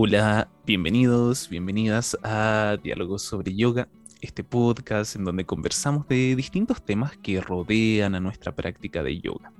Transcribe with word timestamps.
Hola, 0.00 0.48
bienvenidos, 0.64 1.48
bienvenidas 1.48 2.16
a 2.22 2.76
Diálogos 2.80 3.22
sobre 3.22 3.56
Yoga, 3.56 3.88
este 4.20 4.44
podcast 4.44 5.16
en 5.16 5.24
donde 5.24 5.44
conversamos 5.44 6.06
de 6.06 6.36
distintos 6.36 6.84
temas 6.84 7.16
que 7.16 7.40
rodean 7.40 8.14
a 8.14 8.20
nuestra 8.20 8.54
práctica 8.54 9.02
de 9.02 9.18
yoga. 9.18 9.52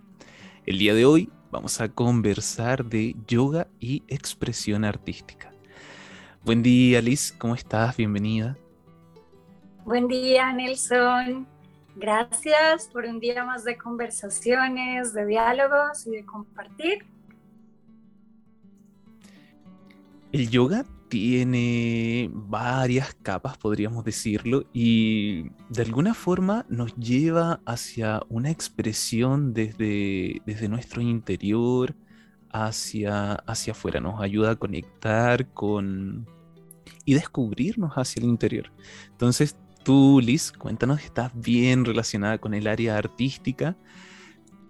El 0.65 0.79
día 0.79 0.95
de 0.95 1.07
hoy 1.07 1.29
vamos 1.51 1.81
a 1.81 1.89
conversar 1.89 2.85
de 2.85 3.17
yoga 3.27 3.67
y 3.81 4.05
expresión 4.07 4.85
artística. 4.85 5.51
Buen 6.45 6.63
día, 6.63 7.03
Liz, 7.03 7.35
¿cómo 7.37 7.57
estás? 7.57 7.97
Bienvenida. 7.97 8.57
Buen 9.85 10.07
día, 10.07 10.53
Nelson. 10.53 11.49
Gracias 11.97 12.87
por 12.93 13.07
un 13.07 13.19
día 13.19 13.43
más 13.43 13.65
de 13.65 13.77
conversaciones, 13.77 15.13
de 15.15 15.27
diálogos 15.27 16.07
y 16.07 16.11
de 16.11 16.25
compartir. 16.25 17.18
El 20.31 20.51
yoga 20.51 20.85
tiene 21.09 22.31
varias 22.33 23.15
capas, 23.15 23.57
podríamos 23.57 24.05
decirlo, 24.05 24.65
y 24.75 25.45
de 25.71 25.83
alguna 25.83 26.13
forma 26.13 26.67
nos 26.69 26.95
lleva 26.97 27.61
hacia 27.65 28.21
una 28.29 28.51
expresión 28.51 29.55
desde, 29.55 30.43
desde 30.45 30.69
nuestro 30.69 31.01
interior 31.01 31.95
hacia, 32.51 33.33
hacia 33.33 33.73
afuera, 33.73 34.01
nos 34.01 34.21
ayuda 34.21 34.53
a 34.53 34.57
conectar 34.57 35.51
con 35.53 36.27
y 37.07 37.15
descubrirnos 37.15 37.95
hacia 37.95 38.21
el 38.21 38.29
interior. 38.29 38.71
Entonces, 39.11 39.57
tú, 39.83 40.21
Liz, 40.23 40.53
cuéntanos, 40.53 41.03
estás 41.03 41.33
bien 41.35 41.87
relacionada 41.87 42.37
con 42.37 42.53
el 42.53 42.67
área 42.67 42.99
artística 42.99 43.79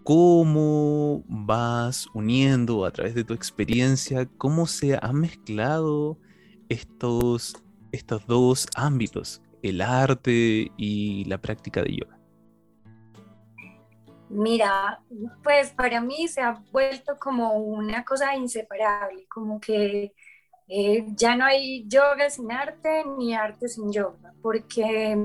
cómo 0.08 1.22
vas 1.28 2.06
uniendo 2.14 2.86
a 2.86 2.90
través 2.90 3.14
de 3.14 3.24
tu 3.24 3.34
experiencia, 3.34 4.26
cómo 4.38 4.66
se 4.66 4.98
han 5.02 5.16
mezclado 5.16 6.16
estos, 6.70 7.62
estos 7.92 8.26
dos 8.26 8.66
ámbitos, 8.74 9.42
el 9.62 9.82
arte 9.82 10.72
y 10.78 11.26
la 11.26 11.36
práctica 11.36 11.82
de 11.82 11.96
yoga. 11.96 12.18
Mira, 14.30 15.02
pues 15.44 15.72
para 15.72 16.00
mí 16.00 16.26
se 16.26 16.40
ha 16.40 16.52
vuelto 16.72 17.18
como 17.18 17.58
una 17.58 18.02
cosa 18.02 18.34
inseparable, 18.34 19.26
como 19.28 19.60
que 19.60 20.14
eh, 20.68 21.04
ya 21.16 21.36
no 21.36 21.44
hay 21.44 21.86
yoga 21.86 22.30
sin 22.30 22.50
arte 22.50 23.04
ni 23.18 23.34
arte 23.34 23.68
sin 23.68 23.92
yoga, 23.92 24.32
porque, 24.40 25.18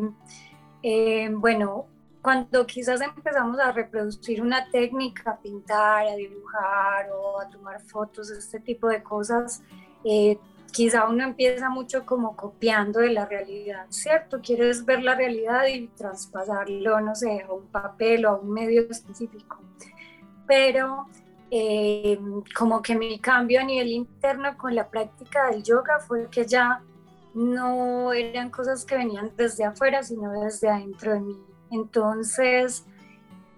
eh, 0.82 1.30
bueno, 1.32 1.88
cuando 2.24 2.66
quizás 2.66 3.02
empezamos 3.02 3.60
a 3.60 3.74
reproducir 3.74 4.42
una 4.42 4.70
técnica, 4.72 5.32
a 5.32 5.42
pintar, 5.42 6.08
a 6.08 6.16
dibujar 6.16 7.10
o 7.12 7.42
a 7.42 7.50
tomar 7.50 7.82
fotos, 7.82 8.30
este 8.32 8.62
tipo 8.62 8.88
de 8.88 9.04
cosas, 9.04 9.62
eh, 10.06 10.40
quizá 10.72 11.06
uno 11.06 11.26
empieza 11.26 11.70
mucho 11.70 12.06
como 12.06 12.38
copiando 12.38 13.02
de 13.02 13.10
la 13.10 13.26
realidad, 13.26 13.88
¿cierto? 13.90 14.40
Quieres 14.40 14.86
ver 14.86 15.04
la 15.04 15.16
realidad 15.16 15.68
y 15.68 15.88
traspasarlo, 15.90 17.02
no 17.02 17.14
sé, 17.14 17.42
a 17.42 17.52
un 17.52 17.68
papel 17.68 18.26
o 18.26 18.30
a 18.30 18.36
un 18.38 18.54
medio 18.54 18.90
específico. 18.90 19.60
Pero 20.48 21.08
eh, 21.52 22.18
como 22.56 22.82
que 22.82 22.96
mi 22.96 23.20
cambio 23.20 23.60
a 23.60 23.64
nivel 23.66 23.90
interno 23.90 24.58
con 24.58 24.74
la 24.76 24.88
práctica 24.88 25.52
del 25.52 25.62
yoga 25.62 26.00
fue 26.00 26.30
que 26.30 26.46
ya 26.46 26.82
no 27.34 28.14
eran 28.14 28.50
cosas 28.50 28.86
que 28.86 28.96
venían 28.96 29.34
desde 29.36 29.66
afuera, 29.66 30.04
sino 30.04 30.32
desde 30.32 30.70
adentro 30.70 31.12
de 31.16 31.20
mí 31.20 31.53
entonces, 31.74 32.86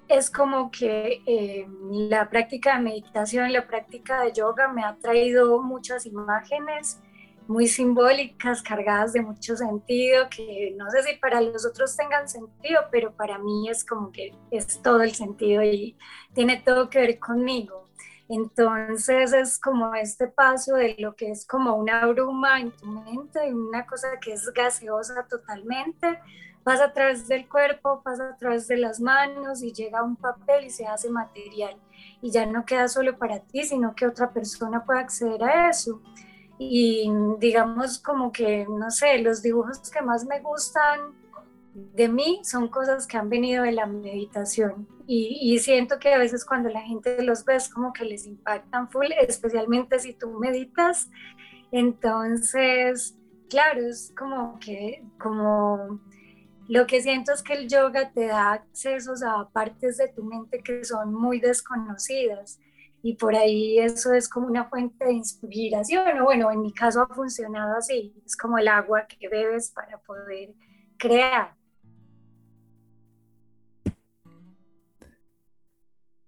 es 0.08 0.30
como 0.30 0.72
que 0.72 1.22
eh, 1.26 1.68
la 1.90 2.30
práctica 2.30 2.78
de 2.78 2.84
meditación, 2.84 3.52
la 3.52 3.68
práctica 3.68 4.22
de 4.22 4.34
yoga 4.34 4.68
me 4.68 4.84
ha 4.84 4.96
traído 4.96 5.62
muchas 5.62 6.06
imágenes 6.06 7.00
muy 7.48 7.68
simbólicas, 7.68 8.62
cargadas 8.62 9.14
de 9.14 9.22
mucho 9.22 9.56
sentido, 9.56 10.28
que 10.30 10.74
no 10.78 10.90
sé 10.90 11.04
si 11.04 11.18
para 11.18 11.42
los 11.42 11.66
otros 11.66 11.96
tengan 11.96 12.28
sentido, 12.28 12.82
pero 12.92 13.12
para 13.14 13.38
mí 13.38 13.70
es 13.70 13.86
como 13.86 14.12
que 14.12 14.34
es 14.52 14.82
todo 14.82 15.02
el 15.02 15.14
sentido 15.14 15.62
y 15.64 15.96
tiene 16.34 16.62
todo 16.62 16.90
que 16.90 17.00
ver 17.00 17.20
conmigo. 17.20 17.86
Entonces 18.28 19.34
es 19.34 19.60
como 19.60 19.94
este 19.94 20.28
paso 20.28 20.76
de 20.76 20.96
lo 20.98 21.16
que 21.16 21.30
es 21.30 21.46
como 21.46 21.76
una 21.76 22.06
bruma 22.08 22.60
en 22.60 22.72
tu 22.72 22.88
mente, 22.88 23.54
una 23.54 23.86
cosa 23.86 24.20
que 24.20 24.34
es 24.34 24.52
gaseosa 24.52 25.28
totalmente, 25.30 26.20
pasa 26.66 26.86
a 26.86 26.94
través 26.94 27.28
del 27.28 27.48
cuerpo, 27.48 28.02
pasa 28.04 28.30
a 28.30 28.38
través 28.38 28.68
de 28.68 28.78
las 28.78 29.00
manos 29.00 29.62
y 29.62 29.72
llega 29.72 30.00
a 30.00 30.04
un 30.04 30.16
papel 30.16 30.66
y 30.66 30.72
se 30.72 30.88
hace 30.88 31.12
material. 31.12 31.76
Y 32.24 32.32
ya 32.32 32.48
no 32.48 32.66
queda 32.66 32.88
solo 32.88 33.20
para 33.20 33.40
ti, 33.40 33.64
sino 33.64 33.94
que 33.94 34.08
otra 34.08 34.32
persona 34.32 34.84
puede 34.84 35.02
acceder 35.02 35.44
a 35.44 35.70
eso. 35.70 36.02
Y 36.58 37.08
digamos 37.38 38.00
como 38.00 38.32
que, 38.32 38.66
no 38.68 38.90
sé, 38.90 39.20
los 39.20 39.44
dibujos 39.44 39.78
que 39.92 40.02
más 40.02 40.26
me 40.26 40.40
gustan 40.40 41.14
de 41.76 42.10
mí 42.10 42.42
son 42.44 42.68
cosas 42.68 43.06
que 43.06 43.18
han 43.18 43.30
venido 43.30 43.64
de 43.64 43.72
la 43.72 43.86
meditación. 43.86 44.88
Y, 45.06 45.38
y 45.40 45.60
siento 45.60 46.00
que 46.00 46.16
a 46.16 46.18
veces 46.18 46.46
cuando 46.46 46.70
la 46.70 46.82
gente 46.82 47.22
los 47.22 47.46
ve 47.46 47.58
es 47.58 47.70
como 47.70 47.94
que 47.94 48.06
les 48.06 48.26
impactan 48.26 48.90
full, 48.90 49.12
especialmente 49.20 50.00
si 50.00 50.14
tú 50.14 50.32
meditas. 50.40 51.12
Entonces, 51.72 53.16
claro, 53.52 53.82
es 53.82 54.12
como 54.18 54.58
que, 54.60 55.04
como 55.20 56.00
lo 56.68 56.88
que 56.88 57.02
siento 57.02 57.32
es 57.32 57.44
que 57.44 57.54
el 57.54 57.68
yoga 57.68 58.12
te 58.12 58.26
da 58.28 58.54
accesos 58.54 59.22
a 59.22 59.48
partes 59.50 59.98
de 59.98 60.08
tu 60.08 60.24
mente 60.24 60.60
que 60.60 60.84
son 60.84 61.14
muy 61.14 61.40
desconocidas 61.40 62.60
y 63.04 63.16
por 63.16 63.36
ahí 63.36 63.78
eso 63.78 64.14
es 64.14 64.28
como 64.28 64.48
una 64.48 64.68
fuente 64.68 65.06
de 65.06 65.14
inspiración. 65.14 66.24
Bueno, 66.24 66.52
en 66.52 66.62
mi 66.62 66.74
caso 66.74 67.02
ha 67.02 67.14
funcionado 67.14 67.78
así, 67.78 68.16
es 68.26 68.36
como 68.36 68.58
el 68.58 68.68
agua 68.68 69.06
que 69.06 69.30
bebes 69.30 69.72
para 69.72 70.00
poder 70.00 70.56
crear. 70.98 71.56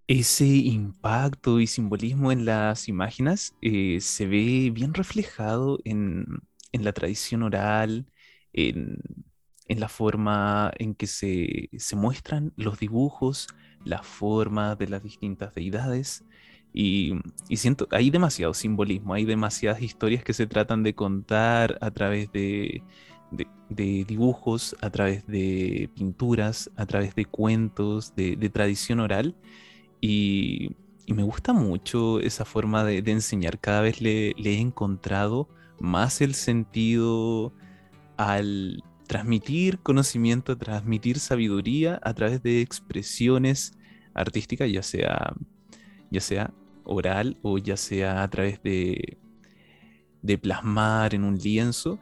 Ese 0.06 0.46
impacto 0.46 1.60
y 1.60 1.66
simbolismo 1.66 2.32
en 2.32 2.46
las 2.46 2.88
imágenes 2.88 3.56
eh, 3.62 3.98
se 4.00 4.28
ve 4.28 4.70
bien 4.72 4.94
reflejado 4.94 5.80
en, 5.84 6.26
en 6.72 6.84
la 6.86 6.94
tradición 6.94 7.42
oral, 7.42 8.06
en, 8.54 9.00
en 9.68 9.80
la 9.80 9.90
forma 9.90 10.72
en 10.78 10.96
que 10.96 11.08
se, 11.08 11.70
muestran 11.96 12.54
los 12.56 12.80
dibujos, 12.80 13.48
la 13.84 14.04
forma 14.04 14.76
de 14.76 14.88
las 14.88 15.04
distintas 15.04 15.54
deidades. 15.54 16.26
Y, 16.74 17.16
siento, 17.56 17.88
hay 17.92 18.10
demasiado 18.10 18.54
simbolismo, 18.54 19.14
hay 19.14 19.26
demasiadas 19.26 19.82
historias 19.82 20.24
que 20.24 20.34
se 20.34 20.48
tratan 20.48 20.84
de 20.84 20.94
contar 20.94 21.78
a 21.82 21.92
través 21.92 22.32
de, 22.32 22.84
dibujos, 23.70 24.76
a 24.82 24.90
través 24.90 25.26
de 25.28 25.90
pinturas, 25.96 26.70
a 26.76 26.86
través 26.86 27.16
de 27.16 27.26
cuentos, 27.26 28.16
de, 28.16 28.50
tradición 28.50 29.00
oral. 29.00 29.36
Y, 30.02 30.76
me 31.08 31.24
gusta 31.24 31.54
mucho 31.54 32.20
esa 32.20 32.46
forma 32.46 32.84
de, 32.84 32.98
enseñar. 33.12 33.60
Cada 33.60 33.82
vez 33.82 34.02
le, 34.02 34.32
he 34.38 34.60
encontrado 34.60 35.50
más 35.80 36.22
el 36.22 36.36
sentido 36.36 37.54
al, 38.18 38.84
transmitir 39.08 39.80
conocimiento, 39.80 40.58
transmitir 40.58 41.20
sabiduría 41.20 42.00
a 42.04 42.14
través 42.14 42.44
de 42.44 42.62
expresiones 42.62 43.74
artísticas, 44.14 44.72
ya 44.72 44.84
sea, 44.84 45.34
ya 46.12 46.22
sea 46.22 46.54
oral 46.84 47.38
o 47.42 47.58
ya 47.58 47.78
sea 47.78 48.24
a 48.24 48.30
través 48.30 48.62
de, 48.64 49.18
de 50.22 50.38
plasmar 50.38 51.16
en 51.16 51.24
un 51.24 51.38
lienzo. 51.38 52.00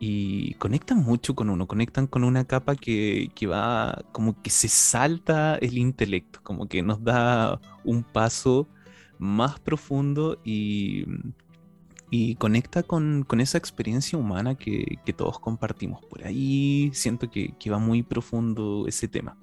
Y 0.00 0.54
conectan 0.54 0.98
mucho 0.98 1.34
con 1.34 1.50
uno, 1.50 1.66
conectan 1.66 2.06
con 2.06 2.22
una 2.22 2.44
capa 2.44 2.76
que, 2.76 3.30
que 3.34 3.48
va 3.48 4.04
como 4.12 4.40
que 4.42 4.50
se 4.50 4.68
salta 4.68 5.56
el 5.56 5.76
intelecto, 5.76 6.40
como 6.44 6.68
que 6.68 6.82
nos 6.82 7.02
da 7.02 7.60
un 7.84 8.04
paso 8.04 8.68
más 9.18 9.58
profundo 9.58 10.40
y, 10.44 11.04
y 12.10 12.36
conecta 12.36 12.82
con, 12.82 13.26
esa 13.40 13.58
experiencia 13.58 14.18
humana 14.18 14.54
que, 14.56 14.98
todos 15.16 15.38
compartimos. 15.38 16.04
Por 16.04 16.24
ahí 16.24 16.90
siento 16.94 17.30
que, 17.30 17.54
va 17.70 17.78
muy 17.78 18.02
profundo 18.02 18.86
ese 18.86 19.08
tema. 19.08 19.36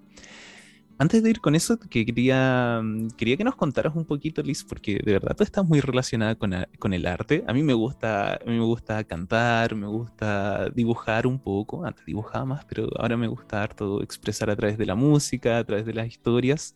Antes 0.97 1.21
de 1.23 1.29
ir 1.29 1.41
con 1.41 1.55
eso, 1.55 1.77
que 1.77 2.05
quería, 2.05 2.81
quería 3.17 3.35
que 3.35 3.43
nos 3.43 3.55
contaras 3.55 3.95
un 3.95 4.05
poquito, 4.05 4.41
Liz, 4.41 4.63
porque 4.63 4.97
de 5.03 5.11
verdad 5.13 5.35
tú 5.35 5.43
estás 5.43 5.65
muy 5.65 5.81
relacionada 5.81 6.35
con, 6.35 6.93
el 6.93 7.05
arte. 7.05 7.43
A 7.47 7.53
mí 7.53 7.63
me 7.63 7.73
gusta, 7.73 8.39
me 8.45 8.59
gusta 8.61 9.03
cantar, 9.03 9.75
me 9.75 9.87
gusta 9.87 10.69
dibujar 10.69 11.27
un 11.27 11.39
poco. 11.39 11.85
Antes 11.85 12.05
dibujaba 12.05 12.45
más, 12.45 12.65
pero 12.65 12.87
ahora 12.97 13.17
me 13.17 13.27
gusta 13.27 13.61
harto 13.61 14.01
expresar 14.01 14.49
a 14.49 14.55
través 14.55 14.77
de 14.77 14.85
la 14.85 14.95
música, 14.95 15.57
a 15.57 15.63
través 15.65 15.85
de 15.85 15.93
las 15.93 16.07
historias 16.07 16.75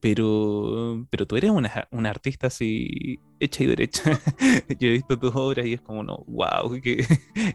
pero, 0.00 1.06
pero 1.10 1.26
tú 1.26 1.36
eres 1.36 1.50
una, 1.50 1.86
una 1.90 2.10
artista 2.10 2.46
así 2.46 3.20
hecha 3.38 3.64
y 3.64 3.66
derecha. 3.66 4.18
Yo 4.78 4.88
he 4.88 4.92
visto 4.92 5.18
tus 5.18 5.34
obras 5.34 5.66
y 5.66 5.74
es 5.74 5.80
como, 5.80 6.02
no, 6.02 6.24
wow, 6.26 6.80
que, 6.82 7.04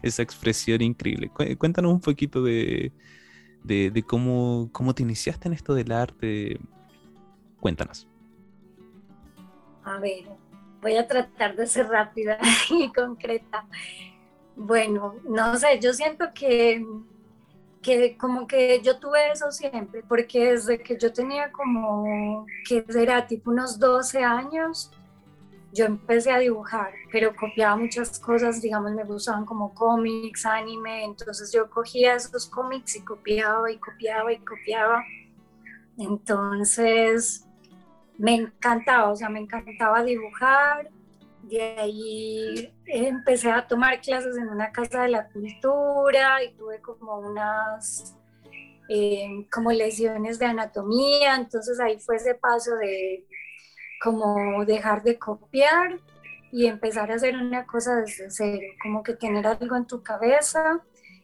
esa 0.02 0.22
expresión 0.22 0.80
increíble. 0.82 1.30
Cuéntanos 1.58 1.92
un 1.92 2.00
poquito 2.00 2.42
de, 2.42 2.92
de, 3.64 4.04
cómo, 4.06 4.70
cómo 4.72 4.94
te 4.94 5.02
iniciaste 5.02 5.48
en 5.48 5.54
esto 5.54 5.74
del 5.74 5.90
arte. 5.90 6.60
Cuéntanos. 7.60 8.06
A 9.82 9.98
ver, 9.98 10.24
voy 10.80 10.96
a 10.96 11.06
tratar 11.06 11.56
de 11.56 11.66
ser 11.66 11.88
rápida 11.88 12.38
y 12.70 12.92
concreta. 12.92 13.66
Bueno, 14.54 15.16
no 15.28 15.56
sé, 15.56 15.80
yo 15.80 15.92
siento 15.92 16.26
que, 16.32 16.84
que 17.86 18.16
como 18.16 18.48
que 18.48 18.80
yo 18.82 18.98
tuve 18.98 19.30
eso 19.30 19.52
siempre, 19.52 20.02
porque 20.02 20.50
desde 20.50 20.82
que 20.82 20.98
yo 20.98 21.12
tenía 21.12 21.52
como, 21.52 22.44
que 22.68 22.84
era 22.96 23.24
tipo 23.28 23.52
unos 23.52 23.78
12 23.78 24.24
años, 24.24 24.90
yo 25.72 25.84
empecé 25.84 26.32
a 26.32 26.38
dibujar, 26.38 26.92
pero 27.12 27.36
copiaba 27.36 27.76
muchas 27.76 28.18
cosas, 28.18 28.60
digamos, 28.60 28.90
me 28.90 29.04
gustaban 29.04 29.44
como 29.44 29.72
cómics, 29.72 30.44
anime, 30.46 31.04
entonces 31.04 31.52
yo 31.52 31.70
cogía 31.70 32.16
esos 32.16 32.48
cómics 32.48 32.96
y 32.96 33.02
copiaba 33.02 33.70
y 33.70 33.78
copiaba 33.78 34.32
y 34.32 34.38
copiaba. 34.38 35.04
Entonces, 35.96 37.46
me 38.18 38.34
encantaba, 38.34 39.12
o 39.12 39.16
sea, 39.16 39.28
me 39.28 39.38
encantaba 39.38 40.02
dibujar. 40.02 40.90
De 41.48 41.62
ahí 41.78 42.74
empecé 42.86 43.50
a 43.52 43.66
tomar 43.66 44.00
clases 44.00 44.36
en 44.36 44.48
una 44.48 44.72
casa 44.72 45.02
de 45.02 45.10
la 45.10 45.28
cultura 45.28 46.42
y 46.42 46.52
tuve 46.54 46.80
como 46.80 47.18
unas 47.18 48.16
eh, 48.88 49.46
como 49.52 49.70
lesiones 49.70 50.40
de 50.40 50.46
anatomía, 50.46 51.36
entonces 51.36 51.78
ahí 51.78 51.98
fue 52.00 52.16
ese 52.16 52.34
paso 52.34 52.74
de 52.76 53.24
como 54.02 54.64
dejar 54.64 55.04
de 55.04 55.18
copiar 55.18 55.98
y 56.50 56.66
empezar 56.66 57.12
a 57.12 57.14
hacer 57.14 57.36
una 57.36 57.64
cosa 57.64 57.96
desde 57.96 58.30
cero, 58.30 58.66
como 58.82 59.04
que 59.04 59.14
tener 59.14 59.46
algo 59.46 59.76
en 59.76 59.86
tu 59.86 60.02
cabeza 60.02 60.80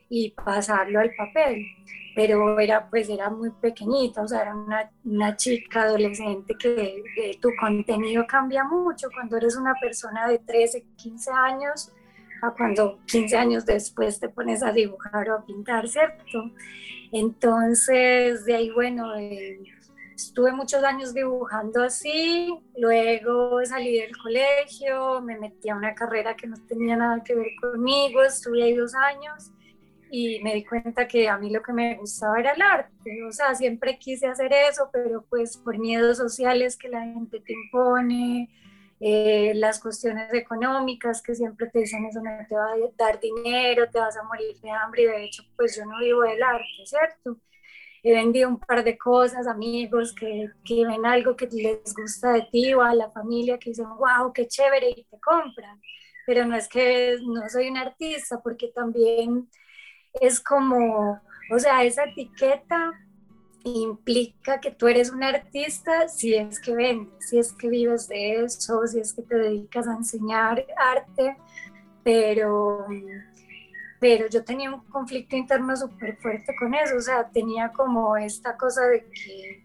y 0.09 0.31
pasarlo 0.31 1.01
al 1.01 1.13
papel 1.17 1.67
pero 2.15 2.59
era 2.61 2.89
pues 2.89 3.09
era 3.09 3.31
muy 3.31 3.51
pequeñita, 3.51 4.23
o 4.23 4.29
sea, 4.29 4.43
era 4.43 4.55
una, 4.55 4.91
una 5.05 5.37
chica 5.37 5.83
adolescente 5.83 6.55
que, 6.59 7.03
tu 7.41 7.51
contenido 7.59 8.27
cambia 8.27 8.65
mucho 8.65 9.09
cuando 9.13 9.37
eres 9.37 9.57
una 9.57 9.75
persona 9.81 10.29
de 10.29 10.39
13, 10.39 10.85
15 10.97 11.31
años 11.31 11.93
a 12.43 12.51
cuando 12.51 12.99
15 13.07 13.37
años 13.37 13.65
después 13.65 14.21
te 14.21 14.29
pones 14.29 14.63
a 14.63 14.73
dibujar 14.73 15.31
o 15.31 15.37
a 15.37 15.45
pintar, 15.45 15.89
¿cierto? 15.89 16.51
Entonces, 17.13 18.45
de 18.45 18.57
ahí, 18.57 18.71
bueno, 18.71 19.15
eh, 19.15 19.61
estuve 20.15 20.53
muchos 20.53 20.83
años 20.83 21.15
dibujando 21.15 21.83
así, 21.83 22.53
luego 22.77 23.65
salí 23.65 23.99
del 24.01 24.17
colegio, 24.17 25.21
me 25.21 25.39
metí 25.39 25.69
a 25.69 25.77
una 25.77 25.95
carrera 25.95 26.35
que 26.35 26.47
no 26.47 26.57
tenía 26.67 26.97
nada 26.97 27.23
que 27.23 27.35
ver 27.35 27.49
conmigo, 27.61 28.23
estuve 28.23 28.65
ahí 28.65 28.75
dos 28.75 28.95
años 28.95 29.53
y 30.15 30.41
me 30.41 30.55
di 30.55 30.63
cuenta 30.63 31.09
que 31.09 31.27
a 31.27 31.39
mí 31.39 31.49
lo 31.49 31.63
que 31.63 31.73
me 31.73 31.97
gustaba 31.97 32.39
era 32.39 32.53
el 32.53 32.61
arte, 32.61 33.25
o 33.25 33.33
sea, 33.33 33.55
siempre 33.55 33.99
quise 33.99 34.27
hacer 34.27 34.53
eso, 34.53 34.91
pero 34.93 35.25
pues 35.31 35.57
por 35.57 35.79
miedos 35.79 36.19
sociales 36.19 36.77
que 36.77 36.91
la 36.91 37.01
gente 37.01 37.41
te 37.41 37.55
impone, 37.55 38.51
eh, 39.01 39.53
las 39.55 39.81
cuestiones 39.81 40.31
económicas 40.35 41.23
que 41.23 41.35
siempre 41.35 41.69
te 41.69 41.79
dicen 41.79 42.05
eso 42.05 42.21
no 42.21 42.31
te 42.47 42.55
va 42.55 42.73
a 42.73 42.77
dar 42.99 43.21
dinero, 43.21 43.89
te 43.91 43.99
vas 43.99 44.15
a 44.19 44.23
morir 44.25 44.55
de 44.61 44.71
hambre 44.71 45.05
y 45.05 45.07
de 45.07 45.25
hecho 45.25 45.45
pues 45.57 45.79
yo 45.79 45.87
no 45.87 45.99
vivo 45.99 46.21
del 46.21 46.43
arte, 46.43 46.67
¿cierto? 46.85 47.39
He 48.03 48.13
vendido 48.13 48.51
un 48.51 48.61
par 48.61 48.85
de 48.85 48.99
cosas, 48.99 49.47
amigos 49.47 50.15
que, 50.15 50.51
que 50.63 50.85
ven 50.87 51.07
algo 51.07 51.37
que 51.37 51.47
les 51.47 51.95
gusta 51.95 52.33
de 52.35 52.43
ti 52.53 52.75
o 52.75 52.83
a 52.83 52.95
la 52.95 53.11
familia 53.11 53.59
que 53.59 53.71
dicen, 53.71 53.89
wow, 53.97 54.31
qué 54.35 54.47
chévere 54.47 54.91
y 54.91 55.05
te 55.05 55.19
compran. 55.21 55.81
Pero 56.27 56.45
no 56.45 56.55
es 56.57 56.69
que 56.69 57.17
no 57.23 57.49
soy 57.49 57.69
un 57.71 57.79
artista, 57.79 58.41
porque 58.43 58.69
también 58.69 59.49
es 60.21 60.41
como, 60.41 61.21
o 61.51 61.59
sea, 61.59 61.85
esa 61.85 62.05
etiqueta 62.05 62.93
implica 63.65 64.61
que 64.61 64.71
tú 64.71 64.89
eres 64.89 65.11
un 65.11 65.23
artista 65.23 66.09
si 66.09 66.35
es 66.35 66.59
que 66.61 66.75
vendes, 66.75 67.29
si 67.29 67.39
es 67.39 67.53
que 67.53 67.69
vives 67.69 68.09
de 68.09 68.45
eso, 68.45 68.87
si 68.87 68.99
es 68.99 69.13
que 69.13 69.23
te 69.23 69.37
dedicas 69.37 69.87
a 69.87 69.95
enseñar 69.95 70.65
arte, 70.77 71.37
pero, 72.03 72.87
pero 74.01 74.29
yo 74.29 74.45
tenía 74.45 74.75
un 74.75 74.81
conflicto 74.87 75.37
interno 75.37 75.77
súper 75.77 76.17
fuerte 76.17 76.55
con 76.59 76.75
eso, 76.75 76.97
o 76.97 77.01
sea, 77.01 77.29
tenía 77.29 77.71
como 77.71 78.17
esta 78.17 78.57
cosa 78.57 78.87
de 78.87 79.05
que 79.05 79.65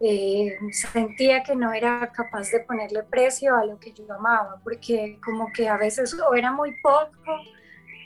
eh, 0.00 0.56
sentía 0.70 1.42
que 1.42 1.56
no 1.56 1.72
era 1.72 2.10
capaz 2.12 2.50
de 2.50 2.60
ponerle 2.60 3.02
precio 3.04 3.56
a 3.56 3.64
lo 3.64 3.78
que 3.78 3.92
yo 3.92 4.12
amaba, 4.12 4.60
porque 4.62 5.18
como 5.24 5.52
que 5.52 5.68
a 5.68 5.76
veces 5.76 6.14
o 6.14 6.34
era 6.34 6.52
muy 6.52 6.74
poco, 6.80 7.36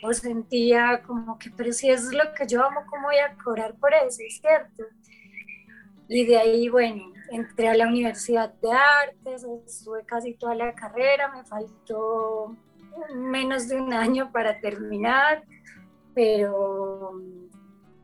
o 0.02 0.12
sentía 0.12 1.02
como 1.06 1.38
que, 1.38 1.50
pero 1.50 1.72
si 1.72 1.88
eso 1.90 2.08
es 2.08 2.14
lo 2.14 2.34
que 2.34 2.46
yo 2.46 2.64
amo, 2.64 2.80
¿cómo 2.90 3.04
voy 3.04 3.18
a 3.18 3.34
cobrar 3.42 3.74
por 3.74 3.94
eso? 3.94 4.22
¿Cierto? 4.28 4.84
Y 6.08 6.26
de 6.26 6.38
ahí, 6.38 6.68
bueno, 6.68 7.12
entré 7.30 7.68
a 7.68 7.74
la 7.74 7.86
Universidad 7.86 8.52
de 8.54 8.70
Artes, 8.72 9.46
estuve 9.66 10.04
casi 10.04 10.34
toda 10.34 10.54
la 10.54 10.74
carrera, 10.74 11.32
me 11.32 11.44
faltó 11.44 12.56
menos 13.14 13.68
de 13.68 13.76
un 13.76 13.92
año 13.92 14.30
para 14.32 14.60
terminar, 14.60 15.44
pero 16.14 17.12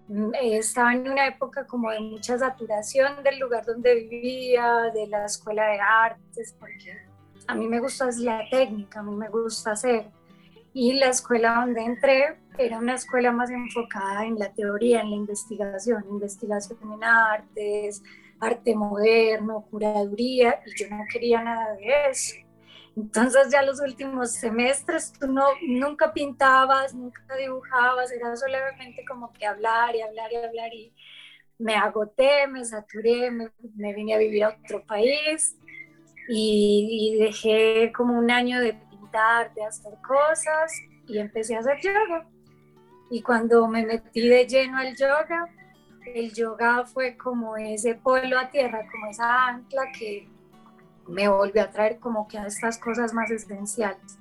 mm, 0.06 0.30
estaba 0.40 0.94
en 0.94 1.10
una 1.10 1.26
época 1.26 1.66
como 1.66 1.90
de 1.90 2.00
mucha 2.00 2.38
saturación 2.38 3.22
del 3.24 3.40
lugar 3.40 3.66
donde 3.66 3.94
vivía, 3.94 4.90
de 4.94 5.08
la 5.08 5.26
escuela 5.26 5.66
de 5.66 5.80
artes, 5.80 6.56
porque 6.58 6.96
a 7.48 7.54
mí 7.54 7.66
me 7.66 7.80
gusta 7.80 8.08
la 8.18 8.48
técnica, 8.48 9.00
a 9.00 9.02
mí 9.02 9.14
me 9.14 9.28
gusta 9.28 9.72
hacer 9.72 10.06
y 10.72 10.92
la 10.94 11.08
escuela 11.08 11.60
donde 11.60 11.82
entré 11.82 12.36
era 12.58 12.78
una 12.78 12.94
escuela 12.94 13.32
más 13.32 13.50
enfocada 13.50 14.24
en 14.24 14.38
la 14.38 14.52
teoría, 14.52 15.00
en 15.00 15.10
la 15.10 15.16
investigación, 15.16 16.04
investigación 16.08 16.78
en 16.92 17.04
artes, 17.04 18.02
arte 18.40 18.74
moderno, 18.74 19.66
curaduría, 19.70 20.60
y 20.66 20.76
yo 20.78 20.88
no 20.90 21.04
quería 21.10 21.42
nada 21.42 21.74
de 21.74 22.10
eso. 22.10 22.36
Entonces 22.96 23.48
ya 23.52 23.62
los 23.62 23.80
últimos 23.80 24.32
semestres 24.32 25.12
tú 25.12 25.28
no, 25.28 25.44
nunca 25.66 26.12
pintabas, 26.12 26.94
nunca 26.94 27.22
dibujabas, 27.36 28.10
era 28.10 28.34
solamente 28.34 29.04
como 29.06 29.32
que 29.32 29.46
hablar 29.46 29.94
y 29.94 30.00
hablar 30.00 30.32
y 30.32 30.36
hablar 30.36 30.74
y 30.74 30.92
me 31.58 31.76
agoté, 31.76 32.48
me 32.48 32.64
saturé, 32.64 33.30
me, 33.30 33.50
me 33.76 33.94
vine 33.94 34.14
a 34.14 34.18
vivir 34.18 34.44
a 34.44 34.58
otro 34.64 34.84
país 34.84 35.56
y, 36.28 37.14
y 37.14 37.22
dejé 37.22 37.92
como 37.92 38.18
un 38.18 38.32
año 38.32 38.60
de 38.60 38.76
de 39.54 39.64
hacer 39.64 39.94
cosas 40.06 40.72
y 41.06 41.18
empecé 41.18 41.56
a 41.56 41.60
hacer 41.60 41.78
yoga. 41.80 42.26
Y 43.10 43.22
cuando 43.22 43.66
me 43.68 43.86
metí 43.86 44.28
de 44.28 44.46
lleno 44.46 44.78
al 44.78 44.94
yoga, 44.96 45.46
el 46.14 46.32
yoga 46.32 46.84
fue 46.84 47.16
como 47.16 47.56
ese 47.56 47.94
polo 47.94 48.38
a 48.38 48.50
tierra, 48.50 48.86
como 48.90 49.06
esa 49.06 49.48
ancla 49.48 49.90
que 49.98 50.28
me 51.06 51.28
volvió 51.28 51.62
a 51.62 51.70
traer 51.70 51.98
como 51.98 52.28
que 52.28 52.38
a 52.38 52.46
estas 52.46 52.78
cosas 52.78 53.14
más 53.14 53.30
esenciales. 53.30 54.18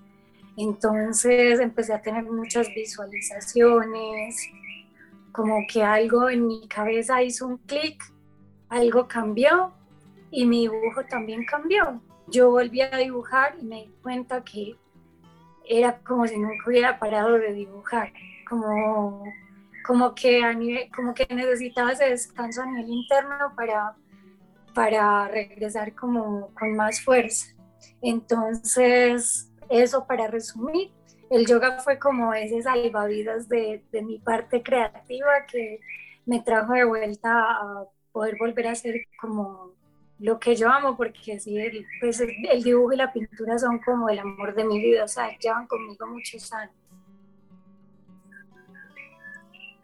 Entonces 0.55 1.59
empecé 1.59 1.93
a 1.93 2.01
tener 2.01 2.23
muchas 2.23 2.67
visualizaciones, 2.73 4.49
como 5.31 5.65
que 5.71 5.83
algo 5.83 6.29
en 6.29 6.47
mi 6.47 6.67
cabeza 6.67 7.21
hizo 7.21 7.45
un 7.45 7.57
clic, 7.57 8.01
algo 8.69 9.07
cambió 9.07 9.73
y 10.31 10.45
mi 10.45 10.61
dibujo 10.61 11.05
también 11.05 11.45
cambió. 11.45 12.01
Yo 12.27 12.49
volví 12.49 12.81
a 12.81 12.97
dibujar 12.97 13.55
y 13.61 13.65
me 13.65 13.83
di 13.83 13.93
cuenta 14.01 14.43
que 14.43 14.75
era 15.69 15.99
como 15.99 16.27
si 16.27 16.37
nunca 16.37 16.63
hubiera 16.67 16.99
parado 16.99 17.33
de 17.33 17.53
dibujar, 17.53 18.11
como, 18.49 19.23
como, 19.85 20.15
que, 20.15 20.43
a 20.43 20.53
nivel, 20.53 20.89
como 20.95 21.13
que 21.13 21.27
necesitaba 21.29 21.91
ese 21.91 22.09
descanso 22.09 22.61
a 22.61 22.65
nivel 22.65 22.89
interno 22.89 23.53
para, 23.55 23.95
para 24.73 25.27
regresar 25.27 25.93
como 25.93 26.53
con 26.53 26.75
más 26.75 27.01
fuerza. 27.01 27.53
Entonces, 28.01 29.51
eso 29.69 30.05
para 30.07 30.27
resumir, 30.27 30.91
el 31.29 31.45
yoga 31.45 31.79
fue 31.79 31.99
como 31.99 32.33
ese 32.33 32.61
salvavidas 32.61 33.49
de, 33.49 33.83
de 33.91 34.01
mi 34.01 34.19
parte 34.19 34.63
creativa 34.63 35.45
que 35.51 35.79
me 36.25 36.41
trajo 36.41 36.73
de 36.73 36.85
vuelta 36.85 37.31
a 37.31 37.85
poder 38.11 38.37
volver 38.39 38.67
a 38.67 38.75
ser 38.75 38.95
como 39.19 39.76
lo 40.19 40.39
que 40.39 40.55
yo 40.55 40.69
amo, 40.69 40.97
porque 40.97 41.39
sí, 41.39 41.57
el, 41.57 41.85
pues 41.99 42.19
el, 42.21 42.63
dibujo 42.63 42.93
y 42.93 42.97
la 42.97 43.13
pintura 43.13 43.57
son 43.59 43.79
como 43.79 44.09
el 44.09 44.19
amor 44.19 44.55
de 44.55 44.65
mi 44.65 44.79
vida, 44.79 45.03
o 45.03 45.07
sea, 45.07 45.37
llevan 45.37 45.67
conmigo 45.67 46.07
muchos 46.07 46.51
años. 46.53 46.73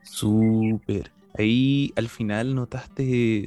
Súper. 0.02 1.12
Ahí 1.38 1.92
al 1.96 2.10
final 2.10 2.54
notaste 2.54 3.46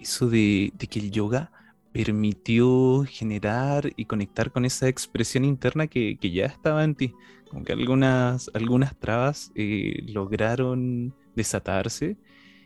eso 0.00 0.28
de, 0.28 0.72
que 0.90 0.98
el 0.98 1.10
yoga 1.10 1.50
permitió 1.92 3.04
generar 3.08 3.90
y 3.96 4.04
conectar 4.04 4.52
con 4.52 4.64
esa 4.64 4.88
expresión 4.88 5.44
interna 5.44 5.86
que, 5.86 6.18
ya 6.20 6.46
estaba 6.46 6.84
en 6.84 6.94
ti. 6.94 7.14
Como 7.50 7.64
que 7.64 7.72
algunas, 7.72 8.50
algunas 8.52 8.98
trabas 8.98 9.52
eh, 9.54 10.02
lograron 10.06 11.14
desatarse. 11.34 12.16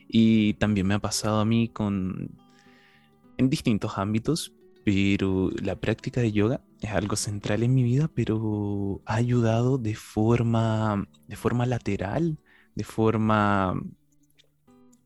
Y 0.09 0.55
también 0.55 0.87
me 0.87 0.95
ha 0.95 0.99
pasado 0.99 1.41
a 1.41 1.45
mí 1.45 1.69
con 1.69 2.42
en 3.39 3.51
distintos 3.51 3.99
ámbitos, 3.99 4.53
pero 4.85 5.51
la 5.63 5.77
práctica 5.77 6.21
de 6.21 6.33
yoga 6.33 6.61
es 6.81 6.91
algo 6.91 7.17
central 7.17 7.63
en 7.63 7.75
mi 7.75 7.83
vida, 7.83 8.09
pero 8.15 9.01
ha 9.07 9.15
ayudado 9.15 9.79
de 9.79 9.95
forma, 9.95 11.09
de 11.29 11.37
forma 11.37 11.67
lateral, 11.67 12.39
de 12.75 12.85
forma 12.85 13.81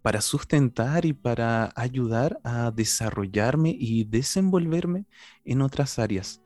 para 0.03 0.21
sustentar 0.21 1.05
y 1.05 1.13
para 1.13 1.73
ayudar 1.75 2.39
a 2.45 2.71
desarrollarme 2.71 3.77
y 3.79 4.05
desenvolverme 4.05 5.07
en 5.45 5.63
otras 5.63 5.99
áreas. 5.99 6.41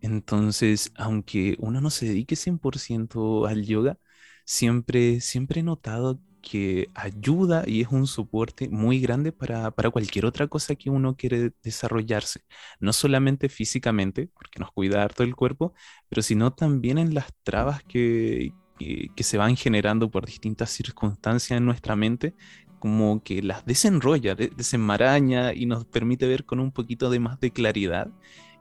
Entonces, 0.00 0.92
aunque 0.96 1.56
uno 1.60 1.80
no 1.80 1.90
se 1.90 2.06
dedique 2.06 2.36
100% 2.36 3.48
al 3.48 3.64
yoga, 3.64 3.98
siempre, 4.44 5.20
siempre 5.20 5.60
he 5.60 5.62
notado 5.62 6.20
que 6.48 6.88
ayuda 6.94 7.64
y 7.66 7.82
es 7.82 7.88
un 7.88 8.06
soporte 8.06 8.68
muy 8.70 9.00
grande 9.00 9.32
para, 9.32 9.70
cualquier 9.92 10.24
otra 10.24 10.46
cosa 10.48 10.74
que 10.76 10.88
uno 10.88 11.14
quiere 11.14 11.52
desarrollarse. 11.62 12.40
No 12.80 12.92
solamente 12.92 13.48
físicamente, 13.50 14.28
porque 14.32 14.58
nos 14.58 14.72
cuida 14.72 15.02
harto 15.02 15.22
el 15.24 15.36
cuerpo, 15.36 15.74
pero 16.08 16.22
sino 16.22 16.52
también 16.54 16.96
en 16.98 17.12
las 17.14 17.26
trabas 17.42 17.82
que, 17.84 18.52
que, 18.78 19.22
se 19.22 19.36
van 19.36 19.56
generando 19.56 20.10
por 20.10 20.24
distintas 20.24 20.70
circunstancias 20.70 21.58
en 21.58 21.66
nuestra 21.66 21.96
mente, 21.96 22.34
como 22.78 23.22
que 23.22 23.42
las 23.42 23.66
desenrolla, 23.66 24.34
desenmaraña 24.34 25.52
y 25.52 25.66
nos 25.66 25.84
permite 25.84 26.26
ver 26.26 26.44
con 26.46 26.60
un 26.60 26.72
poquito 26.72 27.10
de 27.10 27.20
más 27.20 27.40
de 27.40 27.50
claridad 27.50 28.10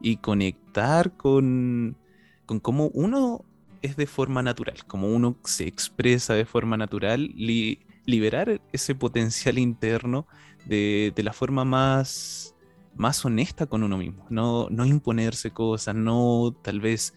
y 0.01 0.17
conectar 0.17 1.15
con, 1.15 1.97
con 2.45 2.59
cómo 2.59 2.87
uno 2.89 3.45
es 3.81 3.95
de 3.95 4.07
forma 4.07 4.41
natural, 4.41 4.85
como 4.85 5.07
uno 5.09 5.37
se 5.43 5.67
expresa 5.67 6.33
de 6.33 6.45
forma 6.45 6.77
natural, 6.77 7.33
liberar 8.05 8.61
ese 8.71 8.95
potencial 8.95 9.57
interno 9.57 10.27
de, 10.65 11.13
la 11.17 11.33
forma 11.33 11.65
más, 11.65 12.55
más 12.95 13.23
honesta 13.25 13.65
con 13.65 13.83
uno 13.83 13.97
mismo, 13.97 14.25
no, 14.29 14.67
no 14.69 14.85
imponerse 14.85 15.51
cosas, 15.51 15.95
no 15.95 16.55
tal 16.61 16.79
vez 16.79 17.13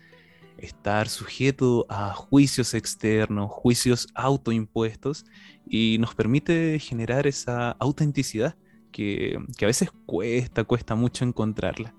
estar 0.58 1.08
sujeto 1.08 1.86
a 1.88 2.12
juicios 2.14 2.74
externos, 2.74 3.50
juicios 3.50 4.08
autoimpuestos, 4.14 5.24
y 5.66 5.96
nos 5.98 6.14
permite 6.14 6.78
generar 6.78 7.26
esa 7.26 7.72
autenticidad 7.72 8.56
que, 8.90 9.38
a 9.60 9.66
veces 9.66 9.90
cuesta, 10.06 10.64
cuesta 10.64 10.94
mucho 10.94 11.24
encontrarla. 11.24 11.94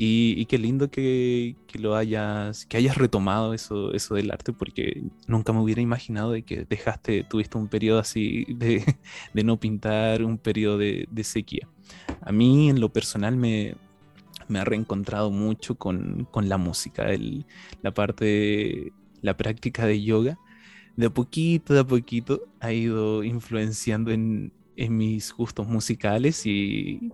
Y, 0.00 0.44
qué 0.46 0.58
lindo 0.58 0.90
que, 0.90 1.56
lo 1.74 1.96
hayas, 1.96 2.66
que 2.66 2.76
hayas 2.76 2.96
retomado 2.96 3.52
eso, 3.52 3.92
eso 3.94 4.14
del 4.14 4.30
arte, 4.30 4.52
porque 4.52 5.02
nunca 5.26 5.52
me 5.52 5.60
hubiera 5.60 5.80
imaginado 5.80 6.32
de 6.32 6.42
que 6.42 6.64
dejaste, 6.64 7.24
tuviste 7.24 7.58
un 7.58 7.66
periodo 7.68 7.98
así 7.98 8.44
de, 8.48 8.84
no 9.34 9.58
pintar, 9.58 10.22
un 10.22 10.38
periodo 10.38 10.78
de, 10.78 11.08
sequía. 11.24 11.68
A 12.20 12.30
mí 12.30 12.70
en 12.70 12.80
lo 12.80 12.92
personal 12.92 13.36
me, 13.36 13.74
me 14.46 14.60
ha 14.60 14.64
reencontrado 14.64 15.30
mucho 15.32 15.74
con, 15.76 16.28
la 16.42 16.58
música, 16.58 17.06
la 17.82 17.92
parte, 17.92 18.92
la 19.20 19.36
práctica 19.36 19.86
de 19.86 20.02
yoga. 20.02 20.38
De 20.96 21.06
a 21.06 21.10
poquito, 21.10 21.74
de 21.74 21.80
a 21.80 21.84
poquito 21.84 22.42
ha 22.60 22.72
ido 22.72 23.22
influenciando 23.22 24.10
en, 24.10 24.52
en 24.78 24.96
mis 24.96 25.32
gustos 25.32 25.66
musicales 25.66 26.46
y, 26.46 27.12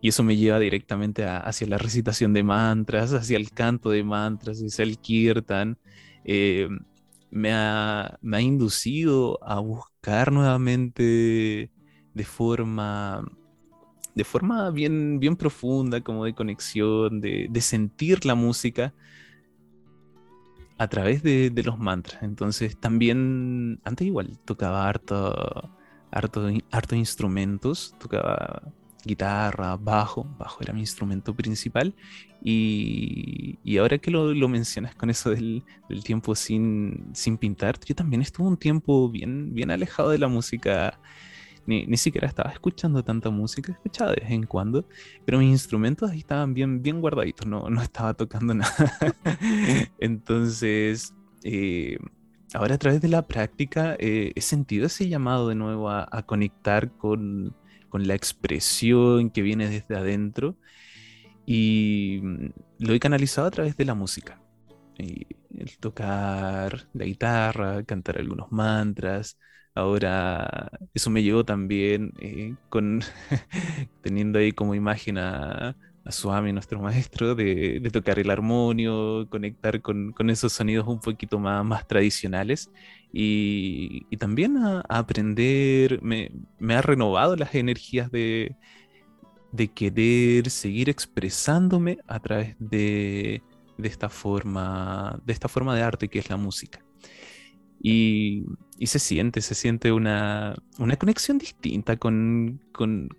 y 0.00 0.08
eso 0.08 0.22
me 0.24 0.36
lleva 0.36 0.58
directamente 0.58 1.24
hacia 1.24 1.66
la 1.68 1.78
recitación 1.78 2.32
de 2.34 2.42
mantras, 2.42 3.12
hacia 3.12 3.36
el 3.36 3.50
canto 3.52 3.90
de 3.90 4.02
mantras, 4.02 4.58
hacia 4.58 4.82
el 4.82 4.98
kirtan. 4.98 5.78
Eh, 6.24 6.68
me, 7.30 7.52
ha, 7.52 8.18
me, 8.20 8.36
ha, 8.36 8.40
inducido 8.40 9.38
a 9.42 9.60
buscar 9.60 10.32
nuevamente 10.32 11.70
de 12.14 12.24
forma, 12.24 13.24
de 14.14 14.24
forma 14.24 14.70
bien, 14.70 15.20
bien 15.20 15.36
profunda, 15.36 16.00
como 16.00 16.24
de 16.24 16.34
conexión, 16.34 17.20
de, 17.20 17.46
de 17.50 17.60
sentir 17.60 18.26
la 18.26 18.34
música 18.34 18.92
a 20.78 20.88
través 20.88 21.22
de, 21.22 21.50
de, 21.50 21.62
los 21.62 21.78
mantras. 21.78 22.22
Entonces 22.24 22.78
también, 22.78 23.80
antes 23.84 24.06
igual 24.06 24.38
tocaba 24.44 24.88
harto, 24.88 25.70
harto, 26.14 26.48
harto 26.70 26.94
instrumentos, 26.94 27.94
tocaba 27.98 28.62
guitarra, 29.04 29.76
bajo, 29.76 30.24
bajo 30.38 30.62
era 30.62 30.72
mi 30.72 30.80
instrumento 30.80 31.34
principal. 31.34 31.94
Y, 32.42 33.58
ahora 33.78 33.98
que 33.98 34.10
lo, 34.10 34.48
mencionas 34.48 34.94
con 34.94 35.10
eso 35.10 35.30
del, 35.30 35.64
tiempo 36.04 36.34
sin, 36.34 37.10
sin, 37.12 37.36
pintar, 37.38 37.78
yo 37.84 37.94
también 37.94 38.22
estuve 38.22 38.46
un 38.48 38.56
tiempo 38.56 39.08
bien, 39.10 39.54
bien 39.54 39.70
alejado 39.70 40.10
de 40.10 40.18
la 40.18 40.28
música. 40.28 40.98
Ni, 41.66 41.96
siquiera 41.96 42.28
estaba 42.28 42.50
escuchando 42.50 43.02
tanta 43.02 43.30
música, 43.30 43.72
escuchaba 43.72 44.10
de 44.10 44.20
vez 44.20 44.30
en 44.30 44.44
cuando, 44.44 44.86
pero 45.24 45.38
mis 45.38 45.48
instrumentos 45.48 46.10
ahí 46.10 46.18
estaban 46.18 46.52
bien, 46.52 46.82
bien 46.82 47.00
guardaditos, 47.00 47.46
no, 47.46 47.70
no 47.70 47.80
estaba 47.82 48.12
tocando 48.12 48.52
nada. 48.54 48.74
Entonces, 49.98 51.14
eh, 51.42 51.96
ahora 52.54 52.76
a 52.76 52.78
través 52.78 53.00
de 53.00 53.08
la 53.08 53.26
práctica 53.26 53.96
eh, 53.98 54.32
he 54.34 54.40
sentido 54.40 54.86
ese 54.86 55.08
llamado 55.08 55.48
de 55.48 55.54
nuevo 55.56 55.90
a 55.90 56.22
conectar 56.26 56.92
con, 56.96 57.56
con 57.88 58.08
la 58.08 58.14
expresión 58.14 59.30
que 59.30 59.42
viene 59.42 59.68
desde 59.68 59.96
adentro 59.96 60.56
y 61.46 62.20
mm, 62.22 62.46
lo 62.80 62.94
he 62.94 63.00
canalizado 63.00 63.46
a 63.48 63.50
través 63.50 63.76
de 63.76 63.84
la 63.84 63.94
música. 63.94 64.40
el 64.98 65.78
tocar 65.80 66.88
la 66.92 67.04
guitarra, 67.04 67.84
cantar 67.84 68.18
algunos 68.18 68.50
mantras. 68.52 69.38
Ahora, 69.74 70.70
eso 70.94 71.10
me 71.10 71.22
llevó 71.22 71.44
también 71.44 72.12
eh, 72.20 72.56
con 72.68 73.00
teniendo 74.02 74.38
ahí 74.38 74.52
como 74.52 74.74
imagen 74.74 75.18
a, 75.18 75.76
a 76.04 76.12
Suami, 76.12 76.52
nuestro 76.52 76.80
maestro, 76.80 77.34
de, 77.34 77.80
tocar 77.92 78.18
el 78.18 78.30
armonio, 78.30 79.26
conectar 79.30 79.80
con, 79.80 80.14
esos 80.28 80.52
sonidos 80.52 80.86
un 80.86 81.00
poquito 81.00 81.38
más, 81.38 81.64
más 81.64 81.86
tradicionales 81.86 82.70
y, 83.12 84.04
también 84.16 84.56
a, 84.58 84.80
aprender, 84.88 86.02
me, 86.02 86.30
ha 86.74 86.82
renovado 86.82 87.36
las 87.36 87.54
energías 87.54 88.10
de, 88.10 88.56
de 89.54 89.68
querer 89.68 90.50
seguir 90.50 90.90
expresándome 90.90 91.98
a 92.08 92.18
través 92.18 92.56
de, 92.58 93.42
esta 93.78 94.08
forma, 94.08 95.20
de 95.24 95.32
esta 95.32 95.48
forma 95.48 95.76
de 95.76 95.82
arte 95.82 96.08
que 96.08 96.18
es 96.18 96.28
la 96.28 96.36
música. 96.36 96.84
Y, 97.80 98.44
se 98.82 98.98
siente, 98.98 99.40
se 99.40 99.54
siente 99.54 99.92
una, 99.92 100.56
conexión 100.98 101.38
distinta 101.38 101.96
con, 101.96 102.60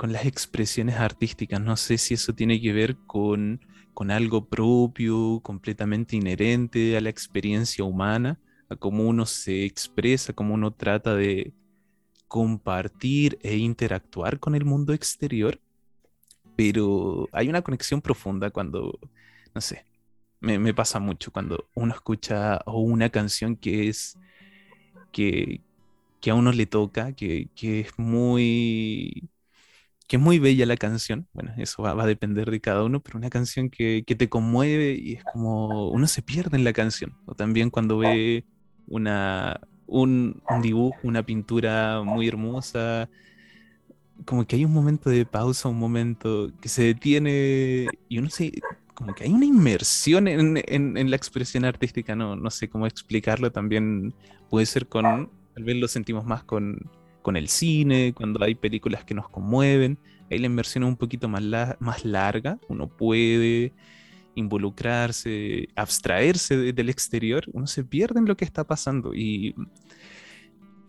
las 0.02 0.26
expresiones 0.26 0.96
artísticas. 0.96 1.62
No 1.62 1.78
sé 1.78 1.98
si 1.98 2.14
eso 2.14 2.34
tiene 2.34 2.62
que 2.62 2.74
ver 2.74 2.98
con, 3.08 3.62
con 3.94 4.12
algo 4.12 4.48
propio, 4.48 5.40
completamente 5.42 6.16
inherente 6.16 6.98
a 6.98 7.02
la 7.02 7.10
experiencia 7.10 7.84
humana, 7.84 8.40
a 8.70 8.76
cómo 8.76 9.04
uno 9.08 9.26
se 9.26 9.66
expresa, 9.66 10.34
cómo 10.34 10.54
uno 10.54 10.72
trata 10.74 11.16
de 11.16 11.54
compartir 12.28 13.40
e 13.42 13.58
interactuar 13.58 14.40
con 14.40 14.56
el 14.56 14.66
mundo 14.66 14.94
exterior. 14.94 15.60
Pero 16.56 17.28
hay 17.32 17.50
una 17.50 17.62
conexión 17.62 18.02
profunda 18.02 18.50
cuando, 18.50 18.98
no 19.54 19.62
sé, 19.62 19.86
me, 20.40 20.60
me 20.60 20.74
pasa 20.74 21.00
mucho 21.00 21.32
cuando 21.32 21.70
uno 21.76 21.94
escucha 21.94 22.62
una 22.66 23.10
canción 23.10 23.56
que 23.56 23.90
es 23.90 24.18
que, 25.16 25.62
a 26.30 26.36
uno 26.36 26.52
le 26.52 26.66
toca, 26.66 27.14
que, 27.14 27.50
es 27.62 27.98
muy 27.98 29.30
que 30.08 30.18
es 30.18 30.22
muy 30.22 30.38
bella 30.40 30.66
la 30.68 30.78
canción, 30.78 31.28
bueno, 31.34 31.54
eso 31.58 31.82
va, 31.84 31.92
a 31.92 32.06
depender 32.06 32.52
de 32.52 32.62
cada 32.62 32.84
uno, 32.84 33.02
pero 33.02 33.18
una 33.18 33.30
canción 33.30 33.70
que, 33.70 34.04
te 34.06 34.30
conmueve 34.30 34.94
y 35.02 35.14
es 35.14 35.24
como 35.24 35.90
uno 35.90 36.08
se 36.08 36.22
pierde 36.22 36.58
en 36.58 36.64
la 36.64 36.74
canción, 36.74 37.18
o 37.26 37.36
también 37.36 37.70
cuando 37.72 37.98
ve 38.00 38.46
una, 38.88 39.60
un, 39.88 40.42
dibujo, 40.62 40.98
una 41.04 41.24
pintura 41.24 42.04
muy 42.04 42.28
hermosa, 42.28 43.10
como 44.26 44.46
que 44.46 44.58
hay 44.58 44.66
un 44.66 44.74
momento 44.74 45.10
de 45.10 45.26
pausa, 45.26 45.70
un 45.70 45.80
momento 45.80 46.52
que 46.62 46.70
se 46.70 46.84
detiene 46.84 47.88
y 48.10 48.20
uno 48.20 48.30
se, 48.30 48.52
como 48.96 49.14
que 49.14 49.26
hay 49.26 49.32
una 49.32 49.46
inmersión 49.46 50.28
en, 50.28 51.10
la 51.10 51.16
expresión 51.16 51.66
artística, 51.66 52.16
no, 52.16 52.36
no 52.36 52.50
sé 52.50 52.70
cómo 52.70 52.88
explicarlo, 52.88 53.52
también 53.52 54.16
puede 54.50 54.66
ser 54.66 54.88
con, 54.88 55.30
tal 55.54 55.64
vez 55.64 55.76
lo 55.76 55.88
sentimos 55.88 56.26
más 56.26 56.44
con, 56.44 56.90
con 57.22 57.36
el 57.36 57.50
cine, 57.50 58.14
cuando 58.16 58.44
hay 58.44 58.56
películas 58.56 59.04
que 59.04 59.14
nos 59.14 59.30
conmueven, 59.30 60.00
ahí 60.32 60.40
la 60.40 60.48
inmersión 60.48 60.86
es 60.86 60.90
un 60.90 60.98
poquito 60.98 61.28
más, 61.28 61.44
más 61.80 62.06
larga, 62.06 62.58
uno 62.70 62.88
puede 62.88 63.74
involucrarse, 64.36 65.70
abstraerse 65.76 66.74
del 66.74 66.90
exterior, 66.90 67.46
uno 67.54 67.68
se 67.68 67.84
pierde 67.84 68.20
en 68.20 68.26
lo 68.26 68.38
que 68.38 68.46
está 68.46 68.64
pasando 68.64 69.14
y 69.14 69.56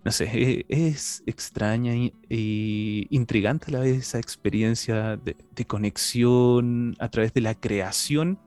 no 0.07 0.13
sé, 0.13 0.31
e, 0.33 0.67
es, 0.69 1.25
extraña 1.27 1.93
e 1.93 3.09
intrigante 3.11 3.67
a 3.67 3.73
la 3.73 3.81
vez 3.81 3.99
esa 3.99 4.21
experiencia 4.21 5.17
de, 5.17 5.67
conexión 5.67 6.95
a 7.01 7.09
través 7.09 7.35
de 7.35 7.41
la 7.41 7.57
creación, 7.57 8.39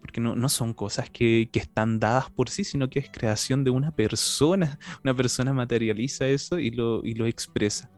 porque 0.00 0.20
no, 0.20 0.36
no 0.36 0.48
son 0.48 0.74
cosas 0.74 1.10
que, 1.10 1.48
que, 1.52 1.58
están 1.58 1.98
dadas 1.98 2.30
por 2.30 2.50
sí, 2.50 2.62
sino 2.62 2.88
que 2.88 3.00
es 3.00 3.10
creación 3.10 3.64
de 3.64 3.70
una 3.70 3.90
persona. 3.90 4.78
Una 5.02 5.12
persona 5.12 5.52
materializa 5.52 6.28
eso 6.28 6.60
y 6.60 6.70
lo, 6.70 7.04
y 7.04 7.14
lo 7.14 7.26
expresa. 7.26 7.90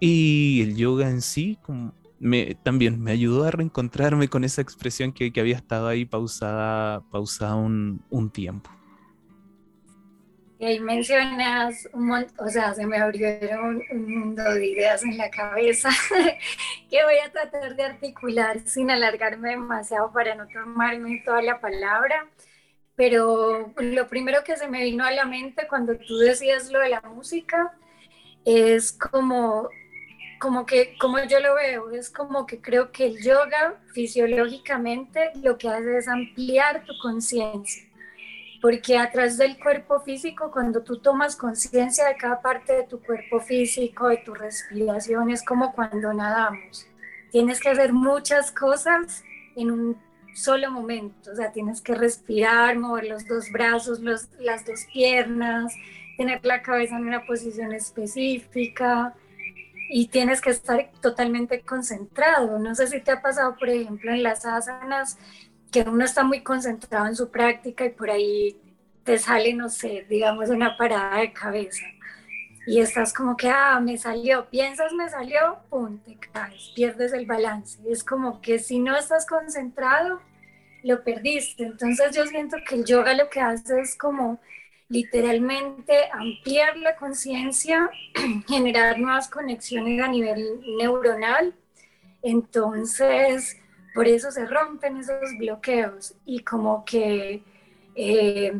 Y 0.00 0.60
el 0.60 0.76
yoga 0.76 1.08
en 1.08 1.22
sí 1.22 1.58
también 2.62 3.00
me 3.00 3.10
ayudó 3.10 3.44
a 3.44 3.52
reencontrarme 3.52 4.28
con 4.28 4.44
esa 4.44 4.60
expresión 4.60 5.12
que, 5.12 5.32
que 5.32 5.40
había 5.40 5.56
estado 5.56 5.88
ahí 5.88 6.04
pausada, 6.04 7.00
pausada 7.10 7.54
un, 7.54 8.02
un 8.10 8.28
tiempo. 8.28 8.70
Y 10.60 10.66
ahí 10.66 10.78
mencionas 10.78 11.88
un 11.94 12.08
montón, 12.08 12.46
o 12.46 12.50
sea, 12.50 12.74
se 12.74 12.86
me 12.86 12.98
abrieron 12.98 13.82
un 13.90 14.14
mundo 14.14 14.44
de 14.44 14.66
ideas 14.66 15.02
en 15.02 15.16
la 15.16 15.30
cabeza 15.30 15.88
que 16.90 17.02
voy 17.02 17.16
a 17.24 17.32
tratar 17.32 17.74
de 17.74 17.82
articular 17.82 18.60
sin 18.66 18.90
alargarme 18.90 19.52
demasiado 19.52 20.12
para 20.12 20.34
no 20.34 20.46
tomarme 20.48 21.22
toda 21.24 21.40
la 21.40 21.62
palabra. 21.62 22.26
Pero 22.94 23.72
lo 23.78 24.06
primero 24.08 24.44
que 24.44 24.58
se 24.58 24.68
me 24.68 24.84
vino 24.84 25.02
a 25.02 25.12
la 25.12 25.24
mente 25.24 25.66
cuando 25.66 25.96
tú 25.96 26.18
decías 26.18 26.70
lo 26.70 26.80
de 26.80 26.90
la 26.90 27.00
música 27.00 27.72
es 28.44 28.92
como, 28.92 29.70
como 30.38 30.66
que, 30.66 30.94
como 30.98 31.24
yo 31.24 31.40
lo 31.40 31.54
veo, 31.54 31.90
es 31.90 32.10
como 32.10 32.44
que 32.44 32.60
creo 32.60 32.92
que 32.92 33.06
el 33.06 33.22
yoga 33.22 33.80
fisiológicamente 33.94 35.30
lo 35.36 35.56
que 35.56 35.70
hace 35.70 35.96
es 35.96 36.06
ampliar 36.06 36.84
tu 36.84 36.92
conciencia 37.02 37.89
porque 38.60 38.98
a 38.98 39.10
través 39.10 39.38
del 39.38 39.58
cuerpo 39.58 40.00
físico, 40.00 40.50
cuando 40.50 40.82
tú 40.82 40.98
tomas 40.98 41.36
conciencia 41.36 42.06
de 42.06 42.16
cada 42.16 42.42
parte 42.42 42.74
de 42.74 42.82
tu 42.84 43.00
cuerpo 43.00 43.40
físico, 43.40 44.08
de 44.08 44.18
tu 44.18 44.34
respiración, 44.34 45.30
es 45.30 45.42
como 45.42 45.72
cuando 45.72 46.12
nadamos. 46.12 46.86
Tienes 47.30 47.60
que 47.60 47.70
hacer 47.70 47.92
muchas 47.92 48.50
cosas 48.50 49.24
en 49.56 49.70
un 49.70 49.96
solo 50.34 50.70
momento, 50.70 51.32
o 51.32 51.36
sea, 51.36 51.52
tienes 51.52 51.80
que 51.80 51.94
respirar, 51.94 52.78
mover 52.78 53.06
los 53.06 53.26
dos 53.26 53.50
brazos, 53.50 54.00
las 54.00 54.66
dos 54.66 54.86
piernas, 54.92 55.74
tener 56.16 56.44
la 56.44 56.62
cabeza 56.62 56.96
en 56.96 57.06
una 57.06 57.24
posición 57.24 57.72
específica 57.72 59.14
y 59.88 60.06
tienes 60.08 60.40
que 60.40 60.50
estar 60.50 60.90
totalmente 61.00 61.62
concentrado. 61.62 62.58
No 62.58 62.74
sé 62.74 62.86
si 62.86 63.00
te 63.00 63.10
ha 63.10 63.22
pasado, 63.22 63.56
por 63.56 63.68
ejemplo, 63.68 64.12
en 64.12 64.22
las 64.22 64.44
asanas, 64.44 65.18
que 65.72 65.82
uno 65.82 66.04
está 66.04 66.24
muy 66.24 66.42
concentrado 66.42 67.06
en 67.06 67.16
su 67.16 67.30
práctica 67.30 67.84
y 67.84 67.90
por 67.90 68.10
ahí 68.10 68.56
te 69.04 69.18
sale, 69.18 69.54
no 69.54 69.68
sé, 69.68 70.06
digamos 70.08 70.50
una 70.50 70.76
parada 70.76 71.18
de 71.18 71.32
cabeza. 71.32 71.84
Y 72.66 72.80
estás 72.80 73.12
como 73.12 73.36
que, 73.36 73.48
ah, 73.48 73.80
me 73.80 73.96
salió, 73.96 74.48
piensas, 74.50 74.92
me 74.92 75.08
salió, 75.08 75.58
pum, 75.70 75.98
te 76.00 76.16
caes, 76.16 76.72
pierdes 76.74 77.12
el 77.12 77.26
balance. 77.26 77.78
Es 77.88 78.04
como 78.04 78.40
que 78.40 78.58
si 78.58 78.78
no 78.78 78.96
estás 78.96 79.26
concentrado, 79.26 80.20
lo 80.82 81.02
perdiste. 81.02 81.64
Entonces 81.64 82.14
yo 82.14 82.26
siento 82.26 82.58
que 82.68 82.76
el 82.76 82.84
yoga 82.84 83.14
lo 83.14 83.28
que 83.30 83.40
hace 83.40 83.80
es 83.80 83.96
como 83.96 84.40
literalmente 84.88 86.10
ampliar 86.12 86.76
la 86.76 86.96
conciencia, 86.96 87.90
generar 88.48 88.98
nuevas 88.98 89.28
conexiones 89.28 90.02
a 90.02 90.08
nivel 90.08 90.60
neuronal. 90.78 91.54
Entonces, 92.22 93.56
por 93.94 94.06
eso 94.06 94.30
se 94.30 94.46
rompen 94.46 94.98
esos 94.98 95.36
bloqueos 95.38 96.14
y 96.24 96.40
como 96.40 96.84
que 96.84 97.42
eh, 97.94 98.52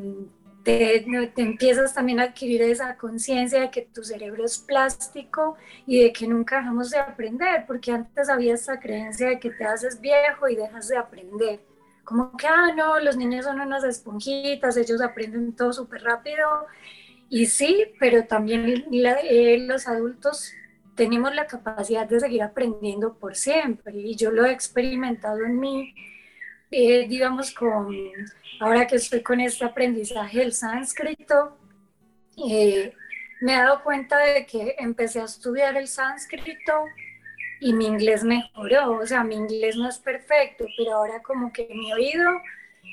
te, 0.64 1.04
empiezas 1.37 1.94
también 1.94 2.20
a 2.20 2.25
adquirir 2.25 2.62
esa 2.62 2.96
conciencia 2.96 3.60
de 3.60 3.70
que 3.70 3.82
tu 3.82 4.02
cerebro 4.02 4.44
es 4.44 4.58
plástico 4.58 5.56
y 5.87 6.02
de 6.02 6.12
que 6.12 6.26
nunca 6.26 6.58
dejamos 6.58 6.90
de 6.90 6.99
aprender, 6.99 7.64
porque 7.66 7.92
antes 7.92 8.28
había 8.28 8.54
esa 8.54 8.78
creencia 8.78 9.28
de 9.28 9.38
que 9.38 9.50
te 9.50 9.64
haces 9.64 10.00
viejo 10.00 10.49
y 10.49 10.56
dejas 10.56 10.88
de 10.88 10.96
aprender. 10.96 11.60
Como 12.04 12.37
que, 12.37 12.46
ah, 12.46 12.72
no, 12.76 12.99
los 13.00 13.16
niños 13.16 13.44
son 13.44 13.60
unas 13.60 13.84
esponjitas, 13.84 14.76
ellos 14.76 15.00
aprenden 15.00 15.54
todo 15.54 15.72
súper 15.72 16.02
rápido. 16.02 16.66
Y 17.28 17.46
sí, 17.46 17.87
pero 18.00 18.25
también 18.25 18.87
eh, 18.92 19.58
los 19.60 19.87
adultos 19.87 20.52
tenemos 20.94 21.35
la 21.35 21.47
capacidad 21.47 22.06
de 22.06 22.20
seguir 22.20 22.42
aprendiendo 22.42 23.14
por 23.14 23.37
siempre 23.37 23.92
y 23.97 24.16
yo 24.16 24.30
lo 24.30 24.44
he 24.44 24.52
experimentado 24.52 25.44
en 25.44 25.59
mí, 25.59 25.94
eh, 26.70 27.06
digamos, 27.09 27.52
con, 27.52 27.94
ahora 28.61 28.87
que 28.87 28.97
estoy 28.97 29.23
con 29.23 29.40
este 29.40 29.64
aprendizaje 29.64 30.38
del 30.38 30.52
sánscrito, 30.52 31.56
eh, 32.49 32.92
me 33.40 33.54
he 33.54 33.56
dado 33.56 33.82
cuenta 33.82 34.18
de 34.18 34.47
que 34.47 34.76
empecé 34.78 35.20
a 35.20 35.25
estudiar 35.25 35.76
el 35.76 35.88
sánscrito 35.88 36.73
y 37.61 37.73
mi 37.73 37.87
inglés 37.87 38.25
mejoró, 38.25 38.99
o 38.99 39.06
sea, 39.06 39.25
mi 39.25 39.35
inglés 39.35 39.76
no 39.76 39.88
es 39.88 39.99
perfecto, 39.99 40.64
pero 40.76 40.94
ahora 40.94 41.23
como 41.23 41.52
que 41.52 41.68
mi 41.75 41.92
oído 41.92 42.30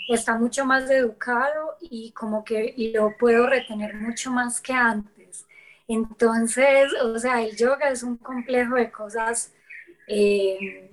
está 0.10 0.38
mucho 0.38 0.66
más 0.66 0.90
educado 0.90 1.78
y 1.82 2.12
como 2.12 2.44
que 2.44 2.74
lo 2.94 3.16
puedo 3.18 3.48
retener 3.48 3.96
mucho 3.96 4.32
más 4.32 4.62
que 4.62 4.74
antes. 4.74 5.17
Entonces, 5.88 6.92
o 7.02 7.18
sea, 7.18 7.42
el 7.42 7.56
yoga 7.56 7.90
es 7.90 8.04
un 8.04 8.18
complejo 8.18 8.76
de 8.76 8.92
cosas 8.92 9.54
eh, 10.08 10.92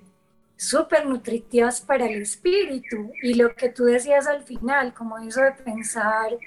súper 0.55 1.05
nutritivas 1.05 1.81
para 1.81 2.05
el 2.05 2.21
espíritu. 2.21 3.11
Y 3.21 3.33
lo 3.33 3.55
que 3.55 3.69
tú 3.69 3.83
decías 3.85 4.27
al 4.27 4.43
final, 4.43 4.93
como 4.93 5.17
eso 5.19 5.41
de 5.41 5.51
pensar, 5.51 6.37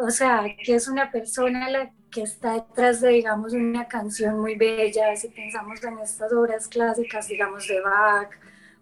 o 0.00 0.10
sea, 0.10 0.44
que 0.64 0.74
es 0.74 0.88
una 0.88 1.10
persona 1.10 1.70
la 1.70 1.92
que 2.10 2.22
está 2.22 2.54
detrás 2.54 3.00
de, 3.00 3.10
digamos, 3.10 3.52
una 3.52 3.86
canción 3.88 4.40
muy 4.40 4.56
bella, 4.56 5.14
si 5.16 5.28
pensamos 5.28 5.82
en 5.84 5.98
estas 5.98 6.32
obras 6.32 6.68
clásicas, 6.68 7.28
digamos, 7.28 7.66
de 7.68 7.80
Bach 7.80 8.30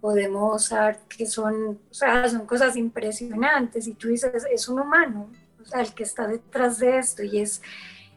o 0.01 0.13
de 0.13 0.29
Mozart, 0.29 1.01
que 1.09 1.27
son, 1.27 1.81
o 1.91 1.95
sea, 1.95 2.29
son 2.29 2.47
cosas 2.47 2.77
impresionantes, 2.77 3.87
y 3.87 3.95
tú 3.95 4.09
dices, 4.09 4.47
es 4.53 4.69
un 4.69 4.81
humano, 4.81 5.31
o 5.61 5.65
sea, 5.65 5.81
el 5.81 5.95
que 5.95 6.03
está 6.03 6.27
detrás 6.27 6.79
de 6.79 6.99
esto, 6.99 7.23
y 7.23 7.41
es 7.41 7.63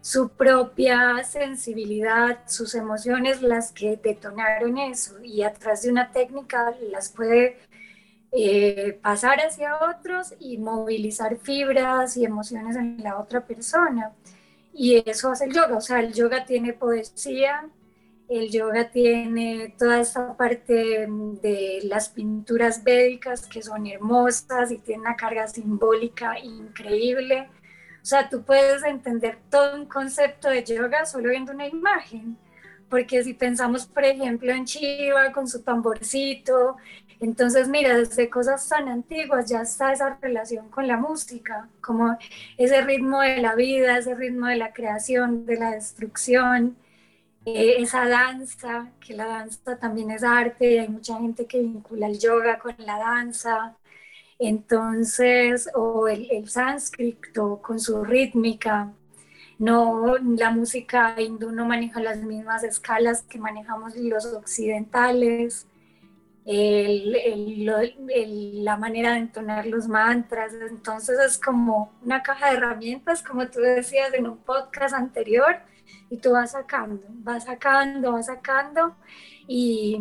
su 0.08 0.30
propia 0.30 1.22
sensibilidad, 1.26 2.40
sus 2.48 2.76
emociones 2.76 3.42
las 3.42 3.74
que 3.74 4.00
detonaron 4.02 4.78
eso 4.78 5.22
y 5.22 5.44
a 5.44 5.52
través 5.52 5.82
de 5.82 5.92
una 5.92 6.14
técnica 6.14 6.74
las 6.94 7.10
puede 7.12 7.58
eh, 8.32 8.98
pasar 9.02 9.40
hacia 9.40 9.76
otros 9.76 10.34
y 10.40 10.60
movilizar 10.60 11.36
fibras 11.36 12.16
y 12.16 12.24
emociones 12.24 12.78
en 12.78 13.04
la 13.04 13.20
otra 13.20 13.46
persona. 13.46 14.14
Y 14.74 15.04
eso 15.06 15.30
hace 15.30 15.44
el 15.44 15.54
yoga, 15.54 15.76
o 15.76 15.82
sea, 15.82 16.00
el 16.00 16.14
yoga 16.14 16.46
tiene 16.46 16.72
poesía, 16.72 17.68
el 18.30 18.50
yoga 18.50 18.90
tiene 18.90 19.76
toda 19.78 20.00
esa 20.00 20.38
parte 20.38 21.06
de 21.42 21.82
las 21.84 22.08
pinturas 22.08 22.82
védicas 22.82 23.46
que 23.46 23.62
son 23.62 23.86
hermosas 23.86 24.72
y 24.72 24.78
tiene 24.78 25.02
una 25.02 25.18
carga 25.18 25.50
simbólica 25.50 26.40
increíble 26.40 27.50
sea, 28.08 28.30
tú 28.30 28.44
puedes 28.44 28.84
entender 28.84 29.38
todo 29.50 29.76
un 29.76 29.86
concepto 29.86 30.50
de 30.50 30.64
yoga 30.64 31.06
solo 31.06 31.30
viendo 31.30 31.52
una 31.52 31.68
imagen, 31.68 32.38
porque 32.90 33.24
si 33.24 33.34
pensamos, 33.34 33.86
por 33.86 34.06
ejemplo, 34.06 34.52
en 34.52 34.66
Shiva 34.66 35.32
con 35.34 35.48
su 35.48 35.62
tamborcito, 35.62 36.78
entonces 37.20 37.68
mira, 37.68 37.98
desde 37.98 38.30
cosas 38.30 38.68
tan 38.70 38.88
antiguas 38.88 39.50
ya 39.50 39.62
está 39.62 39.92
esa 39.92 40.18
relación 40.22 40.70
con 40.70 40.88
la 40.88 40.98
música, 40.98 41.68
como 41.82 42.18
ese 42.58 42.82
ritmo 42.82 43.22
de 43.22 43.38
la 43.42 43.56
vida, 43.56 43.98
ese 43.98 44.16
ritmo 44.16 44.48
de 44.48 44.58
la 44.58 44.72
creación, 44.72 45.46
de 45.46 45.58
la 45.58 45.72
destrucción, 45.72 46.78
eh, 47.46 47.82
esa 47.82 48.08
danza, 48.08 48.92
que 49.00 49.14
la 49.16 49.26
danza 49.26 49.78
también 49.78 50.12
es 50.12 50.24
arte, 50.24 50.80
hay 50.80 50.90
mucha 50.90 51.18
gente 51.18 51.46
que 51.46 51.60
vincula 51.60 52.08
el 52.08 52.20
yoga 52.20 52.60
con 52.60 52.76
la 52.80 52.98
danza. 53.00 53.76
Entonces, 54.40 55.70
o 55.74 56.08
el, 56.08 56.48
sánscrito 56.48 57.60
con 57.62 57.80
su 57.80 58.04
rítmica, 58.04 58.94
no, 59.58 60.18
la 60.18 60.52
música 60.52 61.20
hindú 61.20 61.52
no 61.52 61.66
maneja 61.66 62.00
las 62.02 62.22
mismas 62.22 62.64
escalas 62.64 63.24
que 63.24 63.40
manejamos 63.40 63.96
los 63.96 64.26
occidentales, 64.26 65.68
la 68.64 68.78
manera 68.78 69.14
de 69.14 69.20
entonar 69.20 69.66
los 69.66 69.88
mantras, 69.88 70.54
entonces 70.70 71.20
es 71.20 71.38
como 71.38 71.92
una 72.04 72.24
caja 72.24 72.52
de 72.52 72.58
herramientas, 72.58 73.22
como 73.24 73.48
tú 73.50 73.60
decías 73.60 74.14
en 74.14 74.28
un 74.28 74.38
podcast 74.38 74.94
anterior, 74.94 75.58
y 76.10 76.18
tú 76.18 76.32
vas 76.32 76.52
sacando, 76.52 77.04
vas 77.10 77.46
sacando, 77.46 78.14
vas 78.14 78.28
sacando, 78.28 78.96
y 79.48 80.00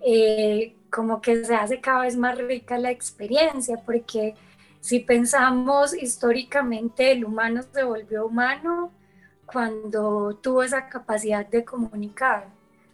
eh, 0.00 0.75
como 0.90 1.20
que 1.20 1.44
se 1.44 1.54
hace 1.54 1.80
cada 1.80 2.02
vez 2.02 2.16
más 2.16 2.38
rica 2.38 2.78
la 2.78 2.90
experiencia, 2.90 3.76
porque 3.84 4.34
si 4.80 5.00
pensamos 5.00 5.94
históricamente, 5.94 7.12
el 7.12 7.24
humano 7.24 7.62
se 7.62 7.82
volvió 7.82 8.26
humano 8.26 8.92
cuando 9.44 10.36
tuvo 10.36 10.62
esa 10.62 10.88
capacidad 10.88 11.46
de 11.46 11.64
comunicar, 11.64 12.48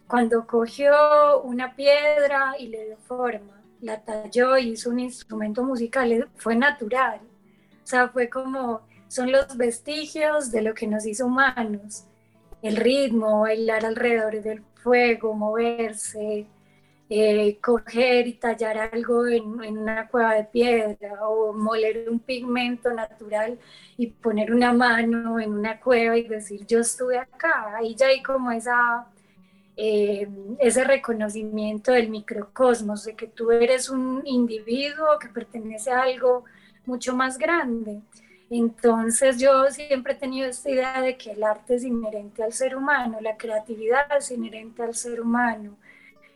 cuando 0.07 0.45
cogió 0.45 1.41
una 1.41 1.75
piedra 1.75 2.55
y 2.59 2.67
le 2.67 2.85
dio 2.85 2.97
forma, 2.97 3.61
la 3.81 4.01
talló 4.01 4.57
y 4.57 4.69
hizo 4.71 4.89
un 4.89 4.99
instrumento 4.99 5.63
musical, 5.63 6.29
fue 6.37 6.55
natural, 6.55 7.19
o 7.83 7.87
sea, 7.87 8.07
fue 8.09 8.29
como, 8.29 8.81
son 9.07 9.31
los 9.31 9.57
vestigios 9.57 10.51
de 10.51 10.61
lo 10.61 10.73
que 10.73 10.87
nos 10.87 11.05
hizo 11.05 11.25
humanos, 11.25 12.05
el 12.61 12.77
ritmo, 12.77 13.41
bailar 13.41 13.85
alrededor 13.85 14.41
del 14.41 14.63
fuego, 14.75 15.33
moverse, 15.33 16.47
eh, 17.15 17.59
coger 17.61 18.25
y 18.27 18.33
tallar 18.33 18.75
algo 18.91 19.27
en, 19.27 19.43
una 19.43 20.07
cueva 20.07 20.33
de 20.33 20.45
piedra 20.45 21.27
o 21.29 21.53
moler 21.53 22.09
un 22.09 22.19
pigmento 22.19 22.91
natural 22.91 23.59
y 23.97 24.07
poner 24.07 24.51
una 24.51 24.73
mano 24.73 25.39
en 25.39 25.53
una 25.53 25.79
cueva 25.79 26.17
y 26.17 26.27
decir 26.27 26.65
yo 26.65 26.79
estuve 26.79 27.19
acá. 27.19 27.75
Ahí 27.77 27.93
ya 27.93 28.07
hay 28.07 28.23
como 28.23 28.51
esa, 28.51 29.05
eh, 29.77 30.27
ese 30.57 30.83
reconocimiento 30.85 31.91
del 31.91 32.09
microcosmos, 32.09 33.05
de 33.05 33.15
que 33.15 33.27
tú 33.27 33.51
eres 33.51 33.91
un 33.91 34.23
individuo 34.25 35.19
que 35.19 35.27
pertenece 35.29 35.91
a 35.91 36.01
algo 36.01 36.45
mucho 36.87 37.15
más 37.15 37.37
grande. 37.37 38.01
Entonces 38.49 39.37
yo 39.39 39.69
siempre 39.69 40.13
he 40.13 40.15
tenido 40.15 40.47
esta 40.49 40.69
idea 40.71 40.99
de 40.99 41.15
que 41.15 41.33
el 41.33 41.43
arte 41.43 41.75
es 41.75 41.83
inherente 41.83 42.41
al 42.41 42.53
ser 42.53 42.75
humano, 42.75 43.19
la 43.21 43.37
creatividad 43.37 44.07
es 44.17 44.31
inherente 44.31 44.81
al 44.81 44.95
ser 44.95 45.21
humano, 45.21 45.77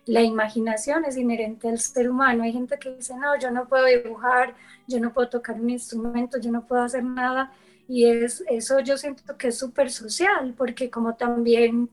la 0.08 0.22
imaginación 0.22 1.06
es 1.06 1.17
inherente 1.17 1.67
al 1.67 1.80
ser 1.80 2.10
humano. 2.10 2.43
Hay 2.43 2.54
gente 2.54 2.80
que 2.80 2.96
dice, 2.96 3.15
no, 3.15 3.38
yo 3.39 3.52
no 3.52 3.67
puedo 3.67 3.86
dibujar, 3.86 4.56
yo 4.88 5.00
no 5.00 5.13
puedo 5.13 5.30
tocar 5.30 5.60
un 5.60 5.70
instrumento, 5.70 6.39
yo 6.39 6.52
no 6.52 6.65
puedo 6.65 6.82
hacer 6.82 7.04
nada. 7.04 7.52
Y 7.88 8.06
es, 8.06 8.43
eso 8.50 8.80
yo 8.80 8.98
siento 8.98 9.38
que 9.38 9.50
es 9.50 9.58
súper 9.58 9.91
social, 9.91 10.54
porque 10.58 10.89
como 10.89 11.15
también 11.15 11.89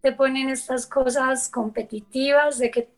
te 0.00 0.12
ponen 0.12 0.48
estas 0.48 0.86
cosas 0.86 1.48
competitivas 1.48 2.58
de 2.58 2.70
que 2.70 2.88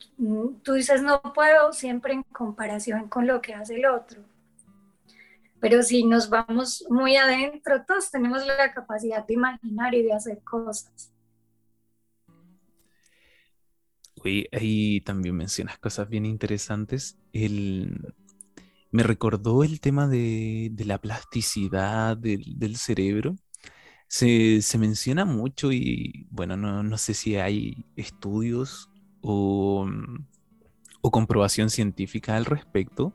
tú 0.63 0.73
dices 0.73 1.01
no 1.01 1.21
puedo 1.33 1.73
siempre 1.73 2.13
en 2.13 2.23
comparación 2.23 3.09
con 3.09 3.27
lo 3.27 3.41
que 3.41 3.53
hace 3.53 3.75
el 3.75 3.85
otro. 3.85 4.21
Pero 5.59 5.83
si 5.83 6.03
nos 6.03 6.29
vamos 6.29 6.85
muy 6.89 7.17
adentro, 7.17 7.83
todos 7.85 8.09
tenemos 8.09 8.45
la 8.45 8.73
capacidad 8.73 9.25
de 9.25 9.33
imaginar 9.33 9.93
y 9.93 10.03
de 10.03 10.13
hacer 10.13 10.39
cosas. 10.39 11.10
Uy, 14.23 14.47
ahí 14.51 15.01
también 15.01 15.35
mencionas 15.35 15.77
cosas 15.79 16.09
bien 16.09 16.25
interesantes. 16.25 17.17
El... 17.33 18.13
Me 18.91 19.03
recordó 19.03 19.63
el 19.63 19.79
tema 19.79 20.07
de, 20.07 20.71
la 20.85 20.99
plasticidad 20.99 22.17
del, 22.17 22.75
cerebro. 22.75 23.37
Se, 24.07 24.61
menciona 24.77 25.23
mucho 25.25 25.71
y 25.71 26.27
bueno, 26.29 26.57
no, 26.57 26.97
sé 26.97 27.13
si 27.13 27.37
hay 27.37 27.85
estudios 27.95 28.89
o, 29.21 29.87
o 31.01 31.11
comprobación 31.11 31.69
científica 31.69 32.35
al 32.35 32.45
respecto, 32.45 33.13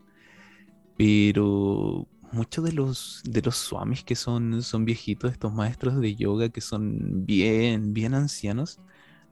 pero 0.96 2.08
muchos 2.32 2.64
de 2.64 2.72
los, 2.72 3.22
de 3.24 3.42
los 3.42 3.56
swamis 3.56 4.04
que 4.04 4.16
son, 4.16 4.62
son 4.62 4.84
viejitos, 4.84 5.32
estos 5.32 5.52
maestros 5.52 6.00
de 6.00 6.14
yoga 6.14 6.48
que 6.48 6.60
son 6.60 7.26
bien, 7.26 7.92
bien 7.92 8.14
ancianos, 8.14 8.80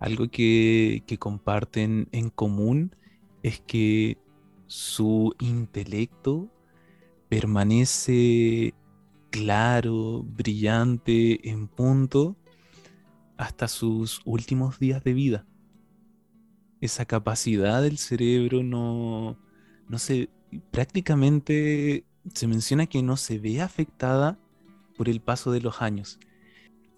algo 0.05 0.29
que, 0.29 1.03
que 1.07 1.17
comparten 1.19 2.09
en 2.13 2.29
común 2.29 2.95
es 3.43 3.61
que 3.61 4.19
su 4.67 5.35
intelecto 5.41 6.51
permanece 7.31 8.75
claro, 9.31 10.23
brillante, 10.23 11.49
en 11.49 11.69
punto, 11.69 12.37
hasta 13.39 13.67
sus 13.67 14.21
últimos 14.27 14.79
días 14.79 15.03
de 15.03 15.15
vida. 15.15 15.47
Esa 16.83 17.07
capacidad 17.07 17.81
del 17.81 17.97
cerebro 17.97 18.63
no, 18.63 19.39
no 19.89 19.99
se 19.99 20.29
prácticamente 20.71 22.05
se 22.35 22.47
menciona 22.47 22.87
que 22.87 23.03
no 23.03 23.17
se 23.17 23.39
ve 23.39 23.63
afectada 23.63 24.39
por 24.99 25.09
el 25.09 25.23
paso 25.23 25.51
de 25.51 25.63
los 25.63 25.81
años. 25.81 26.19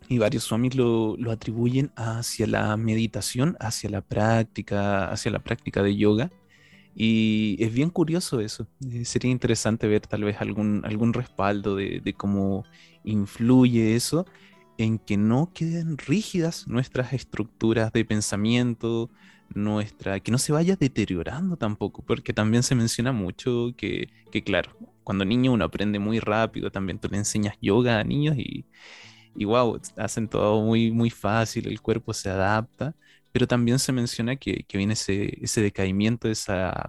Y 0.08 0.18
varios 0.18 0.44
swamis 0.44 0.76
lo, 0.76 1.16
lo 1.18 1.32
atribuyen 1.32 1.90
hacia 1.96 2.46
la 2.46 2.76
meditación, 2.76 3.56
hacia 3.58 3.90
la 3.90 4.02
práctica, 4.02 5.10
hacia 5.10 5.30
la 5.32 5.40
práctica 5.40 5.82
de 5.82 5.96
yoga. 5.96 6.30
Y 6.94 7.56
es 7.60 7.74
bien 7.74 7.90
curioso 7.90 8.40
eso. 8.40 8.66
Eh, 8.90 9.04
sería 9.04 9.30
interesante 9.30 9.86
ver 9.86 10.02
tal 10.06 10.24
vez 10.24 10.40
algún, 10.40 10.82
algún 10.84 11.12
respaldo 11.12 11.76
de, 11.76 12.00
de, 12.02 12.14
cómo 12.14 12.64
influye 13.04 13.96
eso 13.96 14.26
en 14.78 14.98
que 14.98 15.16
no 15.16 15.50
queden 15.52 15.98
rígidas 15.98 16.66
nuestras 16.68 17.12
estructuras 17.12 17.92
de 17.92 18.04
pensamiento, 18.04 19.10
nuestra, 19.54 20.20
que 20.20 20.32
no 20.32 20.38
se 20.38 20.52
vaya 20.52 20.76
deteriorando 20.76 21.56
tampoco, 21.56 22.02
porque 22.02 22.32
también 22.32 22.62
se 22.62 22.74
menciona 22.74 23.12
mucho 23.12 23.72
que, 23.76 24.08
que 24.30 24.42
claro, 24.42 24.76
cuando 25.04 25.24
niño 25.24 25.52
uno 25.52 25.64
aprende 25.64 25.98
muy 25.98 26.18
rápido, 26.18 26.70
también 26.70 26.98
tú 26.98 27.08
le 27.08 27.18
enseñas 27.18 27.56
yoga 27.60 28.00
a 28.00 28.04
niños 28.04 28.36
y, 28.38 28.66
y 29.36 29.44
wow, 29.44 29.80
hacen 29.96 30.28
todo 30.28 30.62
muy, 30.62 30.90
muy 30.90 31.10
fácil, 31.10 31.68
el 31.68 31.80
cuerpo 31.80 32.12
se 32.12 32.30
adapta, 32.30 32.94
pero 33.32 33.46
también 33.46 33.78
se 33.78 33.92
menciona 33.92 34.36
que, 34.36 34.64
que 34.66 34.78
viene 34.78 34.94
ese, 34.94 35.38
ese 35.42 35.60
decaimiento, 35.60 36.28
esa, 36.28 36.88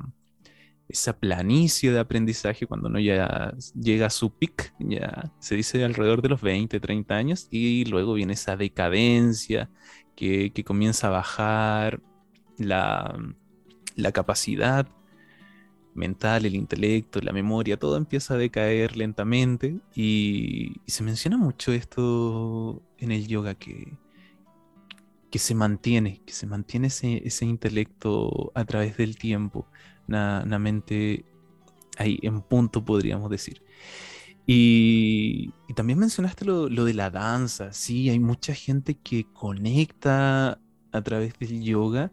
esa 0.87 1.17
planicie 1.19 1.91
de 1.91 1.99
aprendizaje 1.99 2.65
cuando 2.65 2.87
uno 2.87 2.99
ya 2.99 3.53
llega 3.75 4.07
a 4.07 4.09
su 4.09 4.31
pic, 4.31 4.73
ya 4.79 5.31
se 5.39 5.55
dice 5.55 5.83
alrededor 5.83 6.21
de 6.21 6.29
los 6.29 6.41
20, 6.41 6.79
30 6.79 7.15
años, 7.15 7.47
y 7.51 7.85
luego 7.85 8.13
viene 8.13 8.33
esa 8.33 8.55
decadencia 8.55 9.69
que, 10.15 10.51
que 10.53 10.63
comienza 10.63 11.07
a 11.07 11.11
bajar 11.11 12.01
la, 12.57 13.17
la 13.95 14.11
capacidad 14.11 14.87
mental, 15.97 16.45
el 16.45 16.55
intelecto, 16.55 17.19
la 17.21 17.33
memoria, 17.33 17.77
todo 17.77 17.97
empieza 17.97 18.35
a 18.35 18.37
decaer 18.37 18.95
lentamente 18.95 19.79
y, 19.95 20.73
se 20.87 21.03
menciona 21.03 21.37
mucho 21.37 21.73
esto 21.73 22.81
en 22.97 23.11
el 23.11 23.27
yoga 23.27 23.55
que, 23.55 23.97
que 25.31 25.39
se 25.39 25.55
mantiene, 25.55 26.21
que 26.25 26.33
se 26.33 26.47
mantiene 26.47 26.87
ese, 26.87 27.45
intelecto 27.45 28.51
a 28.55 28.65
través 28.65 28.97
del 28.97 29.17
tiempo, 29.17 29.67
una, 30.07 30.43
mente 30.59 31.25
ahí 31.97 32.19
en 32.21 32.41
punto 32.41 32.85
podríamos 32.85 33.29
decir. 33.29 33.61
Y, 34.45 35.51
también 35.75 35.99
mencionaste 35.99 36.45
lo, 36.45 36.69
lo, 36.69 36.85
de 36.85 36.93
la 36.93 37.09
danza, 37.09 37.73
sí, 37.73 38.09
hay 38.09 38.19
mucha 38.19 38.53
gente 38.55 38.95
que 38.95 39.25
conecta 39.33 40.59
a 40.91 41.01
través 41.03 41.37
del 41.39 41.61
yoga 41.61 42.11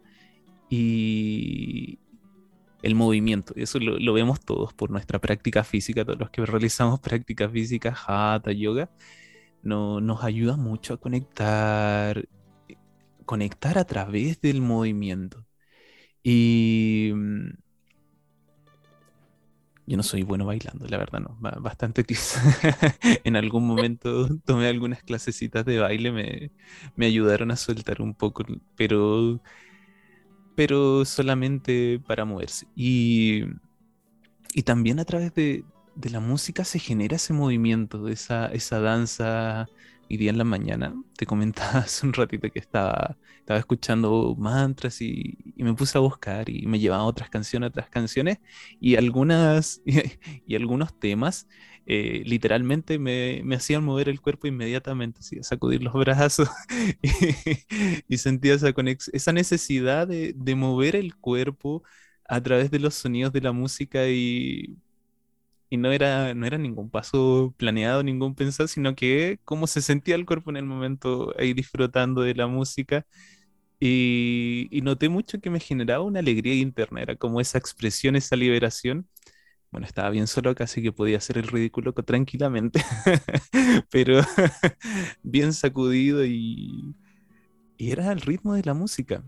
y, 0.69 1.99
el 2.85 2.95
movimiento. 2.95 3.53
Y 3.57 3.63
eso 3.63 3.79
lo, 3.79 4.13
vemos 4.13 4.39
todos 4.41 4.73
por 4.73 4.91
nuestra 4.91 5.19
práctica 5.19 5.63
física, 5.63 6.05
todos 6.05 6.19
los 6.19 6.29
que 6.29 6.45
realizamos 6.45 6.99
práctica 7.01 7.49
física, 7.49 7.95
hatha, 8.07 8.51
yoga, 8.51 8.89
no, 9.63 10.01
nos 10.01 10.23
ayuda 10.23 10.57
mucho 10.57 10.93
a 10.95 10.97
conectar, 10.97 12.27
conectar 13.25 13.77
a 13.79 13.85
través 13.85 14.41
del 14.41 14.61
movimiento. 14.61 15.45
Y 16.23 17.11
mm, 17.15 17.49
yo 19.87 19.97
no 19.97 20.03
soy 20.03 20.23
bueno 20.23 20.45
bailando, 20.45 20.87
la 20.87 20.97
verdad 20.97 21.19
no, 21.21 21.37
bastante 21.61 22.05
en 23.23 23.35
algún 23.35 23.67
momento 23.67 24.27
tomé 24.45 24.67
algunas 24.67 25.03
clasecitas 25.03 25.65
de 25.65 25.79
baile, 25.79 26.11
me, 26.11 26.51
me 26.95 27.05
ayudaron 27.07 27.51
a 27.51 27.55
soltar 27.55 28.01
un 28.01 28.15
poco, 28.15 28.45
pero 28.75 29.41
pero 30.55 31.05
solamente 31.05 31.99
para 32.05 32.25
moverse. 32.25 32.67
Y, 32.75 33.43
y 34.53 34.63
también 34.63 34.99
a 34.99 35.05
través 35.05 35.33
de, 35.33 35.65
de, 35.95 36.09
la 36.09 36.19
música 36.19 36.63
se 36.63 36.79
genera 36.79 37.17
ese 37.17 37.33
movimiento, 37.33 38.07
esa, 38.07 38.47
esa 38.47 38.79
danza. 38.79 39.67
Y 40.07 40.17
día 40.17 40.29
en 40.29 40.37
la 40.37 40.43
mañana 40.43 40.93
te 41.17 41.25
comentaba 41.25 41.79
hace 41.79 42.05
un 42.05 42.13
ratito 42.13 42.51
que 42.51 42.59
estaba, 42.59 43.17
estaba 43.39 43.59
escuchando 43.59 44.35
mantras 44.37 45.01
y, 45.01 45.35
y, 45.55 45.63
me 45.63 45.73
puse 45.73 45.97
a 45.97 46.01
buscar 46.01 46.47
y 46.47 46.67
me 46.67 46.79
llevaba 46.79 47.05
otras 47.05 47.29
canciones, 47.31 47.69
otras 47.69 47.89
canciones 47.89 48.37
y 48.79 48.97
algunas 48.97 49.81
y 50.47 50.55
algunos 50.55 50.99
temas 50.99 51.47
eh, 51.87 52.23
literalmente 52.25 52.97
me, 52.97 53.43
hacían 53.55 53.83
mover 53.83 54.09
el 54.09 54.19
cuerpo 54.21 54.47
inmediatamente, 54.47 55.21
sacudir 55.43 55.83
los 55.83 55.93
brazos 55.93 56.49
y, 58.07 58.17
sentía 58.17 58.55
esa, 58.55 58.73
esa 59.13 59.33
necesidad 59.33 60.07
de, 60.07 60.33
mover 60.55 60.95
el 60.95 61.15
cuerpo 61.15 61.83
a 62.27 62.41
través 62.41 62.71
de 62.71 62.79
los 62.79 62.95
sonidos 62.95 63.33
de 63.33 63.41
la 63.41 63.51
música 63.51 64.07
y, 64.09 64.77
no, 65.71 65.91
era, 65.91 66.33
no 66.33 66.45
era 66.45 66.57
ningún 66.57 66.89
paso 66.89 67.53
planeado, 67.57 68.01
ningún 68.03 68.33
pensado, 68.35 68.67
sino 68.67 68.95
que 68.95 69.39
cómo 69.43 69.67
se 69.67 69.81
sentía 69.81 70.15
el 70.15 70.25
cuerpo 70.25 70.49
en 70.49 70.57
el 70.57 70.65
momento 70.65 71.33
ahí 71.37 71.53
disfrutando 71.53 72.21
de 72.21 72.33
la 72.35 72.47
música. 72.47 73.05
Y, 73.79 74.67
y 74.71 74.81
noté 74.81 75.09
mucho 75.09 75.39
que 75.41 75.49
me 75.49 75.59
generaba 75.59 76.03
una 76.03 76.19
alegría 76.19 76.55
interna, 76.55 77.01
era 77.01 77.15
como 77.17 77.41
esa 77.41 77.57
expresión, 77.57 78.15
esa 78.15 78.35
liberación 78.37 79.07
bueno, 79.75 79.87
estaba 79.87 80.09
bien 80.09 80.25
solo, 80.25 80.55
casi 80.55 80.81
que 80.81 80.93
podía 80.93 81.17
hacer 81.17 81.37
el 81.37 81.49
ridículo 81.49 81.91
tranquilamente, 81.91 82.81
pero 83.91 84.21
bien 85.21 85.51
sacudido 85.51 86.25
y, 86.25 86.95
era 87.77 88.13
el 88.13 88.21
ritmo 88.21 88.53
de 88.53 88.63
la 88.63 88.73
música. 88.73 89.21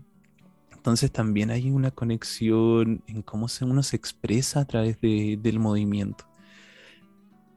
Entonces 0.72 1.12
también 1.12 1.50
hay 1.50 1.70
una 1.70 1.90
conexión 1.90 3.04
en 3.06 3.20
cómo 3.20 3.46
uno 3.60 3.82
se 3.82 3.96
expresa 3.96 4.60
a 4.60 4.64
través 4.64 4.98
del 5.02 5.58
movimiento. 5.58 6.24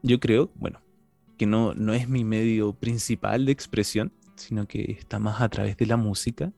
Yo 0.02 0.20
creo, 0.20 0.52
bueno, 0.56 0.82
que 1.38 1.46
no, 1.46 1.72
no 1.72 1.94
es 1.94 2.10
mi 2.10 2.24
medio 2.24 2.74
principal 2.74 3.46
de 3.46 3.52
expresión, 3.52 4.12
sino 4.36 4.68
que 4.68 4.98
está 5.00 5.18
más 5.18 5.40
a 5.40 5.48
través 5.48 5.78
de 5.78 5.86
la 5.86 5.96
música 5.96 6.52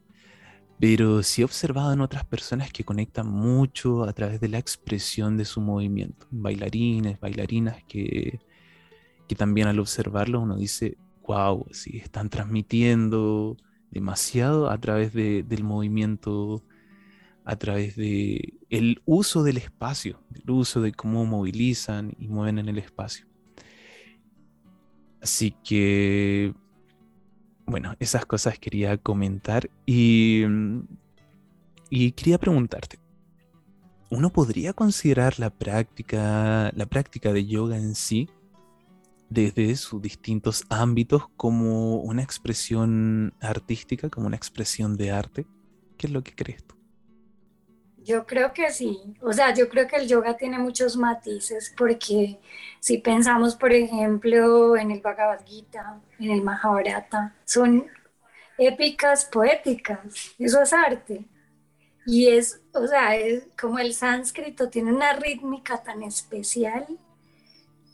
pero 0.79 1.23
sí 1.23 1.43
he 1.43 1.45
observado 1.45 1.93
en 1.93 2.01
otras 2.01 2.25
personas 2.25 2.73
que 2.73 2.85
conectan 2.85 3.29
mucho 3.29 4.05
a 4.05 4.13
través 4.13 4.41
de 4.41 4.49
la 4.49 4.59
expresión 4.59 5.37
de 5.37 5.45
su 5.45 5.61
movimiento. 5.61 6.27
Bailarines, 6.31 7.21
bailarinas 7.21 7.83
que, 7.89 8.41
que 9.29 9.35
también 9.35 9.69
al 9.69 9.81
observarlo 9.81 10.41
uno 10.41 10.57
dice, 10.57 10.99
wow, 11.27 11.67
sí, 11.73 11.99
están 11.99 12.29
transmitiendo 12.29 13.57
demasiado 13.91 14.71
a 14.71 14.79
través 14.79 15.13
del 15.15 15.65
movimiento, 15.65 16.65
a 17.45 17.57
través 17.57 17.97
de 17.97 18.55
uso 19.05 19.45
del 19.45 19.57
espacio, 19.59 20.21
el 20.35 20.51
uso 20.51 20.83
de 20.83 20.93
cómo 20.93 21.25
movilizan 21.25 22.15
y 22.19 22.29
mueven 22.29 22.59
en 22.59 22.69
el 22.69 22.79
espacio. 22.79 23.27
Así 25.23 25.55
que, 25.65 26.53
bueno, 27.67 27.95
esas 27.99 28.27
cosas 28.27 28.59
quería 28.59 28.97
comentar 28.99 29.71
y, 29.87 30.45
y 31.91 32.13
quería 32.13 32.39
preguntarte, 32.39 32.99
¿uno 34.11 34.31
podría 34.31 34.73
considerar 34.73 35.39
la 35.39 35.51
práctica, 35.51 36.71
la 36.75 36.87
práctica 36.87 37.33
de 37.33 37.47
yoga 37.47 37.77
en 37.77 37.95
sí 37.95 38.29
desde 39.31 39.75
sus 39.77 40.01
distintos 40.01 40.65
ámbitos 40.69 41.25
como 41.37 41.97
una 41.97 42.23
expresión 42.23 43.35
artística, 43.41 44.11
como 44.11 44.27
una 44.27 44.37
expresión 44.37 44.97
de 44.97 45.11
arte? 45.11 45.47
¿Qué 45.97 46.07
es 46.07 46.13
lo 46.13 46.23
que 46.23 46.35
crees 46.35 46.65
tú? 46.65 46.75
Yo 48.05 48.27
creo 48.27 48.53
que 48.53 48.71
sí, 48.71 49.17
o 49.23 49.33
sea, 49.33 49.55
yo 49.55 49.69
creo 49.69 49.87
que 49.89 49.97
el 49.97 50.07
yoga 50.07 50.37
tiene 50.37 50.59
muchos 50.59 50.97
matices 50.97 51.73
porque 51.75 52.39
si 52.79 52.99
pensamos, 52.99 53.57
por 53.57 53.73
ejemplo, 53.73 54.77
en 54.77 54.91
el 54.91 55.01
Bhagavad 55.01 55.41
Gita, 55.47 56.01
en 56.19 56.31
el 56.31 56.43
Mahabharata, 56.43 57.35
son 57.47 57.87
épicas 58.59 59.25
poéticas, 59.25 60.35
eso 60.39 60.61
es 60.63 60.73
arte. 60.75 61.25
Y 62.07 62.29
es, 62.29 62.61
o 62.75 62.87
sea, 62.87 63.17
es 63.17 63.45
como 63.59 63.79
el 63.79 63.95
sánscrito 63.95 64.69
tiene 64.69 64.93
una 64.93 65.15
rítmica 65.15 65.83
tan 65.83 66.03
especial, 66.03 66.87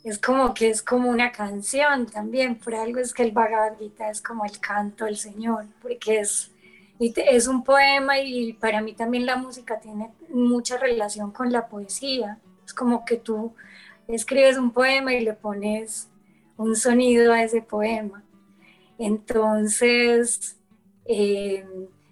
es 0.03 0.19
como 0.19 0.53
que 0.53 0.69
es 0.69 0.81
como 0.81 1.09
una 1.09 1.31
canción 1.31 2.05
también, 2.07 2.55
por 2.59 2.75
algo 2.75 2.99
es 2.99 3.13
que 3.13 3.23
el 3.23 3.31
Bhagavad 3.31 3.77
Gita 3.77 4.09
es 4.09 4.21
como 4.21 4.43
el 4.43 4.59
canto 4.59 5.05
del 5.05 5.15
Señor, 5.15 5.67
porque 5.81 6.19
es 6.19 6.51
es 7.01 7.47
un 7.47 7.63
poema 7.63 8.19
y 8.19 8.53
para 8.53 8.81
mí 8.81 8.93
también 8.93 9.25
la 9.25 9.35
música 9.35 9.79
tiene 9.79 10.11
mucha 10.29 10.77
relación 10.77 11.31
con 11.31 11.51
la 11.51 11.67
poesía. 11.67 12.39
Es 12.65 12.73
como 12.73 13.05
que 13.05 13.17
tú 13.17 13.55
escribes 14.07 14.57
un 14.57 14.71
poema 14.71 15.13
y 15.13 15.21
le 15.21 15.33
pones 15.33 16.09
un 16.57 16.75
sonido 16.75 17.33
a 17.33 17.43
ese 17.43 17.61
poema. 17.61 18.23
Entonces, 18.99 20.57
eh, 21.05 21.65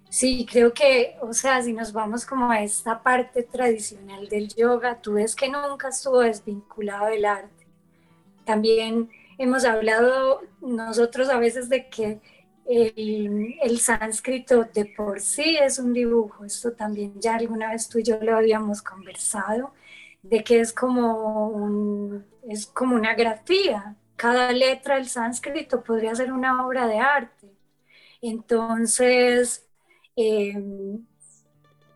sí, 0.09 0.47
creo 0.49 0.73
que, 0.73 1.17
o 1.21 1.33
sea, 1.33 1.61
si 1.61 1.71
nos 1.73 1.93
vamos 1.93 2.25
como 2.25 2.49
a 2.49 2.63
esta 2.63 3.03
parte 3.03 3.43
tradicional 3.43 4.27
del 4.27 4.47
yoga, 4.55 4.99
tú 5.01 5.13
ves 5.13 5.35
que 5.35 5.49
nunca 5.49 5.89
estuvo 5.89 6.21
desvinculado 6.21 7.07
del 7.07 7.25
arte. 7.25 7.67
También 8.43 9.09
hemos 9.37 9.65
hablado 9.65 10.41
nosotros 10.61 11.29
a 11.29 11.37
veces 11.37 11.69
de 11.69 11.89
que 11.89 12.19
el, 12.69 13.79
sánscrito 13.79 14.63
de 14.63 14.85
por 14.85 15.19
sí 15.21 15.57
es 15.57 15.79
un 15.79 15.91
dibujo, 15.93 16.45
esto 16.45 16.73
también 16.73 17.19
ya 17.19 17.35
alguna 17.35 17.71
vez 17.71 17.89
tú 17.89 17.99
y 17.99 18.03
yo 18.03 18.19
lo 18.21 18.37
habíamos 18.37 18.81
conversado, 18.81 19.73
de 20.21 20.43
que 20.43 20.59
es 20.59 20.71
como, 20.73 22.21
es 22.47 22.67
como 22.67 22.95
una 22.95 23.15
grafía, 23.15 23.95
cada 24.15 24.51
letra 24.51 24.95
del 24.95 25.07
sánscrito 25.09 25.83
podría 25.83 26.13
ser 26.13 26.31
una 26.31 26.65
obra 26.65 26.87
de 26.87 26.99
arte. 26.99 27.47
Entonces, 28.21 29.67
em, 30.15 31.05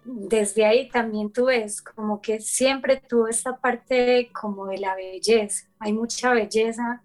desde 0.06 0.66
ahí 0.66 0.90
también 0.90 1.32
tú 1.32 1.46
ves 1.46 1.82
como 1.82 2.22
que 2.22 2.40
siempre 2.40 2.98
tuvo 2.98 3.28
esta 3.28 3.58
parte 3.58 4.32
como 4.34 4.68
de 4.68 4.80
la 4.80 4.96
belleza, 4.96 5.68
hay 5.80 5.94
mucha 5.94 6.34
belleza 6.34 7.02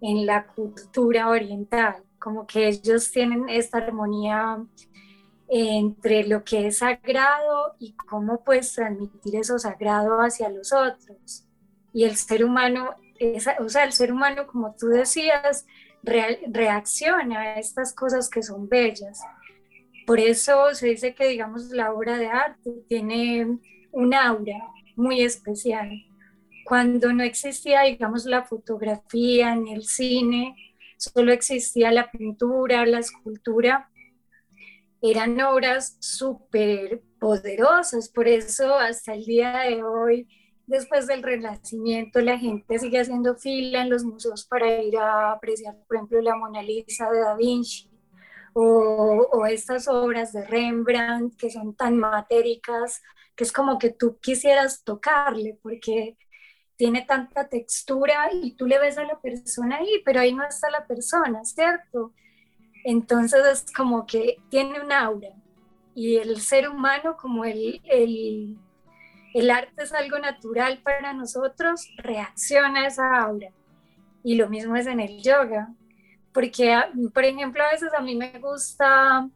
en 0.00 0.26
la 0.26 0.46
cultura 0.46 1.28
oriental 1.28 2.02
como 2.20 2.46
que 2.46 2.68
ellos 2.68 3.10
tienen 3.10 3.48
esta 3.48 3.78
armonía 3.78 4.62
entre 5.48 6.28
lo 6.28 6.44
que 6.44 6.68
es 6.68 6.78
sagrado 6.78 7.74
y 7.80 7.94
cómo 7.94 8.44
puedes 8.44 8.72
transmitir 8.72 9.36
eso 9.36 9.58
sagrado 9.58 10.20
hacia 10.20 10.48
los 10.48 10.72
otros. 10.72 11.44
Y 11.92 12.04
el 12.04 12.14
ser 12.14 12.44
humano, 12.44 12.94
o 13.58 13.68
sea, 13.68 13.84
el 13.84 13.92
ser 13.92 14.12
humano, 14.12 14.46
como 14.46 14.76
tú 14.78 14.86
decías, 14.86 15.66
reacciona 16.02 17.40
a 17.40 17.58
estas 17.58 17.92
cosas 17.92 18.30
que 18.30 18.42
son 18.42 18.68
bellas. 18.68 19.20
Por 20.06 20.20
eso 20.20 20.74
se 20.74 20.88
dice 20.88 21.14
que, 21.14 21.26
digamos, 21.26 21.70
la 21.70 21.92
obra 21.92 22.16
de 22.16 22.26
arte 22.26 22.70
tiene 22.88 23.58
un 23.90 24.14
aura 24.14 24.58
muy 24.94 25.22
especial. 25.22 25.90
Cuando 26.64 27.12
no 27.12 27.24
existía, 27.24 27.82
digamos, 27.82 28.24
la 28.24 28.44
fotografía 28.44 29.56
ni 29.56 29.72
el 29.72 29.82
cine, 29.82 30.54
solo 31.00 31.32
existía 31.32 31.90
la 31.90 32.10
pintura, 32.10 32.84
la 32.84 32.98
escultura, 32.98 33.90
eran 35.02 35.40
obras 35.40 35.96
súper 36.00 37.02
poderosas, 37.18 38.10
por 38.10 38.28
eso 38.28 38.74
hasta 38.74 39.14
el 39.14 39.24
día 39.24 39.60
de 39.60 39.82
hoy, 39.82 40.28
después 40.66 41.06
del 41.06 41.22
Renacimiento, 41.22 42.20
la 42.20 42.38
gente 42.38 42.78
sigue 42.78 43.00
haciendo 43.00 43.34
fila 43.34 43.82
en 43.82 43.90
los 43.90 44.04
museos 44.04 44.44
para 44.44 44.82
ir 44.82 44.98
a 44.98 45.32
apreciar, 45.32 45.76
por 45.88 45.96
ejemplo, 45.96 46.20
la 46.20 46.36
Mona 46.36 46.62
Lisa 46.62 47.10
de 47.10 47.20
Da 47.20 47.34
Vinci. 47.34 47.88
O, 48.52 49.46
estas 49.46 49.86
obras 49.86 50.32
de 50.32 50.44
Rembrandt 50.44 51.36
que 51.36 51.50
son 51.50 51.74
tan 51.76 51.96
matéricas 51.96 53.00
que 53.36 53.44
es 53.44 53.52
como 53.52 53.78
que 53.78 53.90
tú 53.90 54.18
quisieras 54.18 54.82
tocarle 54.82 55.56
porque 55.62 56.18
tiene 56.80 57.02
tanta 57.02 57.46
textura 57.46 58.30
y 58.32 58.52
tú 58.52 58.66
le 58.66 58.78
ves 58.78 58.96
a 58.96 59.04
la 59.04 59.20
persona 59.20 59.76
ahí, 59.76 60.00
pero 60.02 60.18
ahí 60.18 60.32
no 60.32 60.42
está 60.46 60.70
la 60.70 60.86
persona, 60.86 61.44
¿cierto? 61.44 62.14
Entonces 62.86 63.44
es 63.46 63.70
como 63.70 64.06
que 64.06 64.38
tiene 64.48 64.80
un 64.80 64.90
aura 64.90 65.28
y 65.94 66.16
el 66.16 66.40
ser 66.40 66.70
humano 66.70 67.18
como 67.18 67.44
el, 67.44 67.82
el, 67.84 68.56
el 69.34 69.50
arte 69.50 69.82
es 69.82 69.92
algo 69.92 70.18
natural 70.20 70.80
para 70.82 71.12
nosotros, 71.12 71.86
reacciona 71.98 72.84
a 72.84 72.86
esa 72.86 73.14
aura. 73.24 73.50
Y 74.24 74.36
lo 74.36 74.48
mismo 74.48 74.74
es 74.74 74.86
en 74.86 75.00
el 75.00 75.22
yoga, 75.22 75.68
porque, 76.32 76.80
por 77.12 77.26
ejemplo, 77.26 77.62
a 77.62 77.72
veces 77.72 77.92
a 77.92 78.00
mí 78.00 78.14
me 78.14 78.38
gusta 78.38 79.28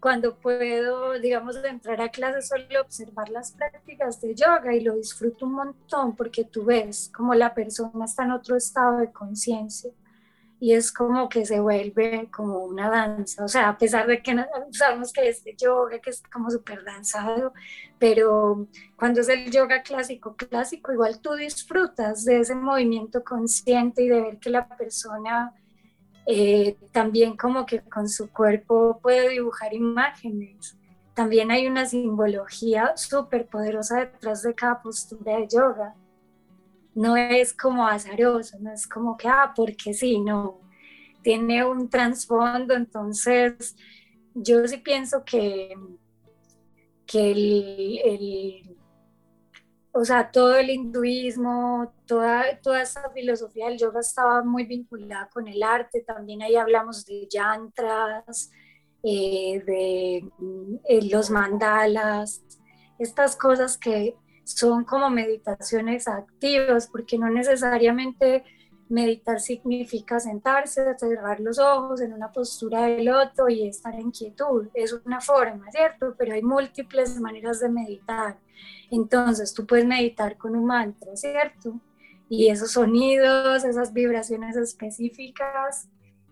cuando 0.00 0.36
puedo, 0.36 1.18
digamos, 1.18 1.56
entrar 1.64 2.00
a 2.00 2.08
clases, 2.08 2.48
solo 2.48 2.80
observar 2.80 3.28
las 3.30 3.52
prácticas 3.52 4.20
de 4.20 4.34
yoga 4.34 4.74
y 4.74 4.80
lo 4.80 4.94
disfruto 4.94 5.46
un 5.46 5.54
montón 5.54 6.14
porque 6.14 6.44
tú 6.44 6.64
ves 6.64 7.10
como 7.14 7.34
la 7.34 7.54
persona 7.54 8.04
está 8.04 8.24
en 8.24 8.32
otro 8.32 8.56
estado 8.56 8.98
de 8.98 9.12
conciencia 9.12 9.90
y 10.58 10.72
es 10.72 10.90
como 10.90 11.28
que 11.28 11.44
se 11.44 11.60
vuelve 11.60 12.30
como 12.30 12.64
una 12.64 12.88
danza, 12.88 13.44
o 13.44 13.48
sea, 13.48 13.68
a 13.68 13.78
pesar 13.78 14.06
de 14.06 14.22
que 14.22 14.34
sabemos 14.72 15.12
que 15.12 15.28
es 15.28 15.44
de 15.44 15.54
yoga, 15.54 15.98
que 15.98 16.10
es 16.10 16.22
como 16.32 16.50
súper 16.50 16.82
danzado, 16.82 17.52
pero 17.98 18.66
cuando 18.96 19.20
es 19.20 19.28
el 19.28 19.50
yoga 19.50 19.82
clásico, 19.82 20.34
clásico, 20.34 20.92
igual 20.92 21.20
tú 21.20 21.34
disfrutas 21.34 22.24
de 22.24 22.40
ese 22.40 22.54
movimiento 22.54 23.22
consciente 23.22 24.02
y 24.02 24.08
de 24.08 24.20
ver 24.22 24.38
que 24.38 24.50
la 24.50 24.66
persona 24.66 25.52
eh, 26.26 26.76
también 26.90 27.36
como 27.36 27.64
que 27.64 27.80
con 27.80 28.08
su 28.08 28.30
cuerpo 28.30 28.98
puede 29.00 29.28
dibujar 29.30 29.72
imágenes. 29.72 30.76
También 31.14 31.50
hay 31.50 31.66
una 31.66 31.86
simbología 31.86 32.96
súper 32.96 33.46
poderosa 33.46 34.00
detrás 34.00 34.42
de 34.42 34.54
cada 34.54 34.82
postura 34.82 35.38
de 35.38 35.48
yoga. 35.48 35.94
No 36.94 37.16
es 37.16 37.52
como 37.52 37.86
azaroso, 37.86 38.58
no 38.58 38.72
es 38.72 38.86
como 38.86 39.16
que, 39.16 39.28
ah, 39.28 39.52
porque 39.54 39.94
sí, 39.94 40.18
no. 40.20 40.60
Tiene 41.22 41.64
un 41.64 41.88
trasfondo, 41.88 42.74
entonces 42.74 43.76
yo 44.34 44.66
sí 44.66 44.78
pienso 44.78 45.24
que, 45.24 45.74
que 47.06 47.30
el 48.04 48.65
o 49.96 50.04
sea, 50.04 50.30
todo 50.30 50.56
el 50.56 50.68
hinduismo, 50.68 51.90
toda, 52.06 52.60
toda 52.60 52.82
esa 52.82 53.08
filosofía 53.10 53.68
del 53.68 53.78
yoga 53.78 54.00
estaba 54.00 54.42
muy 54.44 54.64
vinculada 54.64 55.28
con 55.32 55.48
el 55.48 55.62
arte. 55.62 56.02
También 56.02 56.42
ahí 56.42 56.54
hablamos 56.54 57.06
de 57.06 57.26
yantras, 57.30 58.50
eh, 59.02 59.62
de 59.64 60.16
eh, 60.84 61.10
los 61.10 61.30
mandalas, 61.30 62.42
estas 62.98 63.36
cosas 63.36 63.78
que 63.78 64.14
son 64.44 64.84
como 64.84 65.08
meditaciones 65.08 66.08
activas, 66.08 66.88
porque 66.88 67.16
no 67.16 67.30
necesariamente 67.30 68.44
meditar 68.90 69.40
significa 69.40 70.20
sentarse, 70.20 70.94
cerrar 70.98 71.40
los 71.40 71.58
ojos 71.58 72.02
en 72.02 72.12
una 72.12 72.30
postura 72.32 72.82
de 72.82 73.02
loto 73.02 73.48
y 73.48 73.66
estar 73.66 73.94
en 73.94 74.10
quietud. 74.10 74.68
Es 74.74 74.92
una 74.92 75.22
forma, 75.22 75.70
¿cierto? 75.70 76.14
Pero 76.18 76.34
hay 76.34 76.42
múltiples 76.42 77.18
maneras 77.18 77.60
de 77.60 77.70
meditar. 77.70 78.36
Entonces 78.90 79.52
tú 79.52 79.66
puedes 79.66 79.86
meditar 79.86 80.36
con 80.36 80.56
un 80.56 80.66
mantra, 80.66 81.16
¿cierto? 81.16 81.80
Y 82.28 82.48
esos 82.48 82.72
sonidos, 82.72 83.64
esas 83.64 83.92
vibraciones 83.92 84.56
específicas 84.56 85.88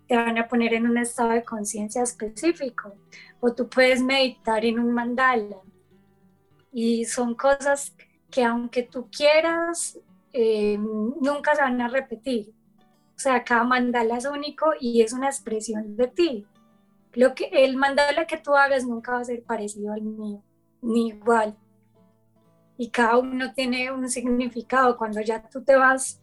te 0.08 0.16
van 0.16 0.36
a 0.38 0.48
poner 0.48 0.74
en 0.74 0.86
un 0.86 0.98
estado 0.98 1.30
de 1.30 1.44
conciencia 1.44 2.02
específico. 2.02 2.94
O 3.40 3.52
tú 3.54 3.68
puedes 3.68 4.02
meditar 4.02 4.64
en 4.64 4.78
un 4.78 4.92
mandala. 4.92 5.56
Y 6.72 7.04
son 7.04 7.34
cosas 7.34 7.94
que 8.30 8.44
aunque 8.44 8.82
tú 8.82 9.08
quieras, 9.10 9.98
eh, 10.32 10.76
nunca 10.78 11.54
se 11.54 11.62
van 11.62 11.80
a 11.80 11.88
repetir. 11.88 12.52
O 13.16 13.18
sea, 13.18 13.44
cada 13.44 13.64
mandala 13.64 14.16
es 14.18 14.26
único 14.26 14.72
y 14.80 15.02
es 15.02 15.12
una 15.12 15.28
expresión 15.28 15.96
de 15.96 16.08
ti. 16.08 16.46
Lo 17.12 17.34
que, 17.34 17.44
el 17.52 17.76
mandala 17.76 18.26
que 18.26 18.38
tú 18.38 18.56
hagas 18.56 18.84
nunca 18.84 19.12
va 19.12 19.20
a 19.20 19.24
ser 19.24 19.44
parecido 19.44 19.92
al 19.92 20.02
mío, 20.02 20.42
ni 20.82 21.08
igual 21.08 21.56
y 22.76 22.90
cada 22.90 23.18
uno 23.18 23.52
tiene 23.54 23.90
un 23.92 24.08
significado. 24.08 24.96
Cuando 24.96 25.20
ya 25.20 25.48
tú 25.48 25.62
te 25.62 25.76
vas 25.76 26.20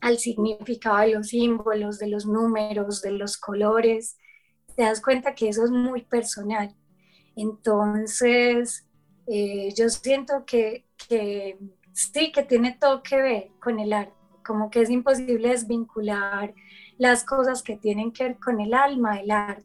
al 0.00 0.18
significado 0.18 0.98
de 0.98 1.14
los 1.14 1.28
símbolos, 1.28 1.98
de 1.98 2.08
los 2.08 2.26
números, 2.26 3.02
de 3.02 3.12
los 3.12 3.36
colores, 3.36 4.16
te 4.76 4.82
das 4.82 5.00
cuenta 5.00 5.34
que 5.34 5.48
eso 5.48 5.64
es 5.64 5.70
muy 5.70 6.02
personal. 6.02 6.74
Entonces, 7.36 8.86
eh, 9.26 9.72
yo 9.76 9.88
siento 9.88 10.44
que, 10.44 10.86
que 11.08 11.58
sí, 11.92 12.32
que 12.32 12.42
tiene 12.42 12.76
todo 12.80 13.02
que 13.02 13.16
ver 13.16 13.50
con 13.60 13.78
el 13.78 13.92
arte, 13.92 14.14
como 14.44 14.70
que 14.70 14.82
es 14.82 14.90
imposible 14.90 15.50
desvincular 15.50 16.54
las 16.98 17.24
cosas 17.24 17.62
que 17.62 17.76
tienen 17.76 18.12
que 18.12 18.24
ver 18.24 18.38
con 18.38 18.60
el 18.60 18.74
alma 18.74 19.16
del 19.16 19.30
arte. 19.30 19.64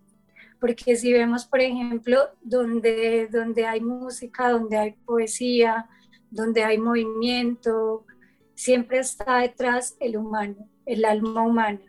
Porque 0.60 0.96
si 0.96 1.14
vemos, 1.14 1.46
por 1.46 1.62
ejemplo, 1.62 2.30
donde, 2.42 3.28
donde 3.32 3.68
hay 3.68 3.82
música, 3.82 4.50
donde 4.50 4.78
hay 4.78 4.92
poesía, 4.92 5.88
donde 6.30 6.64
hay 6.64 6.78
movimiento, 6.78 8.06
siempre 8.56 9.00
está 9.00 9.40
detrás 9.40 9.96
el 10.00 10.18
humano, 10.18 10.70
el 10.86 11.06
alma 11.06 11.44
humana. 11.44 11.82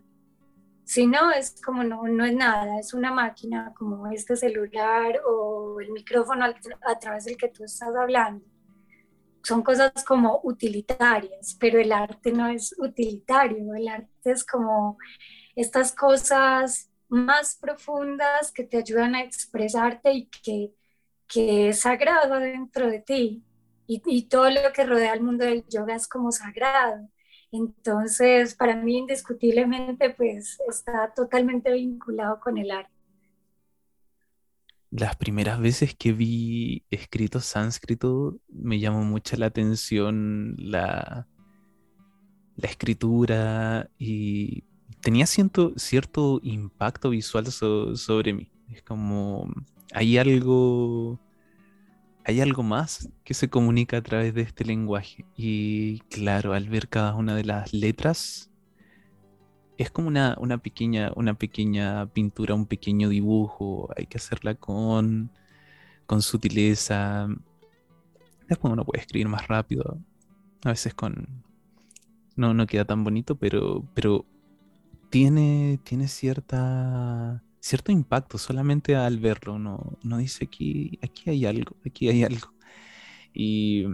Si 0.84 1.06
no, 1.06 1.30
es 1.32 1.60
como 1.60 1.84
no, 1.84 2.04
no 2.04 2.24
es 2.24 2.34
nada, 2.34 2.78
es 2.78 2.94
una 2.94 3.12
máquina 3.12 3.74
como 3.76 4.06
este 4.08 4.36
celular 4.36 5.20
o 5.26 5.80
el 5.80 5.90
micrófono 5.92 6.44
a 6.46 6.98
través 6.98 7.24
del 7.24 7.36
que 7.36 7.48
tú 7.48 7.64
estás 7.64 7.94
hablando. 7.94 8.44
Son 9.42 9.62
cosas 9.62 9.92
como 10.04 10.40
utilitarias, 10.44 11.56
pero 11.58 11.78
el 11.78 11.92
arte 11.92 12.32
no 12.32 12.48
es 12.48 12.74
utilitario, 12.78 13.74
el 13.74 13.88
arte 13.88 14.30
es 14.30 14.44
como 14.44 14.98
estas 15.54 15.92
cosas 15.92 16.90
más 17.08 17.56
profundas 17.56 18.52
que 18.52 18.64
te 18.64 18.78
ayudan 18.78 19.14
a 19.14 19.22
expresarte 19.22 20.12
y 20.12 20.26
que, 20.26 20.74
que 21.26 21.70
es 21.70 21.80
sagrado 21.80 22.38
dentro 22.38 22.90
de 22.90 23.00
ti 23.00 23.44
y, 23.88 24.22
todo 24.28 24.50
lo 24.50 24.60
que 24.74 24.84
rodea 24.84 25.14
el 25.14 25.22
mundo 25.22 25.46
del 25.46 25.64
yoga 25.68 25.96
es 25.96 26.06
como 26.06 26.30
sagrado. 26.30 27.08
Entonces, 27.50 28.54
para 28.54 28.76
mí 28.76 28.98
indiscutiblemente, 28.98 30.10
pues 30.10 30.58
está 30.68 31.12
totalmente 31.16 31.72
vinculado 31.72 32.38
con 32.38 32.58
el 32.58 32.70
arte. 32.70 32.92
Las 34.90 35.16
primeras 35.16 35.58
veces 35.58 35.94
que 35.94 36.12
vi 36.12 36.84
escrito 36.90 37.40
sánscrito 37.40 38.38
me 38.48 38.78
llamó 38.78 39.04
mucho 39.04 39.36
la 39.36 39.46
atención 39.46 40.54
la, 40.58 41.26
la 42.56 42.68
escritura 42.68 43.90
y 43.98 44.64
tenía 45.00 45.26
cierto, 45.26 45.72
cierto 45.76 46.40
impacto 46.42 47.10
visual 47.10 47.46
sobre 47.46 48.34
mí. 48.34 48.50
Es 48.70 48.82
como, 48.82 49.50
hay 49.94 50.18
algo 50.18 51.18
hay 52.28 52.42
algo 52.42 52.62
más 52.62 53.08
que 53.24 53.32
se 53.32 53.48
comunica 53.48 53.96
a 53.96 54.02
través 54.02 54.34
de 54.34 54.42
este 54.42 54.62
lenguaje. 54.66 55.24
Y 55.34 56.00
claro, 56.10 56.52
al 56.52 56.68
ver 56.68 56.88
cada 56.90 57.14
una 57.14 57.34
de 57.34 57.42
las 57.42 57.72
letras, 57.72 58.50
es 59.78 59.90
como 59.90 60.08
una, 60.08 60.36
pequeña, 60.62 61.10
una 61.16 61.32
pequeña 61.32 62.04
pintura, 62.12 62.54
un 62.54 62.66
pequeño 62.66 63.08
dibujo. 63.08 63.88
Hay 63.96 64.04
que 64.04 64.18
hacerla 64.18 64.56
con, 64.56 65.32
con 66.04 66.20
sutileza. 66.20 67.28
Después 68.46 68.72
uno 68.74 68.84
puede 68.84 69.00
escribir 69.00 69.28
más 69.28 69.48
rápido. 69.48 69.98
A 70.64 70.68
veces 70.68 70.92
con. 70.92 71.42
No, 72.36 72.52
no 72.52 72.66
queda 72.66 72.84
tan 72.84 73.04
bonito, 73.04 73.36
pero, 73.36 73.88
pero 73.94 74.26
tiene, 75.08 75.80
tiene 75.82 76.08
cierta 76.08 77.42
cierto 77.60 77.92
impacto 77.92 78.38
solamente 78.38 78.96
al 78.96 79.18
verlo. 79.18 79.54
Uno, 79.54 79.98
dice 80.18 80.44
aquí, 80.44 80.98
aquí 81.02 81.30
hay 81.30 81.46
algo, 81.46 81.76
aquí 81.86 82.08
hay 82.08 82.24
algo. 82.24 82.52
Y 83.34 83.86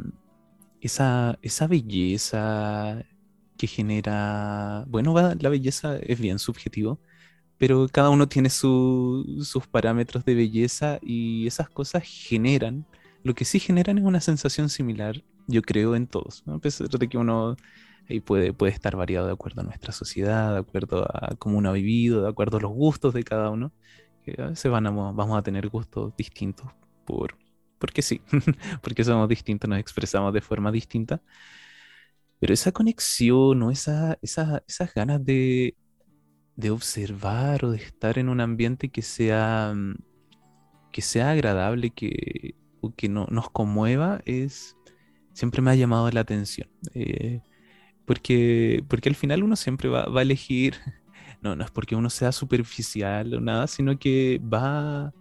esa, 0.81 1.39
esa 1.43 1.67
belleza 1.67 3.05
que 3.57 3.67
genera, 3.67 4.85
bueno, 4.89 5.15
la 5.15 5.49
belleza 5.49 5.97
es 5.99 6.21
bien 6.21 6.39
subjetivo, 6.39 7.01
pero 7.59 7.89
cada 7.89 8.11
uno 8.11 8.29
tiene 8.29 8.51
sus 8.51 9.67
parámetros 9.71 10.25
de 10.25 10.35
belleza 10.35 10.99
y 11.03 11.47
esas 11.47 11.69
cosas 11.69 12.03
generan, 12.05 12.87
lo 13.23 13.35
que 13.35 13.45
sí 13.45 13.61
generan 13.61 13.99
es 13.99 14.05
una 14.05 14.21
sensación 14.21 14.69
similar, 14.69 15.23
yo 15.47 15.63
creo, 15.63 15.95
en 15.97 16.07
todos, 16.07 16.43
a 16.47 16.59
pesar 16.59 16.89
de 16.89 17.09
que 17.09 17.19
uno 17.19 17.57
y 18.09 18.21
puede, 18.21 18.53
puede 18.53 18.73
estar 18.73 18.97
variado 18.97 19.27
de 19.27 19.33
acuerdo 19.33 19.63
a 19.63 19.65
nuestra 19.65 19.93
sociedad, 19.93 20.53
de 20.53 20.61
acuerdo 20.61 21.05
a 21.05 21.35
cómo 21.39 21.59
uno 21.59 21.71
ha 21.71 21.73
vivido, 21.73 22.23
de 22.23 22.29
acuerdo 22.29 22.59
a 22.59 22.61
los 22.61 22.73
gustos 22.73 23.15
de 23.15 23.25
cada 23.25 23.51
uno. 23.51 23.73
Que 24.25 24.41
a 24.41 24.49
veces 24.49 24.71
van 24.71 24.85
vamos 24.85 25.39
a 25.39 25.43
tener 25.43 25.69
gustos 25.69 26.15
distintos 26.17 26.67
por, 27.05 27.37
porque 27.79 28.03
sí, 28.03 28.21
porque 28.83 29.05
somos 29.05 29.29
distintos, 29.29 29.69
nos 29.69 29.79
expresamos 29.79 30.33
de 30.33 30.41
forma 30.41 30.71
distinta. 30.73 31.23
Pero 32.39 32.53
esa 32.55 32.73
conexión 32.73 33.63
o 33.63 33.71
esa, 33.71 34.19
esa, 34.23 34.63
esas 34.67 34.93
ganas 34.95 35.25
de, 35.25 35.77
de 36.57 36.71
observar 36.71 37.65
o 37.65 37.71
de 37.71 37.79
estar 37.79 38.19
en 38.19 38.29
un 38.29 38.41
ambiente 38.41 38.91
que 38.91 39.03
sea, 39.03 39.75
que 40.93 41.03
sea 41.03 41.31
agradable, 41.31 41.91
que, 41.91 42.57
o 42.81 42.95
que 42.95 43.09
no, 43.09 43.27
nos 43.31 43.51
conmueva, 43.51 44.21
es, 44.27 44.77
siempre 45.33 45.63
me 45.63 45.71
ha 45.71 45.75
llamado 45.75 46.11
la 46.11 46.21
atención. 46.21 46.69
Eh, 46.95 47.41
porque, 48.07 48.85
porque 48.89 49.09
al 49.09 49.15
final 49.15 49.43
uno 49.43 49.57
siempre 49.57 49.89
va, 49.89 50.05
a 50.05 50.23
elegir, 50.23 50.75
no, 51.43 51.57
no 51.57 51.65
es 51.65 51.71
porque 51.71 51.97
uno 51.97 52.11
sea 52.11 52.33
superficial 52.33 53.35
o 53.35 53.41
nada, 53.41 53.67
sino 53.67 53.99
que 53.99 54.41
va, 54.41 55.13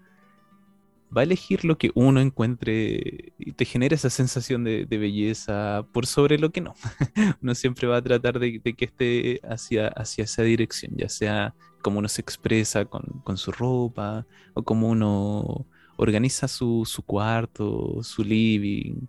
va 1.15 1.21
a 1.21 1.23
elegir 1.23 1.63
lo 1.65 1.77
que 1.77 1.91
uno 1.95 2.19
encuentre 2.19 3.33
y 3.37 3.53
te 3.53 3.65
genera 3.65 3.95
esa 3.95 4.09
sensación 4.09 4.63
de, 4.63 4.85
belleza 4.85 5.85
por 5.93 6.05
sobre 6.05 6.37
lo 6.37 6.51
que 6.51 6.61
no. 6.61 6.73
uno 7.41 7.55
siempre 7.55 7.87
va 7.87 7.97
a 7.97 8.01
tratar 8.01 8.39
de, 8.39 8.61
que 8.61 8.85
esté 8.85 9.39
hacia, 9.47 9.87
hacia 9.89 10.25
esa 10.25 10.43
dirección, 10.43 10.93
ya 10.95 11.09
sea 11.09 11.55
como 11.81 11.99
uno 11.99 12.07
se 12.07 12.21
expresa 12.21 12.85
con, 12.85 13.37
su 13.37 13.51
ropa 13.51 14.25
o 14.53 14.63
como 14.63 14.89
uno 14.89 15.65
organiza 15.97 16.47
su, 16.47 16.85
cuarto, 17.05 18.01
su 18.01 18.23
living, 18.23 19.07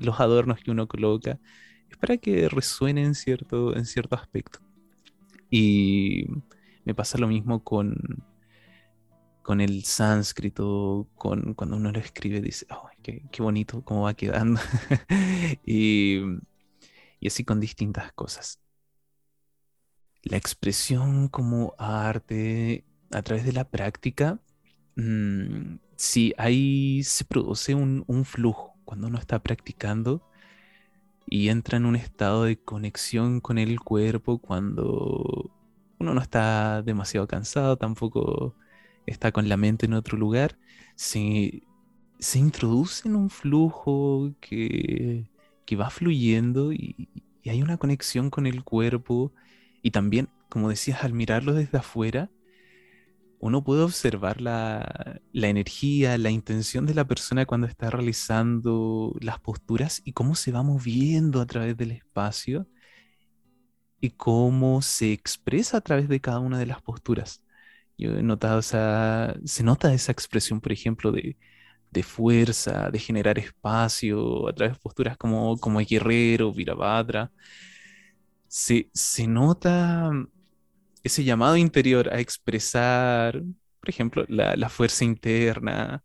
los 0.00 0.20
adornos 0.20 0.60
que 0.60 0.70
uno 0.70 0.86
coloca 0.86 1.38
es 1.92 1.96
para 1.98 2.16
que 2.16 2.48
resuene 2.48 3.04
en 3.04 3.14
cierto, 3.14 3.76
en 3.76 3.86
cierto 3.86 4.16
aspecto. 4.16 4.60
Y 5.50 6.26
me 6.84 6.94
pasa 6.94 7.18
lo 7.18 7.28
mismo 7.28 7.62
con, 7.62 8.24
con 9.42 9.60
el 9.60 9.84
sánscrito, 9.84 11.08
con, 11.16 11.54
cuando 11.54 11.76
uno 11.76 11.92
lo 11.92 11.98
escribe, 11.98 12.40
dice, 12.40 12.66
qué, 13.02 13.42
bonito, 13.42 13.82
cómo 13.82 14.02
va 14.02 14.14
quedando. 14.14 14.60
y, 15.66 16.20
así 17.24 17.44
con 17.44 17.60
distintas 17.60 18.12
cosas. 18.12 18.60
La 20.22 20.36
expresión 20.36 21.28
como 21.28 21.74
arte 21.78 22.84
a 23.10 23.22
través 23.22 23.44
de 23.44 23.52
la 23.52 23.68
práctica, 23.68 24.40
mm, 24.96 25.76
sí, 25.96 26.32
ahí 26.38 27.02
se 27.02 27.24
produce 27.24 27.74
un, 27.74 28.24
flujo 28.24 28.74
cuando 28.84 29.08
uno 29.08 29.18
está 29.18 29.42
practicando 29.42 30.22
y 31.26 31.48
entra 31.48 31.76
en 31.78 31.86
un 31.86 31.96
estado 31.96 32.44
de 32.44 32.58
conexión 32.58 33.40
con 33.40 33.58
el 33.58 33.80
cuerpo 33.80 34.38
cuando 34.38 35.50
uno 35.98 36.14
no 36.14 36.20
está 36.20 36.82
demasiado 36.82 37.26
cansado, 37.28 37.76
tampoco 37.76 38.54
está 39.06 39.32
con 39.32 39.48
la 39.48 39.56
mente 39.56 39.86
en 39.86 39.94
otro 39.94 40.18
lugar, 40.18 40.58
se, 40.96 41.62
se 42.18 42.38
introduce 42.38 43.08
en 43.08 43.16
un 43.16 43.30
flujo 43.30 44.34
que, 44.40 45.28
que 45.66 45.76
va 45.76 45.90
fluyendo 45.90 46.72
y, 46.72 47.08
y 47.42 47.50
hay 47.50 47.62
una 47.62 47.76
conexión 47.76 48.30
con 48.30 48.46
el 48.46 48.64
cuerpo. 48.64 49.32
Y 49.82 49.90
también, 49.90 50.28
como 50.48 50.68
decías, 50.68 51.04
al 51.04 51.12
mirarlo 51.12 51.54
desde 51.54 51.78
afuera, 51.78 52.30
uno 53.42 53.64
puede 53.64 53.82
observar 53.82 54.40
la, 54.40 55.20
energía, 55.32 56.16
la 56.16 56.30
intención 56.30 56.86
de 56.86 56.94
la 56.94 57.04
persona 57.06 57.44
cuando 57.44 57.66
está 57.66 57.90
realizando 57.90 59.16
las 59.20 59.40
posturas 59.40 60.00
y 60.04 60.12
cómo 60.12 60.36
se 60.36 60.52
va 60.52 60.62
moviendo 60.62 61.40
a 61.40 61.46
través 61.46 61.76
del 61.76 61.90
espacio 61.90 62.68
y 64.00 64.10
cómo 64.10 64.80
se 64.82 65.12
expresa 65.12 65.78
a 65.78 65.80
través 65.80 66.08
de 66.08 66.20
cada 66.20 66.38
una 66.38 66.58
de 66.58 66.66
las 66.66 66.82
posturas. 66.82 67.42
Yo 67.98 68.12
he 68.16 68.22
notado 68.22 68.62
se 68.62 69.62
nota 69.64 69.92
esa 69.92 70.12
expresión, 70.12 70.60
por 70.60 70.72
ejemplo, 70.72 71.10
de, 71.12 71.36
fuerza, 72.04 72.90
de 72.90 72.98
generar 73.00 73.38
espacio 73.40 74.48
a 74.48 74.52
través 74.54 74.74
de 74.74 74.80
posturas 74.80 75.16
como, 75.16 75.58
como 75.58 75.80
el 75.80 75.86
guerrero, 75.86 76.52
Virabhadra. 76.52 77.32
Se, 78.46 78.88
se 78.94 79.26
nota 79.26 80.12
ese 81.02 81.24
llamado 81.24 81.56
interior 81.56 82.12
a 82.12 82.20
expresar, 82.20 83.42
por 83.80 83.88
ejemplo, 83.88 84.24
la, 84.28 84.68
fuerza 84.68 85.04
interna 85.04 86.04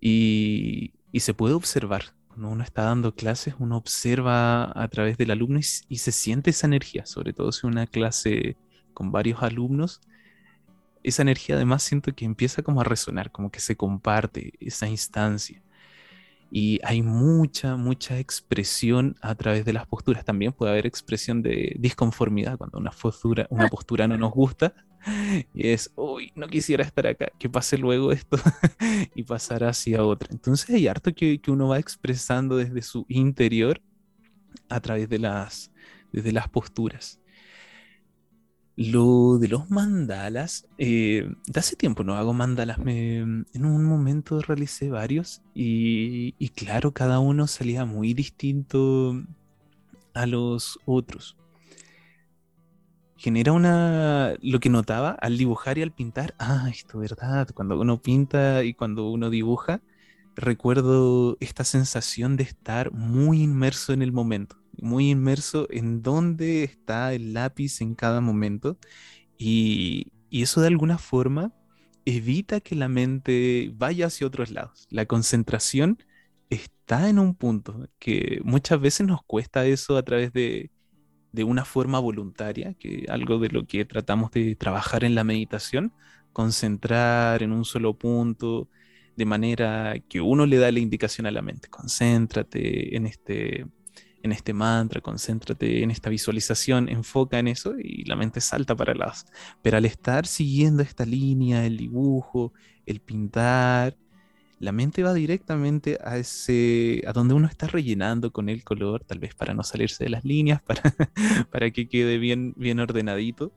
y, 0.00 0.92
se 1.18 1.34
puede 1.34 1.54
observar. 1.54 2.14
Cuando 2.28 2.48
uno 2.48 2.62
está 2.62 2.82
dando 2.82 3.14
clases, 3.14 3.54
uno 3.58 3.76
observa 3.78 4.70
a 4.78 4.88
través 4.88 5.16
del 5.16 5.30
alumno 5.30 5.60
y, 5.60 5.98
se 5.98 6.12
siente 6.12 6.50
esa 6.50 6.66
energía, 6.66 7.06
sobre 7.06 7.32
todo 7.32 7.52
si 7.52 7.66
una 7.66 7.86
clase 7.86 8.56
con 8.92 9.12
varios 9.12 9.42
alumnos, 9.42 10.00
esa 11.02 11.22
energía 11.22 11.54
además 11.54 11.82
siento 11.84 12.12
que 12.14 12.24
empieza 12.24 12.62
como 12.62 12.80
a 12.80 12.84
resonar, 12.84 13.30
como 13.30 13.50
que 13.50 13.60
se 13.60 13.76
comparte 13.76 14.54
esa 14.60 14.88
instancia. 14.88 15.62
Y 16.50 16.80
hay 16.84 17.02
mucha, 17.02 17.76
mucha 17.76 18.18
expresión 18.18 19.16
a 19.20 19.34
través 19.34 19.64
de 19.64 19.72
las 19.72 19.86
posturas. 19.86 20.24
También 20.24 20.52
puede 20.52 20.72
haber 20.72 20.86
expresión 20.86 21.42
de 21.42 21.74
disconformidad 21.78 22.56
cuando 22.56 22.78
una 22.78 22.90
postura, 22.90 23.46
una 23.50 23.68
postura 23.68 24.06
no 24.06 24.16
nos 24.16 24.32
gusta. 24.32 24.74
Y 25.54 25.68
es, 25.68 25.92
uy, 25.94 26.32
no 26.34 26.48
quisiera 26.48 26.82
estar 26.82 27.06
acá, 27.06 27.30
que 27.38 27.48
pase 27.48 27.78
luego 27.78 28.10
esto 28.10 28.38
y 29.14 29.22
pasar 29.22 29.64
hacia 29.64 30.04
otra. 30.04 30.28
Entonces 30.32 30.68
hay 30.70 30.88
harto 30.88 31.14
que, 31.14 31.40
que 31.40 31.50
uno 31.50 31.68
va 31.68 31.78
expresando 31.78 32.56
desde 32.56 32.82
su 32.82 33.06
interior 33.08 33.80
a 34.68 34.80
través 34.80 35.08
de 35.08 35.18
las, 35.18 35.70
desde 36.12 36.32
las 36.32 36.48
posturas. 36.48 37.20
Lo 38.76 39.38
de 39.38 39.48
los 39.48 39.70
mandalas, 39.70 40.66
eh, 40.76 41.32
de 41.46 41.60
hace 41.60 41.76
tiempo 41.76 42.04
no 42.04 42.14
hago 42.14 42.34
mandalas, 42.34 42.78
me, 42.78 43.18
en 43.18 43.64
un 43.64 43.84
momento 43.84 44.42
realicé 44.42 44.90
varios 44.90 45.40
y, 45.54 46.34
y, 46.38 46.50
claro, 46.50 46.92
cada 46.92 47.18
uno 47.18 47.46
salía 47.46 47.86
muy 47.86 48.12
distinto 48.12 49.14
a 50.12 50.26
los 50.26 50.78
otros. 50.84 51.36
Genera 53.16 53.52
una, 53.52 54.34
lo 54.42 54.60
que 54.60 54.68
notaba 54.68 55.12
al 55.12 55.38
dibujar 55.38 55.78
y 55.78 55.82
al 55.82 55.92
pintar, 55.92 56.34
ah, 56.38 56.68
esto 56.70 57.02
es 57.02 57.10
verdad, 57.10 57.48
cuando 57.54 57.80
uno 57.80 58.02
pinta 58.02 58.62
y 58.62 58.74
cuando 58.74 59.08
uno 59.10 59.30
dibuja, 59.30 59.80
recuerdo 60.36 61.36
esta 61.40 61.64
sensación 61.64 62.36
de 62.36 62.44
estar 62.44 62.92
muy 62.92 63.42
inmerso 63.42 63.92
en 63.92 64.02
el 64.02 64.12
momento 64.12 64.56
muy 64.80 65.10
inmerso 65.10 65.66
en 65.70 66.02
dónde 66.02 66.64
está 66.64 67.12
el 67.14 67.32
lápiz 67.32 67.80
en 67.80 67.94
cada 67.94 68.20
momento 68.20 68.78
y, 69.38 70.08
eso 70.30 70.60
de 70.60 70.66
alguna 70.66 70.98
forma 70.98 71.54
evita 72.04 72.60
que 72.60 72.74
la 72.74 72.88
mente 72.88 73.72
vaya 73.74 74.06
hacia 74.06 74.26
otros 74.26 74.50
lados. 74.50 74.86
La 74.90 75.06
concentración 75.06 75.98
está 76.50 77.08
en 77.08 77.18
un 77.18 77.34
punto 77.34 77.88
que 77.98 78.40
muchas 78.44 78.78
veces 78.78 79.06
nos 79.06 79.22
cuesta 79.22 79.64
eso 79.64 79.96
a 79.96 80.02
través 80.02 80.32
de, 80.34 80.70
de 81.32 81.44
una 81.44 81.64
forma 81.64 82.00
voluntaria, 82.00 82.74
que 82.74 83.06
algo 83.08 83.38
de 83.38 83.48
lo 83.48 83.66
que 83.66 83.86
tratamos 83.86 84.30
de 84.30 84.56
trabajar 84.56 85.04
en 85.04 85.14
la 85.14 85.24
meditación, 85.24 85.94
concentrar 86.34 87.42
en 87.42 87.52
un 87.52 87.64
solo 87.64 87.96
punto, 87.96 88.68
de 89.16 89.24
manera 89.24 89.94
que 90.08 90.20
uno 90.20 90.46
le 90.46 90.58
da 90.58 90.70
la 90.70 90.80
indicación 90.80 91.26
a 91.26 91.30
la 91.30 91.42
mente, 91.42 91.68
concéntrate 91.68 92.96
en 92.96 93.06
este, 93.06 93.66
en 94.22 94.32
este 94.32 94.52
mantra, 94.52 95.00
concéntrate 95.00 95.82
en 95.82 95.90
esta 95.90 96.10
visualización, 96.10 96.88
enfoca 96.88 97.38
en 97.38 97.48
eso 97.48 97.74
y 97.78 98.04
la 98.04 98.16
mente 98.16 98.40
salta 98.40 98.76
para 98.76 98.94
lados. 98.94 99.26
Pero 99.62 99.78
al 99.78 99.86
estar 99.86 100.26
siguiendo 100.26 100.82
esta 100.82 101.06
línea, 101.06 101.64
el 101.64 101.78
dibujo, 101.78 102.52
el 102.84 103.00
pintar, 103.00 103.96
la 104.58 104.72
mente 104.72 105.02
va 105.02 105.12
directamente 105.12 105.98
a 106.02 106.16
ese 106.16 107.02
a 107.06 107.12
donde 107.12 107.34
uno 107.34 107.46
está 107.46 107.66
rellenando 107.66 108.32
con 108.32 108.48
el 108.48 108.64
color, 108.64 109.04
tal 109.04 109.18
vez 109.18 109.34
para 109.34 109.52
no 109.52 109.62
salirse 109.62 110.04
de 110.04 110.10
las 110.10 110.24
líneas, 110.24 110.62
para, 110.66 110.82
para 111.50 111.70
que 111.70 111.88
quede 111.88 112.18
bien, 112.18 112.54
bien 112.56 112.80
ordenadito. 112.80 113.52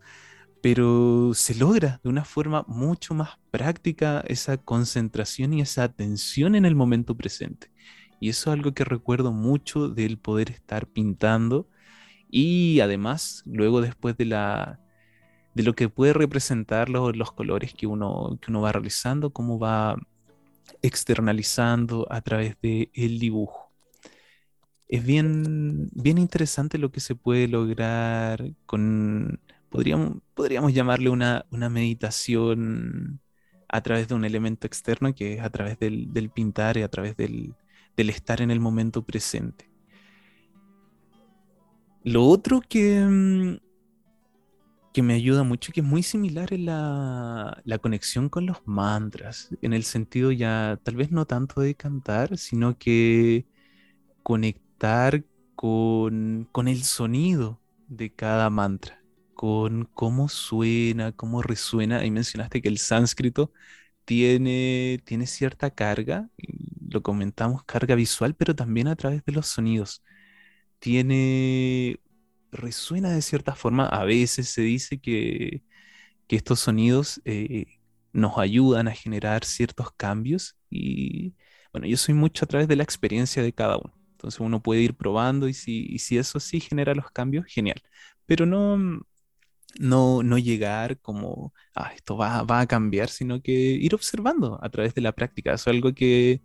Pero 0.62 1.32
se 1.34 1.56
logra 1.56 2.00
de 2.04 2.10
una 2.10 2.26
forma 2.26 2.66
mucho 2.68 3.14
más 3.14 3.38
práctica 3.52 4.22
esa 4.28 4.58
concentración 4.58 5.54
y 5.54 5.62
esa 5.62 5.84
atención 5.84 6.56
en 6.56 6.66
el 6.66 6.76
momento 6.76 7.16
presente. 7.16 7.72
Y 8.20 8.30
eso 8.30 8.52
es 8.52 8.58
algo 8.58 8.74
que 8.74 8.84
recuerdo 8.84 9.32
mucho 9.32 9.90
del 9.90 10.18
poder 10.18 10.52
estar 10.52 10.88
pintando. 10.88 11.70
Y 12.30 12.82
además, 12.82 13.44
luego 13.46 13.82
después 13.82 14.18
de 14.18 14.26
la 14.26 14.80
de 15.56 15.64
lo 15.64 15.76
que 15.76 15.90
puede 15.90 16.14
representar 16.14 16.90
los, 16.90 17.16
los 17.18 17.32
colores 17.32 17.74
que 17.74 17.88
uno, 17.88 18.38
que 18.42 18.52
uno 18.52 18.62
va 18.62 18.72
realizando, 18.72 19.32
cómo 19.32 19.60
va 19.60 19.98
externalizando 20.82 22.08
a 22.10 22.22
través 22.22 22.56
del 22.62 22.90
el 22.94 23.20
dibujo. 23.20 23.72
Es 24.88 25.06
bien, 25.06 25.90
bien 25.94 26.18
interesante 26.18 26.78
lo 26.78 26.92
que 26.92 27.00
se 27.00 27.16
puede 27.16 27.48
lograr 27.48 28.54
con, 28.66 29.40
podríamos, 29.70 30.18
podríamos 30.34 30.74
llamarle 30.74 31.10
una, 31.10 31.46
una 31.52 31.70
meditación 31.70 33.22
a 33.68 33.82
través 33.82 34.08
de 34.08 34.16
un 34.16 34.26
elemento 34.26 34.68
externo, 34.68 35.14
que 35.14 35.36
es 35.36 35.42
a 35.42 35.50
través 35.50 35.80
del, 35.80 36.12
del 36.12 36.30
pintar 36.30 36.78
y 36.78 36.82
a 36.82 36.90
través 36.90 37.16
del, 37.16 37.54
del 37.96 38.10
estar 38.10 38.42
en 38.42 38.52
el 38.52 38.60
momento 38.60 39.04
presente. 39.04 39.70
Lo 42.04 42.26
otro 42.26 42.62
que, 42.62 43.02
mm, 43.02 43.58
que 44.94 45.04
me 45.04 45.14
ayuda 45.14 45.44
mucho, 45.44 45.72
que 45.72 45.82
es 45.82 45.86
muy 45.86 46.02
similar, 46.04 46.54
es 46.54 46.60
la, 46.62 47.62
la, 47.66 47.78
conexión 47.78 48.30
con 48.30 48.46
los 48.46 48.58
mantras, 48.66 49.50
en 49.62 49.74
el 49.74 49.84
sentido 49.84 50.32
ya 50.32 50.80
tal 50.84 50.96
vez 50.96 51.12
no 51.12 51.26
tanto 51.26 51.62
de 51.62 51.76
cantar, 51.76 52.38
sino 52.38 52.78
que 52.78 53.46
conectar 54.24 55.24
con, 55.56 56.48
con 56.52 56.68
el 56.68 56.84
sonido 56.84 57.60
de 57.88 58.12
cada 58.12 58.50
mantra, 58.50 58.99
con 59.40 59.86
cómo 59.94 60.28
suena, 60.28 61.14
cómo 61.14 61.42
resuena. 61.42 62.00
Ahí 62.00 62.12
mencionaste 62.12 62.62
que 62.62 62.68
el 62.68 62.78
sánscrito 62.78 63.54
tiene, 64.04 65.02
tiene 65.06 65.28
cierta 65.28 65.72
carga, 65.72 66.30
lo 66.90 67.02
comentamos, 67.04 67.64
carga 67.64 67.96
visual, 67.96 68.36
pero 68.36 68.54
también 68.54 68.90
a 68.90 68.98
través 68.98 69.24
de 69.24 69.32
los 69.32 69.48
sonidos. 69.48 70.04
Tiene, 70.80 72.02
resuena 72.52 73.12
de 73.12 73.22
cierta 73.22 73.56
forma, 73.56 73.88
a 73.88 74.04
veces 74.06 74.50
se 74.50 74.62
dice 74.64 75.00
que, 75.00 75.64
estos 76.30 76.60
sonidos 76.60 77.22
eh, 77.26 77.80
nos 78.14 78.38
ayudan 78.40 78.88
a 78.90 78.94
generar 78.94 79.46
ciertos 79.46 79.92
cambios 79.94 80.58
y 80.70 81.36
bueno, 81.72 81.88
yo 81.88 81.98
soy 81.98 82.14
mucho 82.16 82.46
a 82.46 82.48
través 82.50 82.68
de 82.68 82.76
la 82.76 82.84
experiencia 82.84 83.44
de 83.44 83.54
cada 83.54 83.78
uno. 83.78 83.94
Entonces 84.12 84.40
uno 84.42 84.62
puede 84.62 84.82
ir 84.82 84.96
probando 84.98 85.48
y 85.48 85.54
si, 85.54 85.86
y 85.90 86.00
si 86.00 86.18
eso 86.18 86.40
sí 86.42 86.60
genera 86.60 86.96
los 86.96 87.12
cambios, 87.12 87.46
genial. 87.48 87.82
Pero 88.26 88.46
no, 88.46 89.06
no, 89.78 90.24
no 90.24 90.38
llegar 90.38 91.00
como, 91.00 91.54
ah, 91.76 91.92
esto 91.96 92.18
va, 92.18 92.44
va, 92.44 92.62
a 92.62 92.68
cambiar, 92.68 93.10
sino 93.10 93.42
que 93.42 93.52
ir 93.52 93.94
observando 93.96 94.60
a 94.62 94.70
través 94.70 94.94
de 94.96 95.02
la 95.02 95.12
práctica. 95.14 95.54
Eso 95.54 95.70
es 95.70 95.76
algo 95.76 95.94
que, 95.94 96.42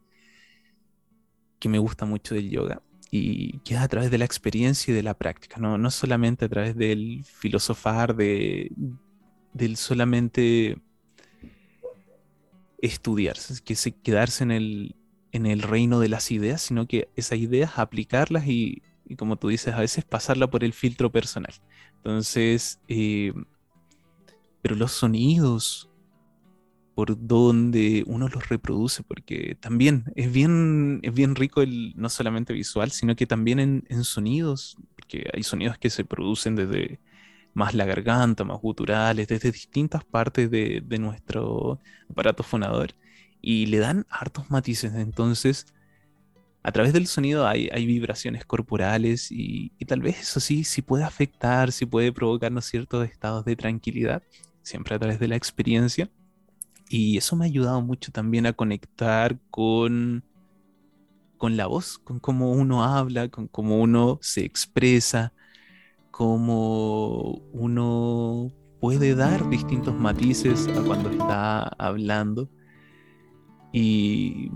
que 1.59 1.69
me 1.69 1.79
gusta 1.79 2.05
mucho 2.05 2.35
del 2.35 2.51
yoga 2.51 2.83
y 3.11 3.61
que 3.61 3.75
es 3.75 3.81
a 3.81 3.89
través 3.89 4.11
de 4.11 4.19
la 4.19 4.25
experiencia 4.25 4.93
y 4.93 4.95
de 4.95 5.03
la 5.03 5.15
práctica, 5.15 5.59
no, 5.61 5.79
no 5.79 5.91
solamente 5.91 6.47
a 6.47 6.49
través 6.49 6.77
del 6.77 7.25
filosofar, 7.25 8.17
de, 8.17 8.73
del 9.53 9.77
solamente 9.77 10.79
estudiar, 12.79 13.37
que 13.65 13.77
se, 13.77 13.93
quedarse 13.93 14.43
en 14.43 14.51
el, 14.51 14.97
en 15.33 15.47
el 15.47 15.63
reino 15.63 16.01
de 16.01 16.09
las 16.09 16.31
ideas, 16.33 16.63
sino 16.63 16.87
que 16.87 17.09
esas 17.15 17.39
ideas 17.39 17.79
aplicarlas 17.79 18.47
y, 18.49 18.83
y 19.07 19.17
como 19.17 19.37
tú 19.37 19.49
dices, 19.49 19.75
a 19.75 19.81
veces 19.81 20.05
pasarla 20.05 20.51
por 20.51 20.65
el 20.65 20.73
filtro 20.73 21.13
personal. 21.13 21.55
Entonces, 22.05 22.81
eh, 22.87 23.33
pero 24.61 24.77
los 24.77 24.93
sonidos, 24.93 25.89
por 26.95 27.17
donde 27.27 28.05
uno 28.07 28.29
los 28.29 28.51
reproduce, 28.51 29.03
porque 29.03 29.57
también 29.59 30.05
es 30.15 30.31
bien, 30.31 31.01
es 31.03 31.15
bien 31.15 31.35
rico 31.35 31.63
el 31.63 31.95
no 31.97 32.11
solamente 32.11 32.53
visual, 32.53 32.91
sino 32.91 33.17
que 33.17 33.27
también 33.27 33.59
en, 33.89 34.05
sonidos, 34.05 34.77
porque 34.95 35.31
hay 35.33 35.43
sonidos 35.43 35.79
que 35.79 35.89
se 35.89 36.05
producen 36.05 36.57
desde 36.57 37.01
más 37.55 37.73
la 37.73 37.87
garganta, 37.87 38.45
más 38.45 38.61
guturales, 38.61 39.27
desde 39.29 39.51
distintas 39.51 40.05
partes 40.05 40.51
de, 40.51 40.83
de 40.85 40.99
nuestro 40.99 41.81
aparato 42.11 42.43
fonador, 42.43 42.91
y 43.41 43.65
le 43.67 43.79
dan 43.79 44.07
hartos 44.11 44.51
matices. 44.51 44.95
Entonces, 44.95 45.67
a 46.67 46.73
través 46.73 46.95
del 46.95 47.07
sonido 47.07 47.47
hay, 47.47 47.69
vibraciones 47.87 48.47
corporales 48.47 49.31
y, 49.31 49.71
tal 49.87 50.01
vez 50.01 50.23
eso 50.23 50.41
sí, 50.41 50.65
sí 50.65 50.81
puede 50.81 51.05
afectar, 51.05 51.71
sí 51.73 51.85
puede 51.85 52.11
provocarnos 52.11 52.65
ciertos 52.65 53.07
estados 53.07 53.45
de 53.45 53.55
tranquilidad, 53.55 54.23
siempre 54.63 54.95
a 54.95 54.99
través 54.99 55.21
de 55.21 55.29
la 55.29 55.37
experiencia. 55.37 56.11
Y 56.89 57.19
eso 57.19 57.37
me 57.37 57.45
ha 57.45 57.49
ayudado 57.49 57.83
mucho 57.83 58.13
también 58.13 58.47
a 58.47 58.55
conectar 58.55 59.39
con, 59.51 60.25
con 61.37 61.59
la 61.59 61.67
voz, 61.67 61.99
con 61.99 62.19
cómo 62.19 62.53
uno 62.53 62.83
habla, 62.83 63.29
con 63.29 63.47
cómo 63.47 63.79
uno 63.83 64.19
se 64.23 64.47
expresa, 64.47 65.35
cómo 66.11 67.43
uno 67.53 68.51
puede 68.81 69.15
dar 69.15 69.51
distintos 69.51 69.95
matices 69.95 70.67
a 70.69 70.83
cuando 70.83 71.11
está 71.11 71.65
hablando. 71.79 72.49
Y 73.71 74.51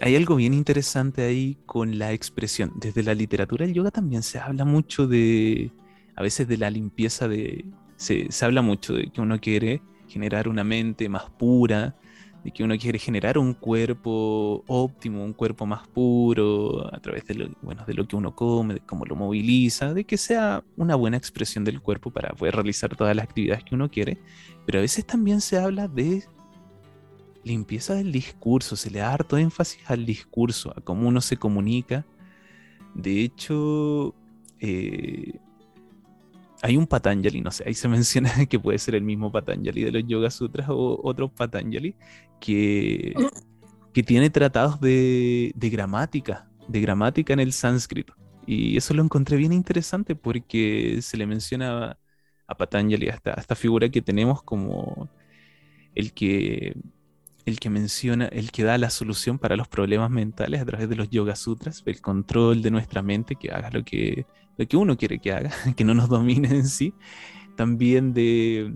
hay 0.00 0.16
algo 0.16 0.36
bien 0.36 0.54
interesante 0.54 1.22
ahí 1.22 1.56
con 1.66 1.98
la 1.98 2.12
expresión. 2.12 2.72
Desde 2.76 3.02
la 3.02 3.14
literatura 3.14 3.66
del 3.66 3.74
yoga 3.74 3.90
también 3.90 4.22
se 4.22 4.38
habla 4.38 4.64
mucho 4.64 5.06
de, 5.06 5.70
a 6.16 6.22
veces 6.22 6.48
de 6.48 6.58
la 6.58 6.70
limpieza 6.70 7.28
de, 7.28 7.64
se, 7.96 8.28
habla 8.42 8.62
mucho 8.62 8.94
de 8.94 9.10
que 9.10 9.20
uno 9.20 9.40
quiere 9.40 9.82
generar 10.08 10.48
una 10.48 10.64
mente 10.64 11.08
más 11.08 11.30
pura, 11.30 11.96
de 12.44 12.50
que 12.50 12.62
uno 12.62 12.76
quiere 12.76 12.98
generar 12.98 13.38
un 13.38 13.54
cuerpo 13.54 14.62
óptimo, 14.66 15.24
un 15.24 15.32
cuerpo 15.32 15.64
más 15.64 15.88
puro, 15.88 16.94
a 16.94 17.00
través 17.00 17.24
de 17.24 17.34
lo, 17.34 17.48
bueno, 17.62 17.84
de 17.86 17.94
lo 17.94 18.06
que 18.06 18.16
uno 18.16 18.34
come, 18.36 18.74
de 18.74 18.80
cómo 18.80 19.06
lo 19.06 19.16
moviliza, 19.16 19.94
de 19.94 20.04
que 20.04 20.18
sea 20.18 20.62
una 20.76 20.94
buena 20.94 21.16
expresión 21.16 21.64
del 21.64 21.80
cuerpo 21.80 22.10
para 22.10 22.34
poder 22.34 22.54
realizar 22.54 22.94
todas 22.96 23.16
las 23.16 23.24
actividades 23.24 23.64
que 23.64 23.74
uno 23.74 23.90
quiere. 23.90 24.18
Pero 24.66 24.78
a 24.78 24.82
veces 24.82 25.06
también 25.06 25.40
se 25.40 25.56
habla 25.56 25.88
de 25.88 26.24
limpieza 27.44 27.94
del 27.94 28.12
discurso, 28.12 28.76
se 28.76 28.90
le 28.90 29.00
da 29.00 29.12
harto 29.12 29.36
énfasis 29.38 29.80
al 29.86 30.06
discurso, 30.06 30.72
a 30.76 30.80
cómo 30.80 31.08
uno 31.08 31.20
se 31.20 31.36
comunica. 31.36 32.04
De 32.94 33.22
hecho, 33.22 34.14
eh, 34.60 35.38
hay 36.62 36.76
un 36.76 36.86
Patanjali, 36.86 37.40
no 37.40 37.50
sé, 37.50 37.64
ahí 37.66 37.74
se 37.74 37.88
menciona 37.96 38.46
que 38.46 38.58
puede 38.58 38.78
ser 38.78 38.94
el 38.94 39.02
mismo 39.02 39.30
Patanjali 39.30 39.84
de 39.84 39.92
los 39.92 40.06
Yoga 40.06 40.30
Sutras 40.30 40.68
o 40.70 41.00
otro 41.02 41.28
Patanjali 41.28 41.94
que, 42.40 43.14
que 43.92 44.02
tiene 44.02 44.30
tratados 44.30 44.80
de, 44.80 45.52
de 45.54 45.70
gramática, 45.70 46.48
de 46.68 46.80
gramática 46.80 47.32
en 47.32 47.40
el 47.40 47.52
sánscrito. 47.52 48.14
Y 48.46 48.76
eso 48.76 48.94
lo 48.94 49.02
encontré 49.02 49.36
bien 49.36 49.52
interesante 49.52 50.14
porque 50.14 51.00
se 51.02 51.16
le 51.16 51.26
menciona 51.26 51.98
a 52.46 52.54
Patanjali, 52.56 53.08
a 53.08 53.14
esta, 53.14 53.54
figura 53.54 53.88
que 53.88 54.02
tenemos 54.02 54.42
como 54.42 55.08
el 55.94 56.12
que, 56.12 56.76
el 57.46 57.60
que 57.60 57.70
menciona, 57.70 58.26
el 58.26 58.50
que 58.50 58.64
da 58.64 58.78
la 58.78 58.90
solución 58.90 59.38
para 59.38 59.56
los 59.56 59.68
problemas 59.68 60.10
mentales 60.10 60.60
a 60.60 60.64
través 60.64 60.88
de 60.88 60.96
los 60.96 61.10
Yoga 61.10 61.36
Sutras, 61.36 61.82
el 61.84 62.00
control 62.00 62.62
de 62.62 62.70
nuestra 62.70 63.02
mente, 63.02 63.36
que 63.36 63.50
haga 63.50 63.70
lo 63.70 63.84
que, 63.84 64.26
lo 64.56 64.66
que 64.66 64.76
uno 64.76 64.96
quiere 64.96 65.18
que 65.18 65.32
haga, 65.32 65.50
que 65.76 65.84
no 65.84 65.94
nos 65.94 66.08
domine 66.08 66.48
en 66.48 66.66
sí. 66.66 66.94
También 67.56 68.14
de, 68.14 68.74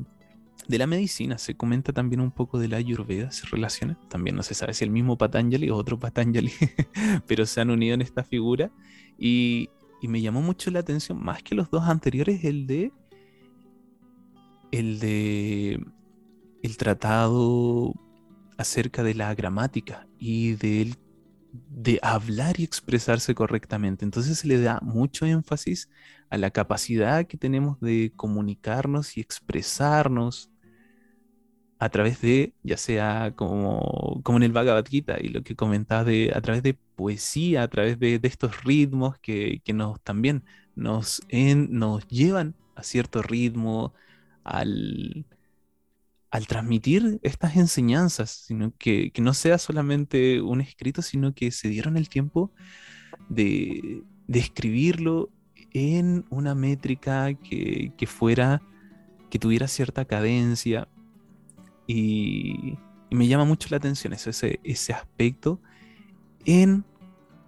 de 0.69 0.79
la 0.79 0.87
medicina, 0.87 1.39
se 1.39 1.57
comenta 1.57 1.93
también 1.93 2.21
un 2.21 2.31
poco 2.31 2.59
de 2.59 2.69
la 2.69 2.77
Ayurveda, 2.77 3.31
se 3.31 3.47
relaciona. 3.47 3.99
También 4.09 4.37
no 4.37 4.43
se 4.43 4.55
sabe 4.55 4.75
si 4.75 4.85
el 4.85 4.91
mismo 4.91 5.17
Patanjali 5.17 5.71
o 5.71 5.77
otro 5.77 5.99
Patanjali, 5.99 6.53
pero 7.27 7.47
se 7.47 7.61
han 7.61 7.71
unido 7.71 7.95
en 7.95 8.03
esta 8.03 8.23
figura. 8.23 8.71
Y, 9.19 9.71
y 10.03 10.09
me 10.09 10.21
llamó 10.21 10.43
mucho 10.43 10.71
la 10.71 10.81
atención, 10.81 11.23
más 11.23 11.43
que 11.43 11.55
los 11.55 11.71
dos 11.71 11.85
anteriores, 11.85 12.45
el 12.45 12.67
de 12.67 12.93
el 14.71 15.01
de 15.01 15.83
el 16.63 16.77
tratado 16.77 17.95
acerca 18.59 19.03
de 19.03 19.15
la 19.15 19.35
gramática 19.35 20.07
y 20.19 20.55
de, 20.55 20.95
de 21.53 21.99
hablar 22.03 22.61
y 22.61 22.65
expresarse 22.65 23.35
correctamente. 23.35 24.05
Entonces 24.05 24.39
se 24.41 24.49
le 24.49 24.61
da 24.61 24.81
mucho 24.83 25.25
énfasis 25.27 25.89
a 26.29 26.37
la 26.37 26.51
capacidad 26.51 27.27
que 27.27 27.39
tenemos 27.39 27.81
de 27.81 28.13
comunicarnos 28.17 29.17
y 29.17 29.21
expresarnos 29.21 30.51
a 31.79 31.89
través 31.91 32.21
de, 32.21 32.55
ya 32.65 32.77
sea 32.77 33.33
como, 33.37 34.21
como 34.25 34.39
en 34.39 34.45
el 34.45 34.53
Bhagavad 34.53 34.85
Gita 34.85 35.19
y 35.21 35.29
lo 35.29 35.43
que 35.43 35.55
comentabas 35.55 36.07
de, 36.07 36.33
a 36.35 36.41
través 36.41 36.63
de 36.63 36.75
poesía, 36.75 37.63
a 37.63 37.69
través 37.69 37.99
de, 38.01 38.19
estos 38.25 38.65
ritmos 38.65 39.19
que, 39.21 39.63
nos 39.73 40.03
también 40.03 40.45
nos, 40.75 41.23
nos 41.31 42.07
llevan 42.09 42.57
a 42.75 42.83
cierto 42.83 43.23
ritmo, 43.23 43.95
al, 44.43 45.25
al 46.31 46.47
transmitir 46.47 47.19
estas 47.23 47.57
enseñanzas, 47.57 48.31
sino 48.31 48.73
que, 48.77 49.13
no 49.21 49.35
sea 49.35 49.59
solamente 49.59 50.43
un 50.43 50.61
escrito, 50.61 51.03
sino 51.03 51.35
que 51.35 51.51
se 51.51 51.69
dieron 51.69 51.97
el 51.97 52.09
tiempo 52.09 52.53
de, 53.29 54.03
escribirlo 54.29 55.31
en 55.73 56.27
una 56.31 56.55
métrica 56.55 57.33
que, 57.35 58.07
fuera, 58.07 58.63
que 59.31 59.39
tuviera 59.39 59.69
cierta 59.69 60.05
cadencia. 60.05 60.89
Y, 61.87 62.79
me 63.11 63.27
llama 63.27 63.47
mucho 63.47 63.69
la 63.71 63.79
atención 63.79 64.13
ese, 64.13 64.61
ese 64.63 64.93
aspecto 64.93 65.63
en 66.45 66.85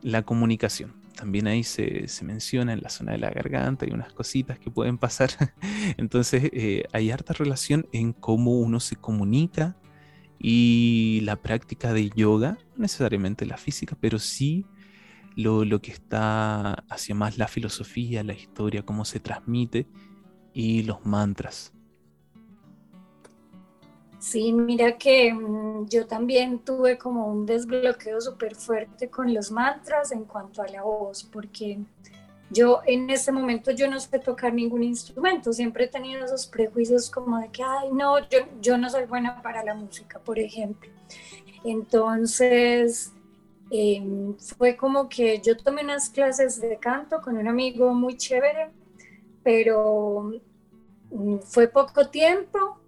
la 0.01 0.23
comunicación 0.23 1.00
también 1.15 1.47
ahí 1.47 1.65
se, 1.65 2.07
menciona 2.23 2.73
en 2.73 2.81
la 2.81 2.89
zona 2.89 3.13
de 3.13 3.19
la 3.19 3.31
garganta 3.31 3.87
y 3.87 3.93
unas 3.93 4.13
cositas 4.13 4.59
que 4.59 4.71
pueden 4.71 4.99
pasar. 4.99 5.31
Entonces 5.97 6.51
eh, 6.53 6.85
hay 6.93 7.11
harta 7.11 7.33
relación 7.33 7.87
en 7.93 8.13
cómo 8.13 8.59
uno 8.59 8.81
se 8.81 8.97
comunica 8.97 9.77
y 10.39 11.21
la 11.25 11.37
práctica 11.37 11.93
de 11.93 12.11
yoga, 12.11 12.59
no 12.77 12.83
necesariamente 12.83 13.45
la 13.45 13.59
física, 13.59 13.97
pero 14.01 14.19
sí 14.19 14.65
lo, 15.37 15.65
lo 15.65 15.83
que 15.83 15.93
está 15.93 16.73
hacia 16.89 17.15
más 17.15 17.39
la 17.39 17.49
filosofía, 17.49 18.25
la 18.25 18.33
historia, 18.33 18.83
cómo 18.83 19.05
se 19.05 19.21
transmite 19.21 19.87
y 20.55 20.83
los 20.85 21.05
mantras. 21.05 21.73
Sí, 24.21 24.53
mira 24.53 24.99
que 24.99 25.33
mm, 25.33 25.89
yo 25.89 26.07
también 26.07 26.59
tuve 26.59 26.99
como 26.99 27.27
un 27.27 27.47
desbloqueo 27.47 28.21
súper 28.21 28.55
fuerte 28.55 29.09
con 29.09 29.33
los 29.33 29.51
mantras 29.51 30.13
en 30.13 30.25
cuanto 30.27 30.61
a 30.63 30.69
la 30.69 30.83
voz, 30.83 31.25
porque 31.25 31.79
yo 32.51 32.83
en 32.87 33.09
ese 33.09 33.33
momento 33.33 33.71
yo 33.71 33.91
no 33.91 33.99
sé 33.99 34.19
tocar 34.19 34.53
ningún 34.53 34.83
instrumento, 34.83 35.55
siempre 35.55 35.85
he 35.85 35.89
tenido 35.89 36.23
esos 36.27 36.47
prejuicios 36.47 37.11
como 37.11 37.39
de 37.39 37.49
que, 37.49 37.63
ay, 37.63 37.89
no, 37.93 38.19
yo, 38.29 38.41
yo 38.61 38.77
no 38.77 38.91
soy 38.91 39.07
buena 39.07 39.41
para 39.41 39.65
la 39.65 39.75
música, 39.75 40.19
por 40.19 40.39
ejemplo. 40.39 40.91
Entonces, 41.65 43.15
em, 43.71 44.37
fue 44.37 44.77
como 44.77 45.09
que 45.09 45.41
yo 45.41 45.57
tomé 45.57 45.83
unas 45.83 46.11
clases 46.11 46.61
de 46.61 46.77
canto 46.77 47.23
con 47.23 47.39
un 47.39 47.49
amigo 47.49 47.95
muy 47.95 48.19
chévere, 48.19 48.71
pero 49.43 50.31
mm, 51.11 51.39
fue 51.39 51.69
poco 51.69 52.09
tiempo 52.11 52.80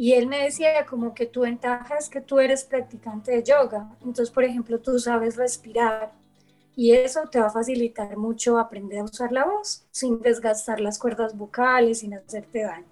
y 0.00 0.14
él 0.14 0.28
me 0.28 0.44
decía 0.44 0.86
como 0.86 1.12
que 1.12 1.26
tu 1.26 1.42
ventaja 1.42 1.96
es 1.98 2.08
que 2.08 2.22
tú 2.22 2.40
eres 2.40 2.64
practicante 2.64 3.32
de 3.32 3.42
yoga. 3.42 3.86
Entonces, 4.00 4.30
por 4.30 4.44
ejemplo, 4.44 4.80
tú 4.80 4.98
sabes 4.98 5.36
respirar 5.36 6.10
y 6.74 6.92
eso 6.92 7.28
te 7.30 7.38
va 7.38 7.48
a 7.48 7.50
facilitar 7.50 8.16
mucho 8.16 8.58
aprender 8.58 9.00
a 9.00 9.04
usar 9.04 9.30
la 9.30 9.44
voz 9.44 9.84
sin 9.90 10.22
desgastar 10.22 10.80
las 10.80 10.98
cuerdas 10.98 11.36
vocales, 11.36 11.98
sin 11.98 12.14
hacerte 12.14 12.62
daño, 12.62 12.86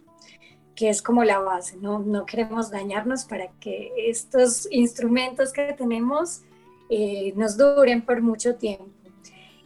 que 0.76 0.90
es 0.90 1.00
como 1.00 1.24
la 1.24 1.38
base. 1.38 1.78
No, 1.78 1.98
no 1.98 2.26
queremos 2.26 2.70
dañarnos 2.70 3.24
para 3.24 3.48
que 3.58 3.90
estos 3.96 4.68
instrumentos 4.70 5.54
que 5.54 5.72
tenemos 5.72 6.42
eh, 6.90 7.32
nos 7.36 7.56
duren 7.56 8.04
por 8.04 8.20
mucho 8.20 8.56
tiempo. 8.56 8.84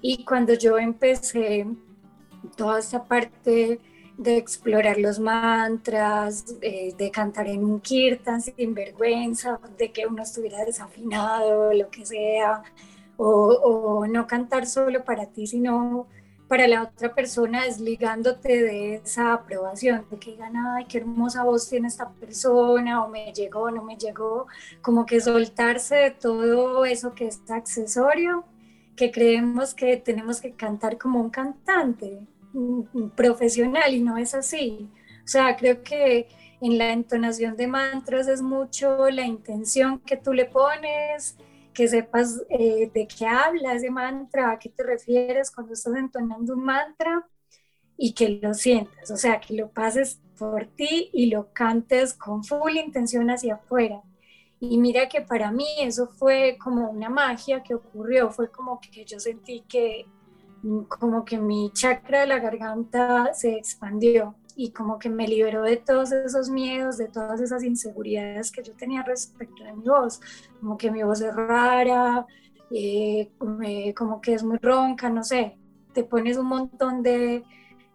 Y 0.01 0.25
cuando 0.25 0.55
yo 0.55 0.79
empecé 0.79 1.67
toda 2.57 2.79
esta 2.79 3.03
parte 3.03 3.81
de 4.23 4.37
explorar 4.37 4.99
los 4.99 5.19
mantras, 5.19 6.45
de 6.61 7.11
cantar 7.13 7.49
en 7.49 7.65
un 7.65 7.81
kirtan 7.81 8.41
sin 8.41 8.75
vergüenza, 8.75 9.59
de 9.77 9.93
que 9.93 10.07
uno 10.07 10.23
estuviera 10.23 10.65
desafinado, 10.65 11.73
lo 11.73 11.91
que 11.91 12.07
sea, 12.07 12.63
o, 13.17 14.07
no 14.09 14.27
cantar 14.27 14.67
solo 14.67 15.05
para 15.05 15.27
ti, 15.27 15.47
sino 15.47 16.07
para 16.49 16.69
la 16.69 16.83
otra 16.83 17.15
persona, 17.15 17.65
desligándote 17.65 18.63
de 18.63 18.95
esa 18.97 19.33
aprobación, 19.33 20.05
de 20.11 20.19
que 20.19 20.33
digan, 20.33 20.55
ay, 20.57 20.85
qué 20.87 20.99
hermosa 20.99 21.45
voz 21.45 21.69
tiene 21.69 21.89
esta 21.89 22.11
persona, 22.11 23.05
o 23.05 23.09
me 23.09 23.33
llegó, 23.33 23.71
no 23.71 23.83
me 23.83 23.97
llegó, 23.97 24.47
como 24.83 25.07
que 25.07 25.21
soltarse 25.21 25.97
de 25.97 26.11
todo 26.11 26.85
eso 26.85 27.15
que 27.15 27.29
es 27.29 27.41
accesorio, 27.51 28.45
que 28.97 29.11
creemos 29.11 29.75
que 29.75 29.97
tenemos 29.97 30.41
que 30.41 30.53
cantar 30.53 30.99
como 30.99 31.21
un 31.21 31.31
cantante 31.31 32.27
profesional 33.15 33.95
y 33.95 34.01
no 34.01 34.19
es 34.19 34.35
así. 34.35 34.89
O 35.25 35.29
sea, 35.29 35.57
creo 35.57 35.83
que 35.83 36.29
en 36.61 36.79
la 36.79 36.93
entonación 36.93 37.57
de 37.57 37.67
mantras 37.67 38.29
es 38.29 38.43
mucho 38.43 39.11
la 39.11 39.27
intención 39.27 40.01
que 40.01 40.17
tú 40.17 40.33
le 40.33 40.47
pones, 40.47 41.37
que 41.73 41.89
sepas 41.89 42.43
eh, 42.51 42.91
de 42.93 43.07
qué 43.07 43.27
habla 43.27 43.75
ese 43.75 43.91
mantra, 43.91 44.53
a 44.53 44.59
qué 44.59 44.69
te 44.69 44.83
refieres 44.83 45.51
cuando 45.51 45.73
estás 45.73 45.95
entonando 45.97 46.55
un 46.55 46.65
mantra 46.65 47.27
y 47.97 48.15
que 48.15 48.41
lo 48.43 48.55
sientas, 48.55 49.11
o 49.11 49.17
sea, 49.17 49.41
que 49.41 49.55
lo 49.55 49.71
pases 49.71 50.21
por 50.39 50.67
ti 50.67 51.11
y 51.13 51.27
lo 51.27 51.53
cantes 51.53 52.15
con 52.15 52.45
full 52.45 52.77
intención 52.77 53.31
hacia 53.31 53.55
afuera. 53.55 54.03
Y 54.61 54.79
mira 54.79 55.09
que 55.09 55.21
para 55.21 55.51
mí 55.51 55.67
eso 55.81 56.07
fue 56.07 56.57
como 56.63 56.91
una 56.91 57.11
magia 57.11 57.63
que 57.63 57.75
ocurrió, 57.75 58.31
fue 58.31 58.51
como 58.51 58.81
que 58.81 59.05
yo 59.05 59.19
sentí 59.19 59.65
que 59.69 60.07
como 60.89 61.25
que 61.25 61.39
mi 61.39 61.71
chakra 61.73 62.21
de 62.21 62.27
la 62.27 62.39
garganta 62.39 63.35
se 63.35 63.57
expandió 63.57 64.37
y 64.55 64.71
como 64.71 64.99
que 64.99 65.09
me 65.09 65.27
liberó 65.27 65.63
de 65.63 65.77
todos 65.77 66.13
esos 66.13 66.51
miedos, 66.51 66.99
de 66.99 67.09
todas 67.09 67.41
esas 67.41 67.65
inseguridades 67.65 68.53
que 68.53 68.63
yo 68.63 68.75
tenía 68.75 69.03
respecto 69.03 69.65
de 69.65 69.73
mi 69.73 69.85
voz, 69.85 70.21
como 70.61 70.77
que 70.77 70.91
mi 70.91 71.03
voz 71.03 71.21
es 71.21 71.35
rara, 71.35 72.27
eh, 72.71 73.31
como 73.97 74.21
que 74.21 74.35
es 74.35 74.43
muy 74.43 74.59
ronca, 74.59 75.11
no 75.11 75.25
sé, 75.25 75.57
te 75.93 76.05
pones 76.05 76.37
un 76.37 76.47
montón 76.47 77.03
de 77.03 77.45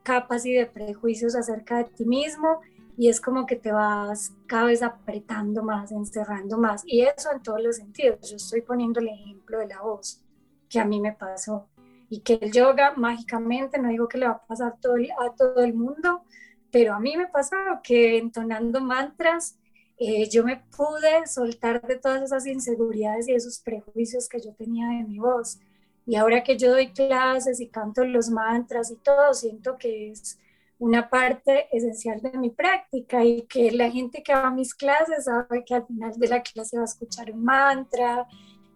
capas 0.04 0.46
y 0.46 0.54
de 0.54 0.66
prejuicios 0.66 1.36
acerca 1.36 1.78
de 1.78 1.86
ti 1.86 2.06
mismo 2.06 2.62
y 2.98 3.10
es 3.10 3.22
como 3.22 3.46
que 3.46 3.56
te 3.56 3.72
vas 3.72 4.34
cada 4.48 4.66
vez 4.66 4.82
apretando 4.82 5.64
más, 5.64 5.92
encerrando 5.92 6.58
más. 6.58 6.82
Y 6.86 7.02
eso 7.02 7.32
en 7.32 7.44
todos 7.44 7.62
los 7.62 7.76
sentidos. 7.76 8.28
Yo 8.28 8.38
estoy 8.38 8.62
poniendo 8.62 9.00
el 9.00 9.10
ejemplo 9.10 9.60
de 9.60 9.68
la 9.68 9.82
voz 9.82 10.24
que 10.68 10.80
a 10.80 10.86
mí 10.86 11.00
me 11.00 11.14
pasó 11.14 11.68
y 12.10 12.22
que 12.22 12.34
el 12.42 12.52
yoga 12.52 12.94
mágicamente, 12.96 13.80
no 13.80 13.90
digo 13.90 14.08
que 14.08 14.18
le 14.18 14.28
va 14.28 14.34
a 14.34 14.46
pasar 14.46 14.76
todo, 14.82 14.96
a 14.96 15.36
todo 15.36 15.64
el 15.64 15.74
mundo, 15.74 16.24
pero 16.72 16.94
a 16.94 17.00
mí 17.00 17.18
me 17.18 17.28
pasó 17.28 17.56
que 17.84 18.18
entonando 18.18 18.82
mantras, 18.82 19.58
eh, 20.00 20.30
yo 20.30 20.44
me 20.44 20.58
pude 20.76 21.26
soltar 21.28 21.82
de 21.86 21.98
todas 21.98 22.22
esas 22.22 22.46
inseguridades 22.46 23.28
y 23.28 23.34
esos 23.34 23.60
prejuicios 23.60 24.30
que 24.30 24.40
yo 24.40 24.54
tenía 24.54 24.88
de 24.90 25.04
mi 25.04 25.20
voz. 25.20 25.60
Y 26.06 26.16
ahora 26.16 26.44
que 26.44 26.58
yo 26.58 26.72
doy 26.72 26.94
clases 26.94 27.60
y 27.60 27.68
canto 27.68 28.06
los 28.06 28.30
mantras 28.30 28.92
y 28.92 28.96
todo, 28.98 29.34
siento 29.34 29.78
que 29.78 30.12
es 30.12 30.40
una 30.80 31.10
parte 31.10 31.68
esencial 31.76 32.22
de 32.22 32.38
mi 32.38 32.50
práctica 32.52 33.26
y 33.26 33.44
que 33.44 33.72
la 33.72 33.90
gente 33.90 34.22
que 34.22 34.34
va 34.34 34.48
a 34.48 34.52
mis 34.52 34.76
clases 34.76 35.26
sabe 35.26 35.66
que 35.66 35.74
al 35.74 35.86
final 35.88 36.14
de 36.16 36.28
la 36.28 36.42
clase 36.42 36.78
va 36.78 36.84
a 36.84 36.86
escuchar 36.86 37.32
un 37.32 37.44
mantra 37.44 38.28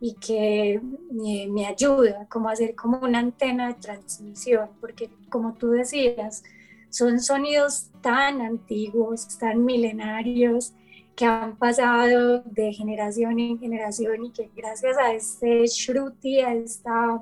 y 0.02 0.16
que 0.16 0.82
me, 1.12 1.48
me 1.48 1.68
ayuda 1.68 2.26
como 2.28 2.50
a 2.50 2.54
hacer 2.54 2.76
como 2.76 2.98
una 3.00 3.20
antena 3.20 3.68
de 3.68 3.76
transmisión, 3.76 4.70
porque 4.82 5.12
como 5.30 5.54
tú 5.54 5.70
decías, 5.70 6.44
son 6.90 7.20
sonidos 7.20 7.92
tan 8.02 8.42
antiguos, 8.42 9.38
tan 9.38 9.64
milenarios, 9.64 10.74
que 11.16 11.26
han 11.26 11.56
pasado 11.56 12.42
de 12.42 12.74
generación 12.74 13.40
en 13.40 13.60
generación 13.60 14.26
y 14.26 14.32
que 14.32 14.50
gracias 14.56 14.98
a 14.98 15.14
este 15.14 15.68
shruti, 15.68 16.40
a 16.40 16.56
esta 16.56 17.22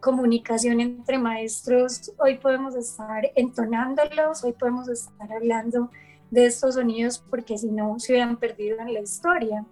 comunicación 0.00 0.80
entre 0.80 1.18
maestros, 1.18 2.12
hoy 2.18 2.38
podemos 2.38 2.74
estar 2.74 3.30
entonándolos, 3.34 4.44
hoy 4.44 4.52
podemos 4.52 4.88
estar 4.88 5.30
hablando 5.30 5.90
de 6.30 6.46
estos 6.46 6.74
sonidos 6.74 7.22
porque 7.30 7.58
si 7.58 7.70
no 7.70 7.98
se 7.98 8.12
hubieran 8.12 8.38
perdido 8.38 8.80
en 8.80 8.94
la 8.94 9.00
historia. 9.00 9.64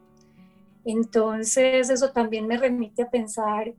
Entonces 0.84 1.90
eso 1.90 2.10
también 2.10 2.46
me 2.46 2.56
remite 2.56 3.02
a 3.02 3.10
pensar, 3.10 3.72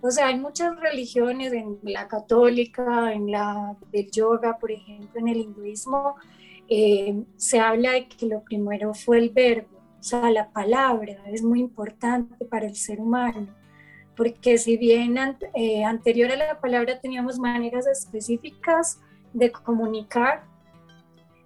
o 0.00 0.10
sea, 0.10 0.28
hay 0.28 0.38
muchas 0.38 0.78
religiones, 0.78 1.52
en 1.52 1.78
la 1.82 2.06
católica, 2.06 3.12
en 3.12 3.30
la 3.30 3.76
del 3.90 4.10
yoga, 4.10 4.58
por 4.58 4.70
ejemplo, 4.70 5.20
en 5.20 5.28
el 5.28 5.38
hinduismo, 5.38 6.16
eh, 6.68 7.24
se 7.36 7.58
habla 7.60 7.92
de 7.92 8.08
que 8.08 8.26
lo 8.26 8.42
primero 8.42 8.94
fue 8.94 9.18
el 9.18 9.30
verbo, 9.30 9.78
o 9.98 10.02
sea, 10.02 10.30
la 10.30 10.50
palabra 10.50 11.16
es 11.26 11.42
muy 11.42 11.60
importante 11.60 12.44
para 12.44 12.66
el 12.66 12.76
ser 12.76 13.00
humano 13.00 13.48
porque 14.16 14.56
si 14.58 14.76
bien 14.76 15.16
eh, 15.54 15.84
anterior 15.84 16.32
a 16.32 16.36
la 16.36 16.60
palabra 16.60 16.98
teníamos 16.98 17.38
maneras 17.38 17.86
específicas 17.86 18.98
de 19.32 19.52
comunicar, 19.52 20.44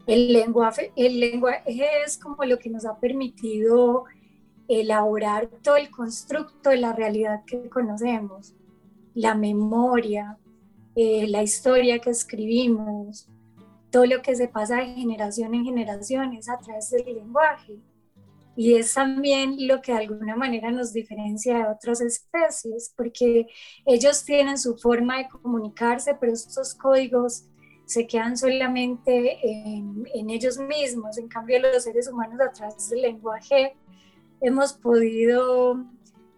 el 0.06 0.32
lenguaje, 0.32 0.92
el 0.96 1.20
lenguaje 1.20 2.02
es 2.04 2.18
como 2.18 2.44
lo 2.44 2.58
que 2.58 2.70
nos 2.70 2.84
ha 2.84 2.98
permitido 2.98 4.04
elaborar 4.68 5.48
todo 5.62 5.76
el 5.76 5.90
constructo 5.90 6.70
de 6.70 6.76
la 6.76 6.92
realidad 6.92 7.44
que 7.44 7.68
conocemos, 7.68 8.54
la 9.14 9.34
memoria, 9.34 10.38
eh, 10.94 11.26
la 11.28 11.42
historia 11.42 11.98
que 11.98 12.10
escribimos, 12.10 13.28
todo 13.90 14.06
lo 14.06 14.22
que 14.22 14.36
se 14.36 14.48
pasa 14.48 14.76
de 14.76 14.94
generación 14.94 15.54
en 15.54 15.64
generación 15.64 16.34
es 16.34 16.48
a 16.48 16.58
través 16.58 16.90
del 16.90 17.14
lenguaje. 17.14 17.80
Y 18.56 18.74
es 18.74 18.94
también 18.94 19.56
lo 19.66 19.80
que 19.80 19.92
de 19.92 19.98
alguna 19.98 20.36
manera 20.36 20.70
nos 20.70 20.92
diferencia 20.92 21.58
de 21.58 21.68
otras 21.68 22.00
especies, 22.00 22.92
porque 22.96 23.46
ellos 23.86 24.24
tienen 24.24 24.58
su 24.58 24.76
forma 24.76 25.18
de 25.18 25.28
comunicarse, 25.28 26.14
pero 26.20 26.32
estos 26.32 26.74
códigos 26.74 27.46
se 27.90 28.06
quedan 28.06 28.36
solamente 28.36 29.36
en, 29.42 30.06
en 30.14 30.30
ellos 30.30 30.58
mismos. 30.58 31.18
En 31.18 31.26
cambio, 31.26 31.58
los 31.58 31.82
seres 31.82 32.06
humanos 32.06 32.40
a 32.40 32.52
través 32.52 32.88
del 32.88 33.02
lenguaje 33.02 33.74
hemos 34.40 34.74
podido 34.74 35.84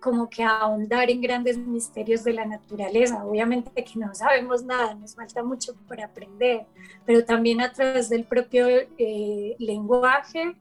como 0.01 0.31
que 0.31 0.43
ahondar 0.43 1.11
en 1.11 1.21
grandes 1.21 1.59
misterios 1.59 2.25
de 2.25 2.33
la 2.33 2.47
naturaleza. 2.47 3.23
Obviamente 3.23 3.85
que 3.85 3.99
no 3.99 4.15
sabemos 4.15 4.65
nada, 4.65 4.95
nos 4.95 5.15
falta 5.15 5.43
mucho 5.43 5.75
por 5.87 6.01
aprender, 6.01 6.65
pero 7.05 7.23
también 7.23 7.61
a 7.61 7.71
través 7.71 8.09
del 8.09 8.25
propio 8.25 8.67
eh, 8.97 9.55
lenguaje 9.59 10.57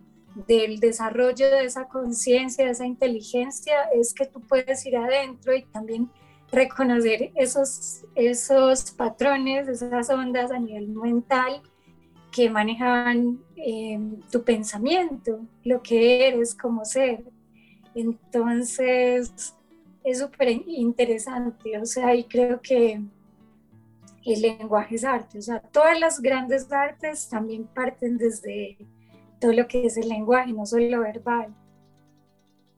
del 0.45 0.81
desarrollo 0.81 1.49
de 1.49 1.63
esa 1.63 1.87
conciencia, 1.87 2.65
de 2.65 2.71
esa 2.71 2.85
inteligencia, 2.85 3.83
es 3.93 4.13
que 4.13 4.25
tú 4.25 4.41
puedes 4.41 4.85
ir 4.85 4.97
adentro 4.97 5.55
y 5.55 5.63
también 5.63 6.09
reconocer 6.51 7.31
esos, 7.35 8.03
esos 8.15 8.91
patrones, 8.91 9.67
esas 9.67 10.09
ondas 10.09 10.51
a 10.51 10.59
nivel 10.59 10.89
mental 10.89 11.61
que 12.31 12.49
manejan 12.49 13.39
eh, 13.55 13.99
tu 14.31 14.43
pensamiento, 14.43 15.41
lo 15.63 15.81
que 15.81 16.27
eres 16.27 16.55
como 16.55 16.85
ser. 16.85 17.23
Entonces, 17.93 19.55
es 20.03 20.19
súper 20.19 20.49
interesante, 20.67 21.77
o 21.77 21.85
sea, 21.85 22.15
y 22.15 22.23
creo 22.23 22.61
que 22.61 23.01
el 24.25 24.41
lenguaje 24.41 24.95
es 24.95 25.03
arte, 25.03 25.39
o 25.39 25.41
sea, 25.41 25.59
todas 25.59 25.99
las 25.99 26.21
grandes 26.21 26.71
artes 26.71 27.27
también 27.27 27.65
parten 27.65 28.17
desde 28.17 28.77
todo 29.39 29.51
lo 29.51 29.67
que 29.67 29.85
es 29.85 29.97
el 29.97 30.09
lenguaje, 30.09 30.53
no 30.53 30.65
solo 30.65 30.87
lo 30.87 31.01
verbal, 31.01 31.53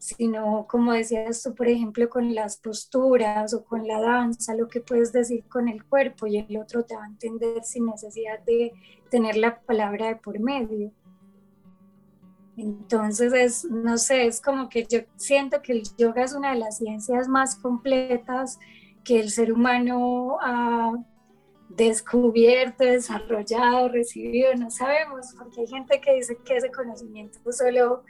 sino 0.03 0.67
como 0.67 0.91
decías 0.91 1.41
tú, 1.41 1.55
por 1.55 1.69
ejemplo, 1.69 2.09
con 2.09 2.35
las 2.35 2.57
posturas 2.57 3.53
o 3.53 3.63
con 3.63 3.87
la 3.87 4.01
danza, 4.01 4.53
lo 4.53 4.67
que 4.67 4.81
puedes 4.81 5.13
decir 5.13 5.45
con 5.45 5.69
el 5.69 5.85
cuerpo 5.85 6.27
y 6.27 6.39
el 6.39 6.57
otro 6.57 6.83
te 6.83 6.93
va 6.93 7.05
a 7.05 7.07
entender 7.07 7.63
sin 7.63 7.85
necesidad 7.85 8.37
de 8.41 8.73
tener 9.09 9.37
la 9.37 9.61
palabra 9.61 10.07
de 10.07 10.17
por 10.17 10.37
medio. 10.41 10.91
Entonces, 12.57 13.31
es, 13.31 13.63
no 13.63 13.97
sé, 13.97 14.25
es 14.25 14.41
como 14.41 14.67
que 14.67 14.85
yo 14.85 14.99
siento 15.15 15.61
que 15.61 15.71
el 15.71 15.83
yoga 15.97 16.25
es 16.25 16.33
una 16.33 16.51
de 16.51 16.59
las 16.59 16.79
ciencias 16.79 17.29
más 17.29 17.55
completas 17.55 18.59
que 19.05 19.21
el 19.21 19.29
ser 19.29 19.53
humano 19.53 20.37
ha 20.41 20.91
descubierto, 21.69 22.83
desarrollado, 22.83 23.87
recibido, 23.87 24.53
no 24.55 24.69
sabemos, 24.69 25.33
porque 25.37 25.61
hay 25.61 25.67
gente 25.67 26.01
que 26.01 26.15
dice 26.15 26.37
que 26.43 26.57
ese 26.57 26.71
conocimiento 26.71 27.39
solo 27.53 28.03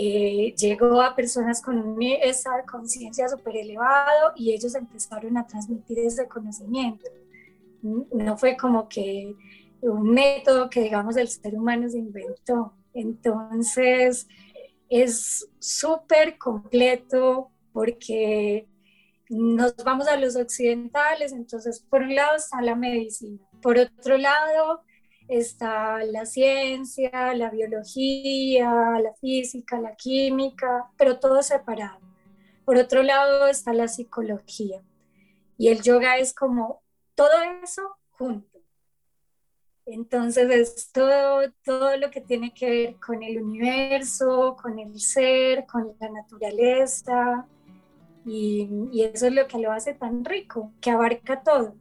eh, 0.00 0.54
llegó 0.56 1.02
a 1.02 1.16
personas 1.16 1.60
con 1.60 2.00
esa 2.00 2.62
conciencia 2.70 3.28
súper 3.28 3.56
elevado 3.56 4.32
y 4.36 4.52
ellos 4.52 4.76
empezaron 4.76 5.36
a 5.36 5.44
transmitir 5.44 5.98
ese 5.98 6.28
conocimiento. 6.28 7.04
No 7.82 8.38
fue 8.38 8.56
como 8.56 8.88
que 8.88 9.34
un 9.80 10.12
método 10.12 10.70
que, 10.70 10.82
digamos, 10.82 11.16
el 11.16 11.26
ser 11.26 11.56
humano 11.56 11.88
se 11.88 11.98
inventó. 11.98 12.74
Entonces, 12.94 14.28
es 14.88 15.48
súper 15.58 16.38
completo 16.38 17.50
porque 17.72 18.68
nos 19.28 19.74
vamos 19.78 20.06
a 20.06 20.16
los 20.16 20.36
occidentales, 20.36 21.32
entonces 21.32 21.80
por 21.80 22.02
un 22.02 22.14
lado 22.14 22.36
está 22.36 22.62
la 22.62 22.76
medicina, 22.76 23.40
por 23.60 23.76
otro 23.76 24.16
lado 24.16 24.84
está 25.28 26.02
la 26.04 26.26
ciencia, 26.26 27.34
la 27.34 27.50
biología, 27.50 28.70
la 29.00 29.14
física, 29.20 29.80
la 29.80 29.94
química, 29.94 30.90
pero 30.96 31.18
todo 31.18 31.42
separado. 31.42 32.00
Por 32.64 32.76
otro 32.76 33.02
lado 33.02 33.46
está 33.46 33.72
la 33.72 33.88
psicología 33.88 34.82
y 35.56 35.68
el 35.68 35.82
yoga 35.82 36.18
es 36.18 36.34
como 36.34 36.82
todo 37.14 37.42
eso 37.62 37.96
junto. 38.10 38.58
Entonces 39.86 40.50
es 40.50 40.92
todo, 40.92 41.50
todo 41.64 41.96
lo 41.96 42.10
que 42.10 42.20
tiene 42.20 42.52
que 42.52 42.68
ver 42.68 42.96
con 42.96 43.22
el 43.22 43.42
universo, 43.42 44.56
con 44.60 44.78
el 44.78 45.00
ser, 45.00 45.64
con 45.66 45.96
la 45.98 46.10
naturaleza, 46.10 47.48
y, 48.28 48.68
eso 49.02 49.26
es 49.26 49.32
lo 49.32 49.46
que 49.46 49.58
lo 49.58 49.72
hace 49.72 49.94
tan 49.94 50.24
rico, 50.24 50.72
que 50.80 50.90
abarca 50.90 51.42
todo. 51.42 51.74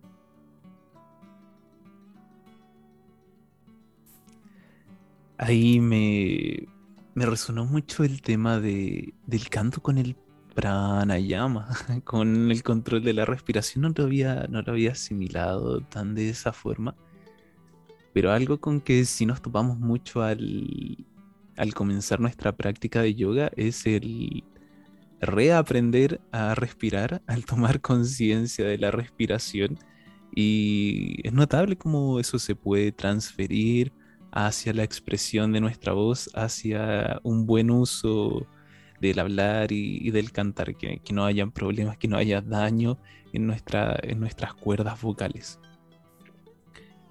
Ahí 5.38 5.80
me, 5.80 6.68
me 7.16 7.26
resonó 7.26 7.66
mucho 7.66 8.04
el 8.04 8.22
tema 8.22 8.60
de, 8.60 9.14
del 9.26 9.50
canto 9.50 9.82
con 9.82 9.98
el 9.98 10.16
pranayama, 10.56 11.70
con 12.04 12.52
el 12.52 12.64
control 12.64 13.04
de 13.04 13.14
la 13.14 13.26
respiración. 13.26 13.84
No 13.84 13.94
lo 13.96 14.04
había, 14.06 14.48
no 14.50 14.62
lo 14.62 14.72
había 14.72 14.92
asimilado 14.92 15.82
tan 15.82 16.16
de 16.16 16.30
esa 16.30 16.54
forma. 16.54 16.96
Pero 18.14 18.32
algo 18.32 18.60
con 18.60 18.82
que 18.82 19.06
si 19.06 19.26
nos 19.26 19.42
topamos 19.42 19.78
mucho 19.78 20.24
al, 20.24 21.06
al 21.56 21.74
comenzar 21.74 22.20
nuestra 22.20 22.56
práctica 22.56 23.02
de 23.02 23.14
yoga 23.14 23.52
es 23.56 23.86
el, 23.86 24.44
reaprender 25.20 26.22
a 26.32 26.56
respirar 26.56 27.22
al 27.28 27.46
tomar 27.46 27.82
conciencia 27.82 28.66
de 28.66 28.78
la 28.78 28.92
respiración 28.92 29.78
y 30.36 31.16
es 31.24 31.34
notable 31.34 31.78
cómo 31.78 32.20
eso 32.20 32.38
se 32.38 32.56
puede 32.56 32.92
transferir 32.92 33.92
hacia 34.32 34.74
la 34.74 34.84
expresión 34.84 35.52
de 35.52 35.62
nuestra 35.62 35.94
voz, 35.94 36.30
hacia 36.34 37.20
un 37.24 37.46
buen 37.46 37.72
uso 37.72 38.48
del 39.00 39.20
hablar 39.20 39.72
y, 39.72 40.10
del 40.12 40.32
cantar, 40.32 40.76
que, 40.76 41.02
no 41.12 41.26
hayan 41.26 41.52
problemas, 41.52 41.98
que 41.98 42.08
no 42.08 42.18
haya 42.18 42.42
daño 42.42 42.98
en, 43.34 43.48
nuestra, 43.48 43.98
en 44.02 44.20
nuestras 44.20 44.54
cuerdas 44.54 45.02
vocales. 45.02 45.60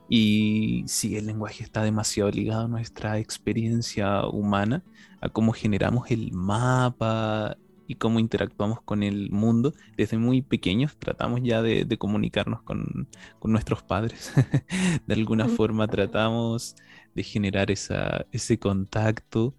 Y 0.08 0.84
si 0.86 1.16
el 1.16 1.26
lenguaje 1.26 1.64
está 1.64 1.82
demasiado 1.82 2.30
ligado 2.30 2.66
a 2.66 2.68
nuestra 2.68 3.18
experiencia 3.18 4.26
humana, 4.26 4.84
a 5.20 5.28
cómo 5.28 5.52
generamos 5.52 6.10
el 6.10 6.32
mapa, 6.32 7.56
y 7.86 7.94
cómo 7.96 8.18
interactuamos 8.18 8.80
con 8.82 9.02
el 9.02 9.30
mundo. 9.30 9.74
Desde 9.96 10.18
muy 10.18 10.42
pequeños 10.42 10.96
tratamos 10.96 11.40
ya 11.42 11.62
de, 11.62 11.86
comunicarnos 11.98 12.62
con, 12.62 13.08
nuestros 13.42 13.82
padres. 13.82 14.32
de 15.06 15.14
alguna 15.14 15.46
forma 15.48 15.86
tratamos 15.86 16.76
de 17.16 17.24
generar 17.24 17.70
esa, 17.70 18.26
ese 18.32 18.58
contacto. 18.58 19.56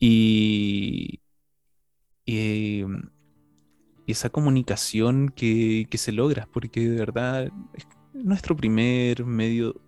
Y, 0.00 1.20
em, 2.26 3.10
esa 4.06 4.30
comunicación 4.30 5.28
que, 5.30 5.86
se 5.94 6.12
logra, 6.12 6.48
porque 6.52 6.88
de 6.88 6.96
verdad 6.98 7.50
es 7.74 7.86
nuestro 8.12 8.56
primer 8.56 9.24
medio 9.24 9.80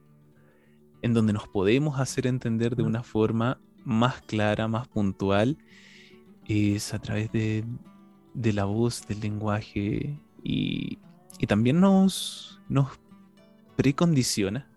en 1.03 1.15
donde 1.15 1.33
nos 1.33 1.49
podemos 1.49 2.01
hacer 2.01 2.27
entender 2.27 2.77
de 2.77 2.83
una 2.85 3.03
forma 3.03 3.61
más 3.85 4.23
clara, 4.23 4.69
más 4.69 4.89
puntual, 4.89 5.59
es 6.47 6.95
a 6.95 6.99
través 7.01 7.31
de, 7.33 7.65
la 8.35 8.65
voz, 8.65 9.07
del 9.09 9.21
lenguaje 9.21 10.19
y, 10.43 10.99
también 11.49 11.81
nos, 11.81 12.61
nos 12.69 12.89
precondiciona 13.77 14.74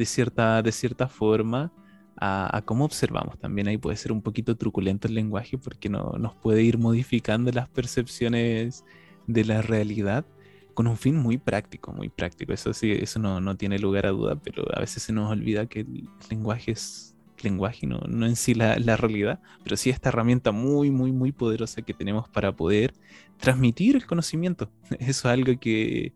de 0.00 0.06
cierta, 0.06 0.62
de 0.62 0.72
cierta 0.72 1.08
forma 1.08 1.70
a, 2.16 2.62
cómo 2.64 2.86
observamos. 2.86 3.38
También 3.38 3.68
ahí 3.68 3.76
puede 3.76 3.98
ser 3.98 4.12
un 4.12 4.22
poquito 4.22 4.56
truculento 4.56 5.08
el 5.08 5.14
lenguaje 5.14 5.58
porque 5.58 5.90
no, 5.90 6.14
nos 6.18 6.34
puede 6.36 6.62
ir 6.62 6.78
modificando 6.78 7.52
las 7.52 7.68
percepciones 7.68 8.82
de 9.26 9.44
la 9.44 9.60
realidad 9.60 10.24
con 10.72 10.86
un 10.86 10.96
fin 10.96 11.16
muy 11.16 11.36
práctico, 11.36 11.92
muy 11.92 12.08
práctico. 12.08 12.54
Eso 12.54 12.72
sí, 12.72 12.92
eso 12.92 13.18
no, 13.18 13.42
no 13.42 13.58
tiene 13.58 13.78
lugar 13.78 14.06
a 14.06 14.10
duda, 14.10 14.36
pero 14.36 14.64
a 14.74 14.80
veces 14.80 15.02
se 15.02 15.12
nos 15.12 15.30
olvida 15.30 15.66
que 15.66 15.80
el 15.80 16.08
lenguaje 16.30 16.72
es 16.72 17.14
lenguaje, 17.42 17.86
no, 17.86 18.00
no 18.06 18.26
en 18.26 18.36
sí 18.36 18.54
la, 18.54 18.78
la, 18.78 18.96
realidad, 18.98 19.40
pero 19.64 19.74
sí 19.76 19.88
esta 19.88 20.10
herramienta 20.10 20.52
muy, 20.52 20.90
muy, 20.90 21.10
muy 21.10 21.32
poderosa 21.32 21.80
que 21.80 21.94
tenemos 21.94 22.28
para 22.28 22.54
poder 22.54 22.94
transmitir 23.38 23.96
el 23.96 24.06
conocimiento. 24.06 24.70
Eso 24.98 25.08
es 25.08 25.24
algo 25.26 25.58
que, 25.58 26.14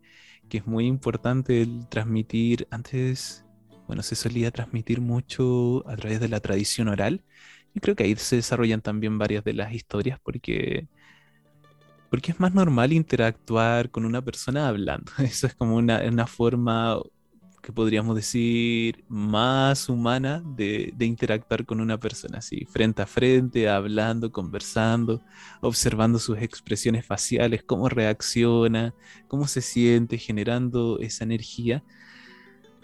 que 0.48 0.58
es 0.58 0.66
muy 0.66 0.86
importante 0.86 1.62
el 1.62 1.88
transmitir. 1.88 2.66
Antes, 2.70 3.43
bueno, 3.86 4.02
se 4.02 4.14
solía 4.16 4.50
transmitir 4.50 5.00
mucho 5.00 5.88
a 5.88 5.96
través 5.96 6.20
de 6.20 6.28
la 6.28 6.40
tradición 6.40 6.88
oral. 6.88 7.22
Y 7.74 7.80
creo 7.80 7.96
que 7.96 8.04
ahí 8.04 8.16
se 8.16 8.36
desarrollan 8.36 8.80
también 8.82 9.18
varias 9.18 9.44
de 9.44 9.54
las 9.54 9.72
historias 9.72 10.18
porque 10.22 10.88
porque 12.14 12.30
es 12.30 12.38
más 12.38 12.54
normal 12.54 12.92
interactuar 12.92 13.90
con 13.90 14.04
una 14.04 14.22
persona 14.22 14.68
hablando. 14.68 15.10
Eso 15.18 15.48
es 15.48 15.54
como 15.56 15.74
una, 15.74 16.00
una 16.06 16.28
forma 16.28 17.00
que 17.60 17.72
podríamos 17.72 18.14
decir 18.14 19.04
más 19.08 19.88
humana 19.88 20.40
de, 20.44 20.92
de, 20.94 21.06
interactuar 21.06 21.66
con 21.66 21.80
una 21.80 21.98
persona, 21.98 22.38
así, 22.38 22.66
frente 22.66 23.02
a 23.02 23.06
frente, 23.06 23.68
hablando, 23.68 24.30
conversando, 24.30 25.22
observando 25.60 26.20
sus 26.20 26.38
expresiones 26.38 27.04
faciales, 27.04 27.64
cómo 27.64 27.88
reacciona, 27.88 28.94
cómo 29.26 29.48
se 29.48 29.60
siente, 29.60 30.16
generando 30.16 31.00
esa 31.00 31.24
energía. 31.24 31.82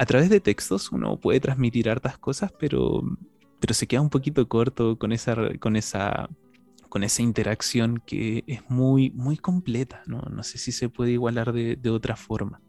A 0.01 0.07
través 0.07 0.31
de 0.31 0.41
textos 0.41 0.93
uno 0.93 1.21
puede 1.21 1.41
transmitir 1.41 1.91
hartas 1.91 2.17
cosas, 2.17 2.51
pero, 2.59 3.03
pero 3.61 3.75
se 3.75 3.87
queda 3.87 4.01
un 4.01 4.09
poquito 4.09 4.49
corto 4.49 4.99
con 4.99 5.13
esa, 5.13 5.37
con 5.59 5.77
esa 5.77 6.31
con 6.89 7.05
esa 7.05 7.21
interacción 7.21 8.03
que 8.07 8.43
es 8.47 8.63
muy, 8.71 9.11
muy 9.11 9.37
completa, 9.37 10.03
¿no? 10.07 10.23
No 10.23 10.43
sé 10.43 10.57
si 10.57 10.73
se 10.73 10.89
puede 10.89 11.13
igualar 11.13 11.53
de, 11.53 11.91
otra 11.91 12.17
forma. 12.17 12.63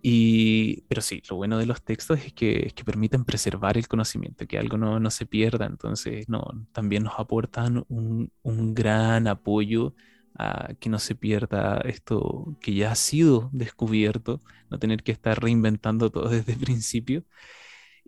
Y, 0.00 0.84
pero 0.88 1.02
sí, 1.02 1.22
lo 1.28 1.36
bueno 1.36 1.58
de 1.58 1.66
los 1.66 1.82
textos 1.84 2.18
es 2.24 2.32
que, 2.32 2.72
que 2.74 2.84
permiten 2.84 3.26
preservar 3.26 3.76
el 3.76 3.86
conocimiento, 3.86 4.46
que 4.46 4.58
algo 4.58 4.78
no, 4.78 4.98
no, 4.98 5.10
se 5.10 5.26
pierda, 5.26 5.66
entonces 5.66 6.30
no, 6.30 6.66
también 6.72 7.02
nos 7.02 7.18
aportan 7.18 7.84
un, 7.88 8.32
un 8.42 8.74
gran 8.74 9.26
apoyo 9.28 9.94
a 10.38 10.74
que 10.80 10.88
no 10.90 10.98
se 10.98 11.14
pierda 11.14 11.80
esto 11.84 12.56
que 12.60 12.74
ya 12.74 12.92
ha 12.92 12.94
sido 12.94 13.50
descubierto, 13.52 14.42
no 14.70 14.78
tener 14.78 15.02
que 15.02 15.12
estar 15.12 15.40
reinventando 15.42 16.10
todo 16.10 16.28
desde 16.30 16.52
el 16.52 16.58
principio 16.58 17.24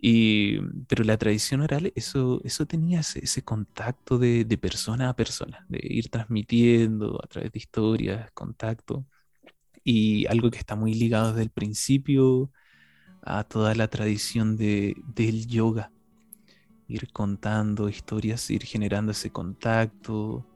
y, 0.01 0.61
pero 0.87 1.05
la 1.05 1.17
tradición 1.19 1.61
oral, 1.61 1.93
eso, 1.97 2.41
eso 2.45 2.67
tenía 2.67 3.01
ese, 3.01 3.43
contacto 3.43 4.19
de, 4.19 4.45
persona 4.61 5.09
a 5.11 5.17
persona, 5.17 5.67
de 5.69 5.81
ir 5.83 6.09
transmitiendo 6.09 7.21
a 7.23 7.27
través 7.27 7.53
de 7.53 7.59
historias, 7.59 8.31
contacto, 8.33 9.07
y 9.85 10.27
algo 10.27 10.51
que 10.51 10.59
está 10.59 10.77
muy 10.77 10.95
ligado 10.95 11.31
desde 11.31 11.43
el 11.45 11.51
principio 11.51 12.51
a 13.23 13.45
toda 13.45 13.75
la 13.75 13.89
tradición 13.89 14.57
de, 14.57 14.97
del 15.15 15.47
yoga. 15.47 15.93
Ir 16.89 17.13
contando 17.13 17.89
historias, 17.89 18.51
ir 18.51 18.65
generando 18.65 19.13
ese 19.13 19.31
contacto 19.31 20.47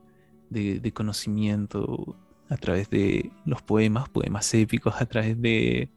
de, 0.52 0.92
conocimiento 0.92 2.16
a 2.48 2.56
través 2.56 2.90
de 2.90 3.30
los 3.44 3.62
poemas, 3.62 4.08
poemas 4.08 4.52
épicos, 4.54 4.94
a 5.00 5.06
través 5.06 5.40
de, 5.40 5.88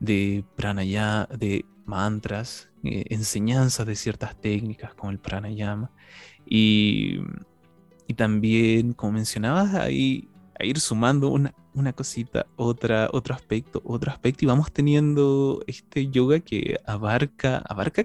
de 0.00 0.44
pranayama, 0.56 1.28
de 1.36 1.64
mantras, 1.86 2.68
eh, 2.84 3.04
enseñanzas 3.10 3.86
de 3.86 3.96
ciertas 3.96 4.40
técnicas 4.40 4.94
como 4.94 5.10
el 5.10 5.18
pranayama. 5.18 5.90
Y, 6.46 7.20
y 8.06 8.14
también, 8.14 8.92
como 8.92 9.12
mencionabas, 9.12 9.74
ahí 9.74 10.28
a 10.58 10.64
ir 10.64 10.80
sumando 10.80 11.28
una, 11.28 11.54
una 11.74 11.92
cosita, 11.92 12.46
otra, 12.56 13.08
otro 13.12 13.34
aspecto, 13.34 13.80
otro 13.84 14.10
aspecto 14.10 14.44
y 14.44 14.48
vamos 14.48 14.72
teniendo 14.72 15.62
este 15.66 16.08
yoga 16.08 16.40
que 16.40 16.78
abarca, 16.86 17.58
abarca 17.58 18.04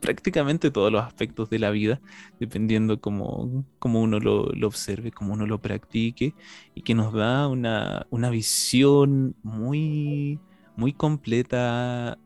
prácticamente 0.00 0.70
todos 0.70 0.92
los 0.92 1.04
aspectos 1.04 1.50
de 1.50 1.58
la 1.58 1.70
vida, 1.70 2.00
dependiendo 2.40 3.00
cómo, 3.00 3.64
cómo 3.78 4.00
uno 4.02 4.20
lo, 4.20 4.50
observe, 4.66 5.10
cómo 5.10 5.34
uno 5.34 5.46
lo 5.46 5.60
practique, 5.60 6.34
y 6.74 6.82
que 6.82 6.94
nos 6.94 7.12
da 7.12 7.48
una, 7.48 8.06
una 8.10 8.30
visión 8.30 9.36
muy, 9.42 10.40
muy 10.76 10.92
completa 10.92 12.18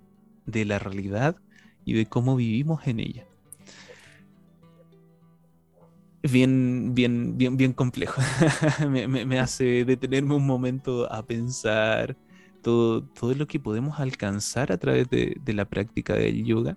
de 0.47 0.65
la 0.65 0.79
realidad 0.79 1.37
y 1.85 1.95
de 1.95 2.07
cómo 2.07 2.37
vivimos 2.37 2.87
en 2.87 3.01
ella. 3.01 3.27
Bien, 6.23 6.95
bien, 6.95 7.37
bien, 7.37 7.57
bien 7.57 7.73
complejo. 7.73 8.23
me, 8.89 9.41
hace 9.41 9.85
detenerme 9.85 10.37
un 10.37 10.47
momento 10.47 11.13
a 11.13 11.27
pensar 11.27 12.17
todo, 12.63 13.03
todo 13.03 13.35
lo 13.35 13.49
que 13.49 13.59
podemos 13.59 13.99
alcanzar 13.99 14.71
a 14.71 14.79
través 14.79 15.11
de, 15.11 15.41
la 15.47 15.65
práctica 15.65 16.15
del 16.15 16.45
yoga 16.45 16.77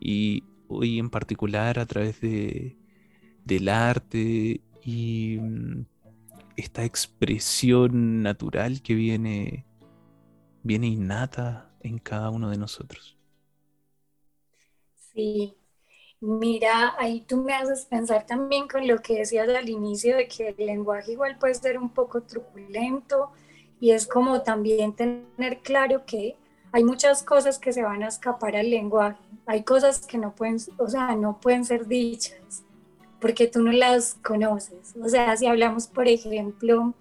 y 0.00 0.44
hoy 0.68 0.98
en 0.98 1.10
particular 1.10 1.78
a 1.78 1.86
través 1.86 2.20
de, 2.20 2.76
del 3.44 3.68
arte 3.68 4.60
y 4.84 5.38
mm, 5.40 5.84
esta 6.56 6.84
expresión 6.84 8.22
natural 8.22 8.82
que 8.82 8.94
viene, 8.94 9.66
viene 10.62 10.86
innata 10.88 11.70
en 11.80 11.98
cada 11.98 12.30
uno 12.30 12.50
de 12.50 12.58
nosotros. 12.58 13.18
Sí, 15.12 15.56
mira, 16.20 16.94
ahí 16.98 17.22
tú 17.22 17.38
me 17.38 17.54
haces 17.54 17.86
pensar 17.86 18.26
también 18.26 18.68
con 18.68 18.86
lo 18.86 18.98
que 18.98 19.18
decías 19.18 19.48
al 19.48 19.68
inicio 19.68 20.16
de 20.16 20.28
que 20.28 20.48
el 20.50 20.66
lenguaje 20.66 21.12
igual 21.12 21.38
puede 21.38 21.54
ser 21.54 21.78
un 21.78 21.90
poco 21.90 22.22
truculento 22.22 23.32
y 23.80 23.92
es 23.92 24.06
como 24.06 24.42
también 24.42 24.94
tener 24.94 25.60
claro 25.62 26.04
que 26.06 26.36
hay 26.72 26.84
muchas 26.84 27.22
cosas 27.22 27.58
que 27.58 27.72
se 27.72 27.82
van 27.82 28.02
a 28.02 28.08
escapar 28.08 28.56
al 28.56 28.70
lenguaje, 28.70 29.18
hay 29.46 29.62
cosas 29.62 30.06
que 30.06 30.18
no 30.18 30.34
pueden, 30.34 30.58
o 30.78 30.88
sea, 30.88 31.16
no 31.16 31.40
pueden 31.40 31.64
ser 31.64 31.86
dichas 31.86 32.64
porque 33.20 33.46
tú 33.46 33.62
no 33.62 33.70
las 33.70 34.14
conoces. 34.14 34.94
O 35.02 35.08
sea, 35.08 35.36
si 35.36 35.46
hablamos, 35.46 35.86
por 35.86 36.08
ejemplo, 36.08 36.94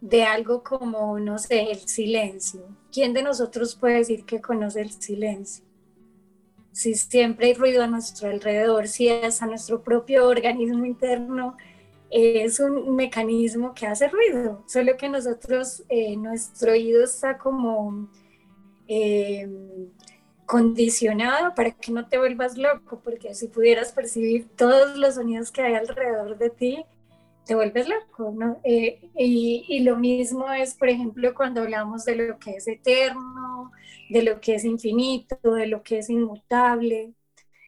de 0.00 0.24
algo 0.24 0.62
como, 0.62 1.18
no 1.20 1.38
sé, 1.38 1.70
el 1.70 1.80
silencio. 1.80 2.62
¿Quién 2.90 3.12
de 3.12 3.22
nosotros 3.22 3.76
puede 3.76 3.96
decir 3.96 4.24
que 4.24 4.40
conoce 4.40 4.80
el 4.80 4.90
silencio? 4.90 5.64
Si 6.72 6.94
siempre 6.94 7.48
hay 7.48 7.54
ruido 7.54 7.82
a 7.82 7.86
nuestro 7.86 8.30
alrededor, 8.30 8.88
si 8.88 9.08
es 9.08 9.42
a 9.42 9.46
nuestro 9.46 9.82
propio 9.82 10.26
organismo 10.26 10.84
interno, 10.86 11.56
es 12.10 12.58
un 12.58 12.96
mecanismo 12.96 13.74
que 13.74 13.86
hace 13.86 14.08
ruido, 14.08 14.64
solo 14.66 14.96
que 14.96 15.08
nosotros, 15.08 15.84
eh, 15.88 16.16
nuestro 16.16 16.72
oído 16.72 17.04
está 17.04 17.38
como 17.38 18.08
eh, 18.92 19.48
condicionado 20.46 21.54
para 21.54 21.70
que 21.70 21.92
no 21.92 22.08
te 22.08 22.18
vuelvas 22.18 22.58
loco, 22.58 23.00
porque 23.04 23.36
si 23.36 23.46
pudieras 23.46 23.92
percibir 23.92 24.48
todos 24.56 24.96
los 24.96 25.14
sonidos 25.14 25.52
que 25.52 25.62
hay 25.62 25.74
alrededor 25.74 26.36
de 26.38 26.50
ti, 26.50 26.84
te 27.46 27.54
vuelves 27.54 27.88
loco. 27.88 28.34
Eh, 28.64 29.00
y, 29.16 29.64
y, 29.68 29.80
lo 29.84 29.96
mismo 29.96 30.52
es, 30.52 30.74
por 30.74 30.88
ejemplo, 30.88 31.34
cuando 31.36 31.60
hablamos 31.60 32.04
de 32.04 32.16
lo 32.16 32.38
que 32.40 32.56
es 32.56 32.66
eterno, 32.66 33.70
de 34.08 34.22
lo 34.22 34.40
que 34.40 34.56
es 34.56 34.64
infinito, 34.64 35.36
de 35.40 35.68
lo 35.68 35.84
que 35.84 35.98
es 35.98 36.10
inmutable. 36.10 37.14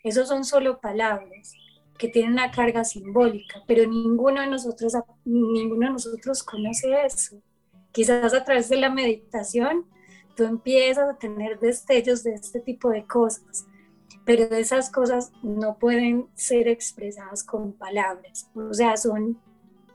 Esos 0.03 0.27
son 0.27 0.45
solo 0.45 0.81
palabras 0.81 1.55
que 1.99 2.09
tienen 2.09 2.33
una 2.33 2.51
carga 2.51 2.83
simbólica, 2.85 3.63
pero 3.69 3.89
ninguno 3.89 4.41
de 4.41 4.49
nosotros, 4.49 4.93
ninguno 5.25 5.87
de 5.87 5.93
nosotros 5.93 6.43
conoce 6.43 6.89
eso. 7.07 7.37
Quizás 7.93 8.35
a 8.35 8.43
través 8.43 8.69
de 8.69 8.79
la 8.79 8.91
meditación 8.91 9.87
tú 10.35 10.45
empiezas 10.45 11.09
a 11.09 11.19
tener 11.19 11.59
destellos 11.59 12.23
de 12.23 12.35
este 12.35 12.61
tipo 12.61 12.91
de 12.91 13.07
cosas, 13.07 13.67
pero 14.25 14.45
esas 14.57 14.91
cosas 14.91 15.33
no 15.43 15.79
pueden 15.79 16.29
ser 16.35 16.69
expresadas 16.69 17.45
con 17.45 17.73
palabras, 17.73 18.51
o 18.55 18.73
sea, 18.73 18.97
son 18.97 19.39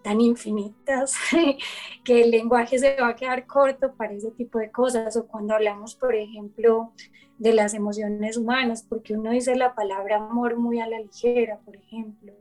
tan 0.08 0.22
infinitas 0.22 1.16
que 2.06 2.22
el 2.24 2.32
lenguaje 2.32 2.80
se 2.80 2.96
va 2.96 3.10
a 3.10 3.16
quedar 3.16 3.46
corto 3.46 3.94
para 3.94 4.14
ese 4.14 4.32
tipo 4.32 4.58
de 4.58 4.72
cosas. 4.72 5.18
O 5.18 5.28
cuando 5.28 5.54
hablamos, 5.54 5.96
por 5.96 6.16
ejemplo, 6.16 6.94
de 7.38 7.54
las 7.54 7.74
emociones 7.74 8.38
humanas, 8.38 8.84
porque 8.88 9.14
uno 9.16 9.32
dice 9.32 9.56
la 9.56 9.76
palabra 9.76 10.16
amor 10.16 10.56
muy 10.56 10.80
a 10.80 10.88
la 10.88 11.00
ligera, 11.00 11.60
por 11.66 11.76
ejemplo, 11.76 12.34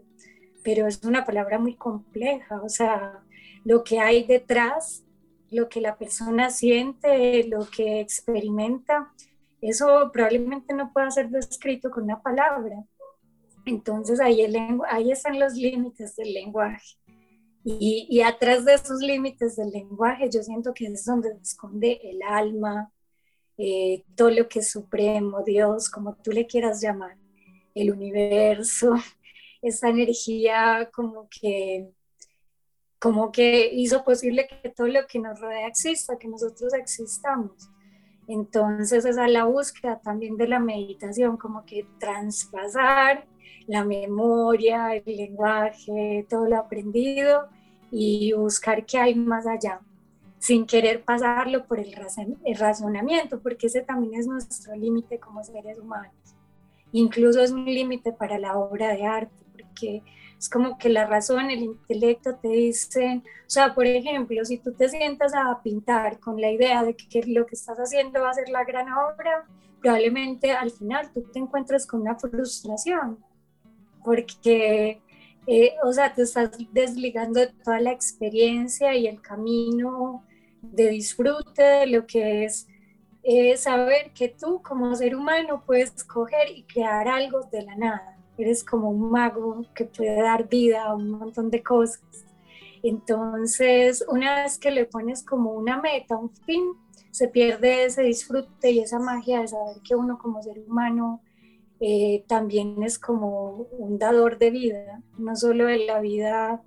pero 0.62 0.86
es 0.86 1.02
una 1.04 1.24
palabra 1.24 1.58
muy 1.58 1.74
compleja, 1.74 2.62
o 2.62 2.68
sea, 2.68 3.20
lo 3.64 3.82
que 3.82 3.98
hay 3.98 4.24
detrás, 4.24 5.04
lo 5.50 5.68
que 5.68 5.80
la 5.80 5.96
persona 5.96 6.50
siente, 6.50 7.44
lo 7.44 7.68
que 7.68 8.00
experimenta, 8.00 9.12
eso 9.60 10.10
probablemente 10.12 10.74
no 10.74 10.92
pueda 10.92 11.10
ser 11.10 11.28
descrito 11.30 11.90
con 11.90 12.04
una 12.04 12.22
palabra. 12.22 12.84
Entonces 13.64 14.20
ahí, 14.20 14.42
el 14.42 14.56
ahí 14.88 15.10
están 15.10 15.38
los 15.38 15.54
límites 15.54 16.16
del 16.16 16.32
lenguaje. 16.32 16.96
Y, 17.64 18.06
y, 18.08 18.20
atrás 18.20 18.64
de 18.64 18.74
esos 18.74 19.00
límites 19.00 19.56
del 19.56 19.70
lenguaje 19.70 20.30
yo 20.32 20.40
siento 20.40 20.72
que 20.72 20.86
es 20.86 21.04
donde 21.04 21.36
esconde 21.42 21.98
el 22.04 22.22
alma, 22.22 22.92
eh, 23.58 24.04
todo 24.14 24.30
lo 24.30 24.48
que 24.48 24.60
es 24.60 24.70
supremo, 24.70 25.42
Dios, 25.42 25.88
como 25.88 26.14
tú 26.16 26.30
le 26.30 26.46
quieras 26.46 26.80
llamar, 26.80 27.16
el 27.74 27.90
universo, 27.90 28.94
esa 29.62 29.88
energía 29.88 30.90
como 30.92 31.28
que 31.28 31.88
como 32.98 33.30
que 33.32 33.72
hizo 33.72 34.04
posible 34.04 34.48
que 34.48 34.70
todo 34.70 34.88
lo 34.88 35.06
que 35.06 35.18
nos 35.18 35.40
rodea 35.40 35.66
exista, 35.66 36.18
que 36.18 36.28
nosotros 36.28 36.72
existamos. 36.74 37.70
Entonces 38.28 39.04
esa 39.04 39.26
es 39.26 39.32
la 39.32 39.44
búsqueda 39.44 40.00
también 40.00 40.36
de 40.36 40.48
la 40.48 40.58
meditación, 40.58 41.36
como 41.36 41.64
que 41.64 41.86
traspasar 41.98 43.26
la 43.66 43.84
memoria, 43.84 44.94
el 44.94 45.16
lenguaje, 45.16 46.26
todo 46.28 46.46
lo 46.46 46.56
aprendido 46.56 47.48
y 47.90 48.32
buscar 48.32 48.84
qué 48.84 48.98
hay 48.98 49.14
más 49.14 49.46
allá, 49.46 49.80
sin 50.38 50.66
querer 50.66 51.04
pasarlo 51.04 51.66
por 51.66 51.78
el, 51.78 51.94
razonamiento, 52.56 53.40
porque 53.40 53.68
ese 53.68 53.82
también 53.82 54.20
es 54.20 54.26
nuestro 54.26 54.74
límite 54.74 55.18
como 55.18 55.42
seres 55.42 55.78
humanos. 55.78 56.12
Incluso 56.92 57.40
es 57.40 57.50
un 57.50 57.64
límite 57.64 58.12
para 58.12 58.38
la 58.38 58.56
obra 58.56 58.88
de 58.94 59.04
arte, 59.04 59.44
porque 59.52 60.02
es 60.38 60.48
como 60.48 60.76
que 60.78 60.88
la 60.88 61.06
razón, 61.06 61.50
el 61.50 61.62
intelecto 61.62 62.36
te 62.36 62.48
dicen, 62.48 63.22
o 63.46 63.50
sea, 63.50 63.74
por 63.74 63.86
ejemplo, 63.86 64.44
si 64.44 64.58
tú 64.58 64.72
te 64.72 64.88
sientas 64.88 65.32
a 65.34 65.62
pintar 65.62 66.20
con 66.20 66.40
la 66.40 66.50
idea 66.50 66.84
de 66.84 66.94
que 66.94 67.22
lo 67.26 67.46
que 67.46 67.54
estás 67.54 67.78
haciendo 67.78 68.20
va 68.20 68.30
a 68.30 68.34
ser 68.34 68.48
la 68.50 68.64
gran 68.64 68.86
obra, 68.92 69.46
probablemente 69.80 70.52
al 70.52 70.70
final 70.70 71.10
tú 71.12 71.22
te 71.32 71.38
encuentres 71.38 71.86
con 71.86 72.02
una 72.02 72.16
frustración, 72.16 73.18
porque, 74.04 75.00
eh, 75.46 75.74
o 75.82 75.92
sea, 75.92 76.14
te 76.14 76.22
estás 76.22 76.50
desligando 76.70 77.40
de 77.40 77.48
toda 77.64 77.80
la 77.80 77.92
experiencia 77.92 78.94
y 78.94 79.06
el 79.06 79.20
camino 79.22 80.22
de 80.60 80.88
disfrute 80.90 81.62
de 81.62 81.86
lo 81.86 82.06
que 82.06 82.44
es 82.44 82.66
eh, 83.22 83.56
saber 83.56 84.12
que 84.12 84.28
tú 84.28 84.60
como 84.62 84.94
ser 84.94 85.16
humano 85.16 85.62
puedes 85.66 86.04
coger 86.04 86.50
y 86.50 86.64
crear 86.64 87.08
algo 87.08 87.42
de 87.50 87.62
la 87.62 87.74
nada 87.74 88.15
eres 88.38 88.64
como 88.64 88.90
un 88.90 89.10
mago 89.10 89.64
que 89.74 89.84
puede 89.84 90.20
dar 90.20 90.48
vida 90.48 90.84
a 90.84 90.94
un 90.94 91.10
montón 91.10 91.50
de 91.50 91.62
cosas. 91.62 92.02
Entonces, 92.82 94.04
una 94.08 94.42
vez 94.42 94.58
que 94.58 94.70
le 94.70 94.84
pones 94.84 95.24
como 95.24 95.52
una 95.52 95.80
meta, 95.80 96.16
un 96.16 96.30
fin, 96.30 96.62
se 97.10 97.28
pierde 97.28 97.84
ese 97.84 98.02
disfrute 98.02 98.70
y 98.70 98.80
esa 98.80 98.98
magia 98.98 99.40
de 99.40 99.48
saber 99.48 99.76
que 99.82 99.94
uno 99.94 100.18
como 100.18 100.42
ser 100.42 100.58
humano 100.60 101.22
eh, 101.80 102.24
también 102.26 102.82
es 102.82 102.98
como 102.98 103.66
un 103.78 103.98
dador 103.98 104.38
de 104.38 104.50
vida, 104.50 105.02
no 105.18 105.36
solo 105.36 105.66
de 105.66 105.78
la 105.86 106.00
vida 106.00 106.62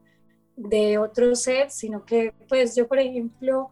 de 0.55 0.97
otro 0.97 1.35
ser, 1.35 1.71
sino 1.71 2.05
que 2.05 2.33
pues 2.47 2.75
yo, 2.75 2.87
por 2.87 2.99
ejemplo, 2.99 3.69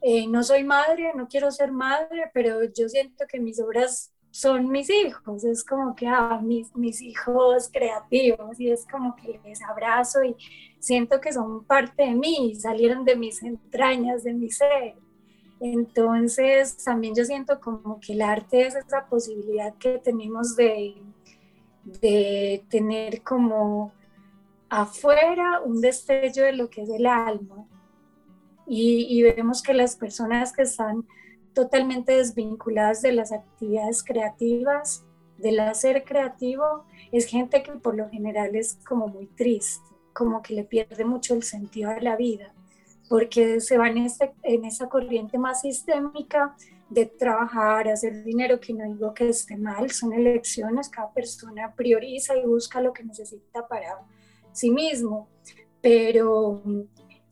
eh, 0.00 0.26
no 0.26 0.42
soy 0.42 0.64
madre, 0.64 1.12
no 1.14 1.28
quiero 1.28 1.50
ser 1.50 1.72
madre, 1.72 2.30
pero 2.32 2.62
yo 2.64 2.88
siento 2.88 3.24
que 3.28 3.40
mis 3.40 3.60
obras 3.60 4.13
son 4.34 4.68
mis 4.68 4.90
hijos, 4.90 5.44
es 5.44 5.62
como 5.62 5.94
que 5.94 6.08
ah, 6.08 6.40
mis, 6.42 6.74
mis 6.74 7.00
hijos 7.00 7.70
creativos 7.72 8.58
y 8.58 8.68
es 8.68 8.84
como 8.84 9.14
que 9.14 9.38
les 9.44 9.62
abrazo 9.62 10.24
y 10.24 10.34
siento 10.80 11.20
que 11.20 11.32
son 11.32 11.62
parte 11.64 12.02
de 12.02 12.16
mí, 12.16 12.56
salieron 12.56 13.04
de 13.04 13.14
mis 13.14 13.44
entrañas, 13.44 14.24
de 14.24 14.34
mi 14.34 14.50
ser. 14.50 14.96
Entonces 15.60 16.76
también 16.82 17.14
yo 17.14 17.24
siento 17.24 17.60
como 17.60 18.00
que 18.00 18.14
el 18.14 18.22
arte 18.22 18.66
es 18.66 18.74
esa 18.74 19.06
posibilidad 19.06 19.72
que 19.74 19.98
tenemos 19.98 20.56
de, 20.56 20.96
de 21.84 22.64
tener 22.68 23.22
como 23.22 23.92
afuera 24.68 25.60
un 25.64 25.80
destello 25.80 26.42
de 26.42 26.54
lo 26.54 26.68
que 26.68 26.82
es 26.82 26.90
el 26.90 27.06
alma. 27.06 27.68
Y, 28.66 29.06
y 29.08 29.22
vemos 29.22 29.62
que 29.62 29.74
las 29.74 29.94
personas 29.94 30.52
que 30.52 30.62
están 30.62 31.06
totalmente 31.54 32.12
desvinculadas 32.12 33.00
de 33.02 33.12
las 33.12 33.32
actividades 33.32 34.02
creativas, 34.02 35.04
del 35.38 35.60
hacer 35.60 36.04
creativo, 36.04 36.84
es 37.12 37.26
gente 37.26 37.62
que 37.62 37.72
por 37.72 37.96
lo 37.96 38.08
general 38.10 38.54
es 38.56 38.78
como 38.86 39.08
muy 39.08 39.26
triste, 39.26 39.84
como 40.12 40.42
que 40.42 40.54
le 40.54 40.64
pierde 40.64 41.04
mucho 41.04 41.34
el 41.34 41.42
sentido 41.42 41.90
a 41.90 42.00
la 42.00 42.16
vida, 42.16 42.52
porque 43.08 43.60
se 43.60 43.78
van 43.78 43.96
en, 43.96 44.06
este, 44.06 44.32
en 44.42 44.64
esa 44.64 44.88
corriente 44.88 45.38
más 45.38 45.62
sistémica 45.62 46.56
de 46.88 47.06
trabajar, 47.06 47.88
hacer 47.88 48.22
dinero, 48.24 48.60
que 48.60 48.72
no 48.72 48.84
digo 48.92 49.14
que 49.14 49.28
esté 49.28 49.56
mal, 49.56 49.90
son 49.90 50.12
elecciones, 50.12 50.88
cada 50.88 51.12
persona 51.12 51.74
prioriza 51.74 52.36
y 52.36 52.46
busca 52.46 52.80
lo 52.80 52.92
que 52.92 53.04
necesita 53.04 53.66
para 53.66 54.00
sí 54.52 54.70
mismo, 54.70 55.28
pero 55.80 56.62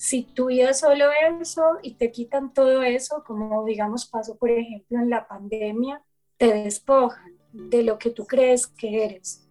si 0.02 0.24
tú 0.24 0.46
vida 0.46 0.74
solo 0.74 1.04
eso 1.40 1.78
y 1.80 1.94
te 1.94 2.10
quitan 2.10 2.52
todo 2.52 2.82
eso, 2.82 3.22
como 3.24 3.64
digamos 3.64 4.04
pasó 4.04 4.36
por 4.36 4.50
ejemplo 4.50 4.98
en 4.98 5.08
la 5.08 5.28
pandemia, 5.28 6.02
te 6.36 6.52
despojan 6.52 7.36
de 7.52 7.84
lo 7.84 8.00
que 8.00 8.10
tú 8.10 8.26
crees 8.26 8.66
que 8.66 9.04
eres. 9.04 9.46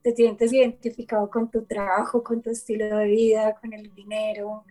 Te 0.00 0.14
sientes 0.14 0.52
identificado 0.52 1.28
con 1.28 1.50
tu 1.50 1.64
trabajo, 1.64 2.22
con 2.22 2.40
tu 2.40 2.50
estilo 2.50 2.96
de 2.96 3.06
vida, 3.06 3.56
con 3.60 3.72
el 3.72 3.92
dinero, 3.92 4.64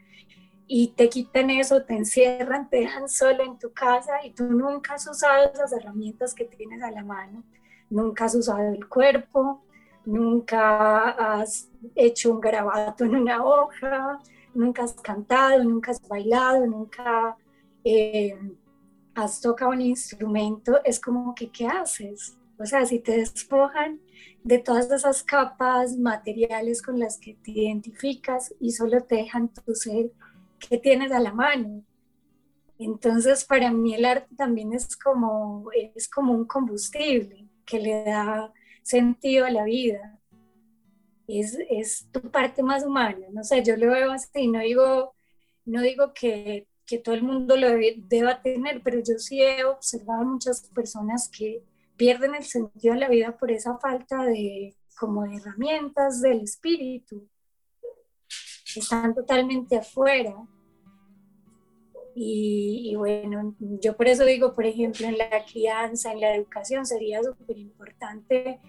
y 0.65 0.93
te 0.95 1.09
quitan 1.09 1.49
eso, 1.49 1.83
te 1.83 1.95
encierran, 1.95 2.69
te 2.69 2.77
dejan 2.77 3.09
solo 3.09 3.43
en 3.43 3.59
tu 3.59 3.73
casa 3.73 4.25
y 4.25 4.31
tú 4.31 4.45
nunca 4.45 4.93
has 4.93 5.09
usado 5.09 5.51
esas 5.53 5.73
herramientas 5.73 6.33
que 6.33 6.45
tienes 6.45 6.81
a 6.81 6.89
la 6.91 7.03
mano, 7.03 7.43
nunca 7.89 8.23
has 8.23 8.35
usado 8.35 8.59
el 8.69 8.87
cuerpo, 8.87 9.61
nunca 10.05 11.09
has 11.09 11.69
hecho 11.95 12.31
un 12.31 12.39
grabato 12.39 13.03
en 13.03 13.13
una 13.13 13.43
hoja, 13.43 14.21
nunca 14.57 14.83
has 14.83 14.93
cantado, 14.93 15.63
nunca 15.63 15.91
has 15.91 16.01
bailado, 16.07 16.65
nunca 16.65 17.37
eh, 17.83 18.37
has 19.15 19.39
tocado 19.39 19.71
un 19.71 19.81
instrumento, 19.81 20.79
es 20.83 20.99
como 20.99 21.33
que, 21.33 21.49
¿qué 21.49 21.67
haces? 21.67 22.37
O 22.59 22.65
sea, 22.65 22.85
si 22.85 22.99
te 22.99 23.17
despojan 23.17 24.01
de 24.43 24.57
todas 24.59 24.91
esas 24.91 25.23
capas 25.23 25.95
materiales 25.97 26.81
con 26.81 26.99
las 26.99 27.19
que 27.19 27.35
te 27.35 27.51
identificas 27.51 28.53
y 28.59 28.71
solo 28.71 29.03
te 29.03 29.15
dejan 29.15 29.49
tu 29.49 29.75
ser 29.75 30.11
que 30.59 30.77
tienes 30.77 31.11
a 31.11 31.19
la 31.19 31.33
mano. 31.33 31.83
Entonces, 32.79 33.45
para 33.45 33.71
mí 33.71 33.93
el 33.93 34.05
arte 34.05 34.35
también 34.35 34.73
es 34.73 34.95
como, 34.97 35.69
es 35.95 36.09
como 36.09 36.33
un 36.33 36.45
combustible 36.45 37.47
que 37.65 37.79
le 37.79 38.03
da 38.03 38.53
sentido 38.81 39.45
a 39.45 39.51
la 39.51 39.63
vida 39.63 40.16
es, 41.27 41.57
es, 41.69 42.07
tu 42.11 42.21
parte 42.31 42.63
más 42.63 42.85
humana, 42.85 43.27
no 43.31 43.43
sé, 43.43 43.63
yo 43.63 43.75
lo 43.75 43.91
veo 43.91 44.11
así, 44.11 44.47
no 44.47 44.59
digo, 44.59 45.13
no 45.65 45.81
digo 45.81 46.13
que, 46.13 46.67
que 46.85 46.97
todo 46.99 47.15
el 47.15 47.23
mundo 47.23 47.57
lo 47.57 47.69
deba 47.97 48.41
tener, 48.41 48.81
pero 48.81 48.99
yo 48.99 49.17
sí 49.19 49.41
he 49.41 49.65
observado 49.65 50.23
muchas 50.23 50.69
personas 50.69 51.29
que 51.29 51.61
pierden 51.97 52.35
el 52.35 52.43
sentido 52.43 52.93
de 52.93 53.01
la 53.01 53.09
vida 53.09 53.37
por 53.37 53.51
esa 53.51 53.77
falta 53.77 54.23
de 54.23 54.75
como 54.97 55.23
de 55.23 55.35
herramientas 55.35 56.21
del 56.21 56.41
espíritu, 56.41 57.27
están 58.75 59.13
totalmente 59.13 59.77
afuera. 59.77 60.33
Y, 62.15 62.89
y, 62.91 62.95
bueno, 62.95 63.55
yo 63.59 63.95
por 63.95 64.07
eso 64.07 64.25
digo, 64.25 64.55
por 64.55 64.65
ejemplo, 64.65 65.05
en 65.05 65.19
la 65.19 65.45
crianza, 65.45 66.11
en 66.11 66.21
la 66.21 66.33
educación, 66.33 66.83
sería 66.83 67.21
súper 67.21 67.59
importante 67.59 68.59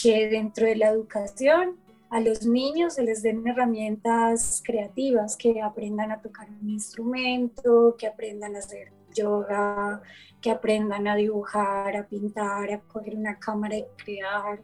que 0.00 0.28
dentro 0.28 0.66
de 0.66 0.74
la 0.74 0.88
educación 0.88 1.76
a 2.10 2.20
los 2.20 2.46
niños 2.46 2.94
se 2.94 3.02
les 3.02 3.22
den 3.22 3.46
herramientas 3.46 4.62
creativas, 4.64 5.36
que 5.36 5.60
aprendan 5.60 6.10
a 6.10 6.20
tocar 6.20 6.48
un 6.62 6.70
instrumento, 6.70 7.96
que 7.98 8.06
aprendan 8.06 8.56
a 8.56 8.60
hacer 8.60 8.92
yoga, 9.14 10.00
que 10.40 10.50
aprendan 10.50 11.06
a 11.06 11.16
dibujar, 11.16 11.96
a 11.96 12.06
pintar, 12.06 12.70
a 12.72 12.80
coger 12.80 13.16
una 13.16 13.38
cámara 13.38 13.76
y 13.76 13.84
crear. 14.02 14.60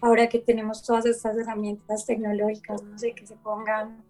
Ahora 0.00 0.28
que 0.28 0.38
tenemos 0.38 0.82
todas 0.82 1.04
estas 1.06 1.36
herramientas 1.36 2.06
tecnológicas, 2.06 2.82
no 2.82 2.98
sé, 2.98 3.12
que 3.12 3.26
se 3.26 3.36
pongan 3.36 4.02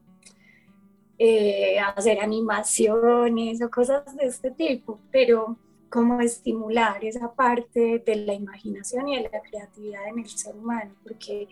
eh, 1.19 1.79
a 1.81 1.89
hacer 1.89 2.21
animaciones 2.21 3.61
o 3.63 3.71
cosas 3.71 4.15
de 4.17 4.27
este 4.27 4.51
tipo, 4.51 5.01
pero 5.11 5.57
cómo 5.91 6.21
estimular 6.21 7.05
esa 7.05 7.33
parte 7.33 8.03
de 8.05 8.17
la 8.17 8.35
imaginación 8.35 9.09
y 9.09 9.17
de 9.17 9.31
la 9.31 9.41
creatividad 9.41 10.07
en 10.09 10.19
el 10.21 10.29
ser 10.29 10.55
humano, 10.55 10.95
porque 11.03 11.49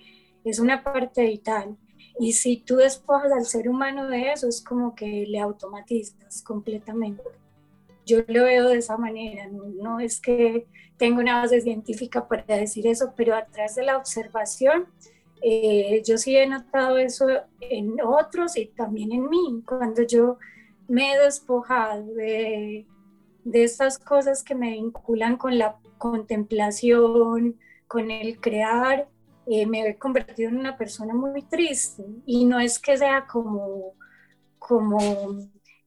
es 0.51 0.59
una 0.61 0.82
parte 0.82 1.24
vital. 1.24 1.76
Y 2.18 2.32
si 2.32 2.59
tú 2.59 2.76
despojas 2.76 3.32
al 3.32 3.44
ser 3.44 3.68
humano 3.68 4.09
de 4.09 4.32
eso, 4.32 4.49
es 4.49 4.62
como 4.62 4.94
que 4.94 5.26
le 5.26 5.38
automatizas 5.40 6.42
completamente. 6.42 7.22
Yo 8.07 8.18
lo 8.28 8.44
veo 8.44 8.68
de 8.68 8.78
esa 8.78 8.97
manera, 8.97 9.49
no, 9.49 10.01
es 10.01 10.20
que 10.20 10.66
tengo 10.97 11.20
una 11.20 11.40
base 11.40 11.61
científica 11.61 12.26
para 12.26 12.44
decir 12.57 12.86
eso, 12.86 13.12
pero 13.16 13.34
a 13.34 13.44
través 13.44 13.74
de 13.74 13.82
la 13.82 13.99
observación, 13.99 14.86
eh, 15.42 16.03
yo 16.07 16.16
sí 16.16 16.36
he 16.36 16.47
notado 16.47 16.99
eso 16.99 17.26
en 17.61 18.01
otros 18.01 18.57
y 18.57 18.66
también 18.66 19.12
en 19.12 19.28
mí. 19.28 19.62
Cuando 19.66 20.03
yo 20.03 20.38
me 20.88 21.12
he 21.12 21.18
despojado 21.18 22.07
de, 22.14 22.86
de 23.44 23.64
estas 23.64 23.99
cosas 23.99 24.42
que 24.42 24.55
me 24.55 24.70
vinculan 24.70 25.36
con 25.36 25.59
la 25.59 25.76
contemplación, 25.99 27.59
con 27.88 28.11
el 28.11 28.40
crear, 28.40 29.09
eh, 29.47 29.66
me 29.66 29.86
he 29.86 29.97
convertido 29.97 30.51
en 30.51 30.59
una 30.59 30.76
persona 30.76 31.14
muy 31.14 31.42
triste. 31.42 32.05
Y 32.26 32.44
no 32.44 32.59
es 32.61 32.78
que 32.78 32.97
sea 32.97 33.26
como, 33.26 33.94
como 34.59 34.99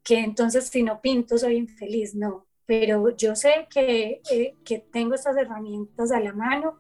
que 0.03 0.20
entonces 0.20 0.68
si 0.68 0.84
no 0.84 1.01
pinto 1.01 1.38
soy 1.38 1.57
infeliz, 1.57 2.16
no. 2.16 2.45
Pero 2.66 3.16
yo 3.16 3.36
sé 3.36 3.68
que, 3.70 4.22
eh, 4.32 4.55
que 4.64 4.80
tengo 4.80 5.16
estas 5.16 5.38
herramientas 5.38 6.12
a 6.12 6.20
la 6.20 6.34
mano 6.34 6.78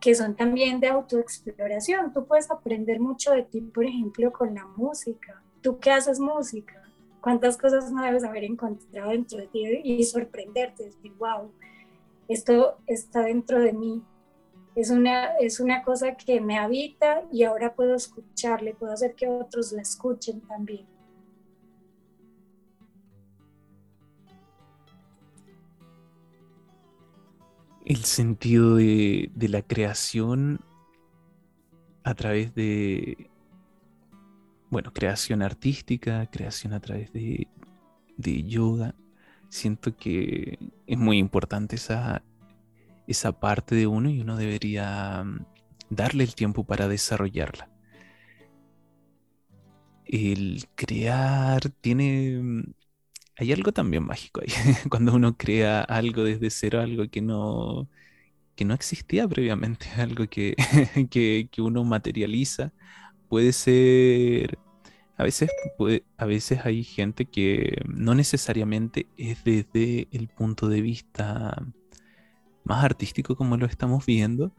que 0.00 0.14
son 0.14 0.36
también 0.36 0.78
de 0.78 0.88
autoexploración. 0.88 2.12
Tú 2.12 2.26
puedes 2.26 2.50
aprender 2.50 3.00
mucho 3.00 3.32
de 3.32 3.42
ti, 3.42 3.60
por 3.60 3.84
ejemplo, 3.84 4.32
con 4.32 4.54
la 4.54 4.66
música. 4.76 5.42
¿Tú 5.62 5.78
qué 5.78 5.90
haces 5.90 6.20
música? 6.20 6.82
¿Cuántas 7.20 7.56
cosas 7.56 7.90
no 7.90 8.02
debes 8.02 8.22
haber 8.22 8.44
encontrado 8.44 9.10
dentro 9.10 9.38
de 9.38 9.48
ti 9.48 9.64
y 9.82 10.04
sorprenderte? 10.04 10.84
Decir, 10.84 11.12
wow, 11.18 11.50
esto 12.28 12.76
está 12.86 13.22
dentro 13.22 13.58
de 13.58 13.72
mí. 13.72 14.02
Es 14.76 14.90
una, 14.90 15.36
es 15.38 15.58
una 15.58 15.82
cosa 15.82 16.16
que 16.16 16.40
me 16.40 16.58
habita 16.58 17.22
y 17.32 17.42
ahora 17.42 17.74
puedo 17.74 17.94
escucharle, 17.94 18.74
puedo 18.74 18.92
hacer 18.92 19.14
que 19.14 19.26
otros 19.26 19.72
la 19.72 19.82
escuchen 19.82 20.40
también. 20.42 20.86
el 27.86 28.04
sentido 28.04 28.76
de, 28.76 29.30
la 29.48 29.62
creación 29.62 30.60
a 32.02 32.14
través 32.14 32.52
de, 32.54 33.30
bueno, 34.70 34.92
creación 34.92 35.40
artística, 35.40 36.26
creación 36.26 36.72
a 36.72 36.80
través 36.80 37.12
de, 37.12 37.46
yoga. 38.18 38.94
Siento 39.48 39.96
que 39.96 40.58
es 40.86 40.98
muy 40.98 41.18
importante 41.18 41.76
esa, 41.76 42.22
esa 43.06 43.38
parte 43.40 43.74
de 43.74 43.86
uno 43.86 44.10
y 44.10 44.20
uno 44.20 44.36
debería 44.36 45.22
mm, 45.24 45.46
darle 45.90 46.24
el 46.24 46.34
tiempo 46.34 46.64
para 46.64 46.88
desarrollarla. 46.88 47.70
El 50.04 50.66
crear 50.76 51.68
tiene 51.80 52.38
mm, 52.42 52.62
hay 53.38 53.52
algo 53.52 53.72
también 53.72 54.04
mágico 54.04 54.40
ahí, 54.40 54.48
cuando 54.90 55.14
uno 55.14 55.36
crea 55.36 55.82
algo 55.82 56.24
desde 56.24 56.50
cero, 56.50 56.80
algo 56.80 57.08
que 57.08 57.20
no, 57.20 57.88
que 58.56 58.64
no 58.64 58.74
existía 58.74 59.28
previamente, 59.28 59.86
algo 59.98 60.26
que, 60.30 60.56
que, 61.50 61.62
uno 61.62 61.84
materializa. 61.84 62.72
Puede 63.28 63.52
ser, 63.52 64.58
a 65.16 65.24
veces, 65.24 65.50
puede, 65.78 66.04
a 66.16 66.26
veces 66.26 66.60
hay 66.64 66.84
gente 66.84 67.26
que 67.26 67.82
no 67.86 68.14
necesariamente 68.14 69.08
es 69.16 69.44
desde 69.44 70.08
el 70.12 70.28
punto 70.28 70.68
de 70.68 70.80
vista 70.80 71.62
más 72.66 72.84
artístico 72.84 73.36
como 73.36 73.56
lo 73.56 73.66
estamos 73.66 74.04
viendo, 74.06 74.52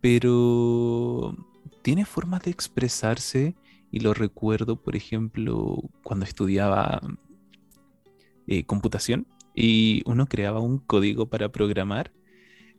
pero 0.00 1.36
tiene 1.82 2.04
formas 2.04 2.42
de 2.42 2.50
expresarse 2.50 3.54
y 3.90 4.00
lo 4.00 4.14
recuerdo, 4.14 4.76
por 4.82 4.96
ejemplo, 4.96 5.78
cuando 6.02 6.24
estudiaba 6.24 7.00
eh, 8.46 8.64
computación 8.64 9.26
y 9.54 10.02
uno 10.06 10.26
creaba 10.26 10.60
un 10.60 10.78
código 10.78 11.28
para 11.28 11.50
programar, 11.50 12.10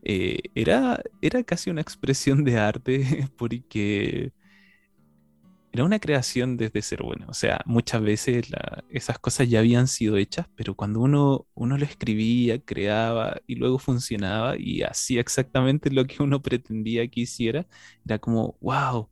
eh, 0.03 0.39
era, 0.55 1.01
era 1.21 1.43
casi 1.43 1.69
una 1.69 1.81
expresión 1.81 2.43
de 2.43 2.57
arte 2.57 3.29
porque 3.37 4.33
era 5.73 5.83
una 5.83 5.99
creación 5.99 6.55
desde 6.55 6.83
ser 6.83 7.01
bueno. 7.01 7.25
O 7.29 7.33
sea, 7.33 7.61
muchas 7.65 8.01
veces 8.03 8.45
esas 8.89 9.17
cosas 9.17 9.49
ya 9.49 9.57
habían 9.59 9.87
sido 9.87 10.17
hechas, 10.17 10.47
pero 10.55 10.75
cuando 10.75 10.99
uno, 10.99 11.47
uno 11.55 11.77
lo 11.79 11.83
escribía, 11.83 12.59
creaba 12.59 13.41
y 13.47 13.55
luego 13.55 13.79
funcionaba 13.79 14.55
y 14.55 14.83
hacía 14.83 15.19
exactamente 15.19 15.89
lo 15.89 16.05
que 16.05 16.21
uno 16.21 16.43
pretendía 16.43 17.07
que 17.07 17.21
hiciera, 17.21 17.65
era 18.05 18.19
como, 18.19 18.55
wow, 18.61 19.09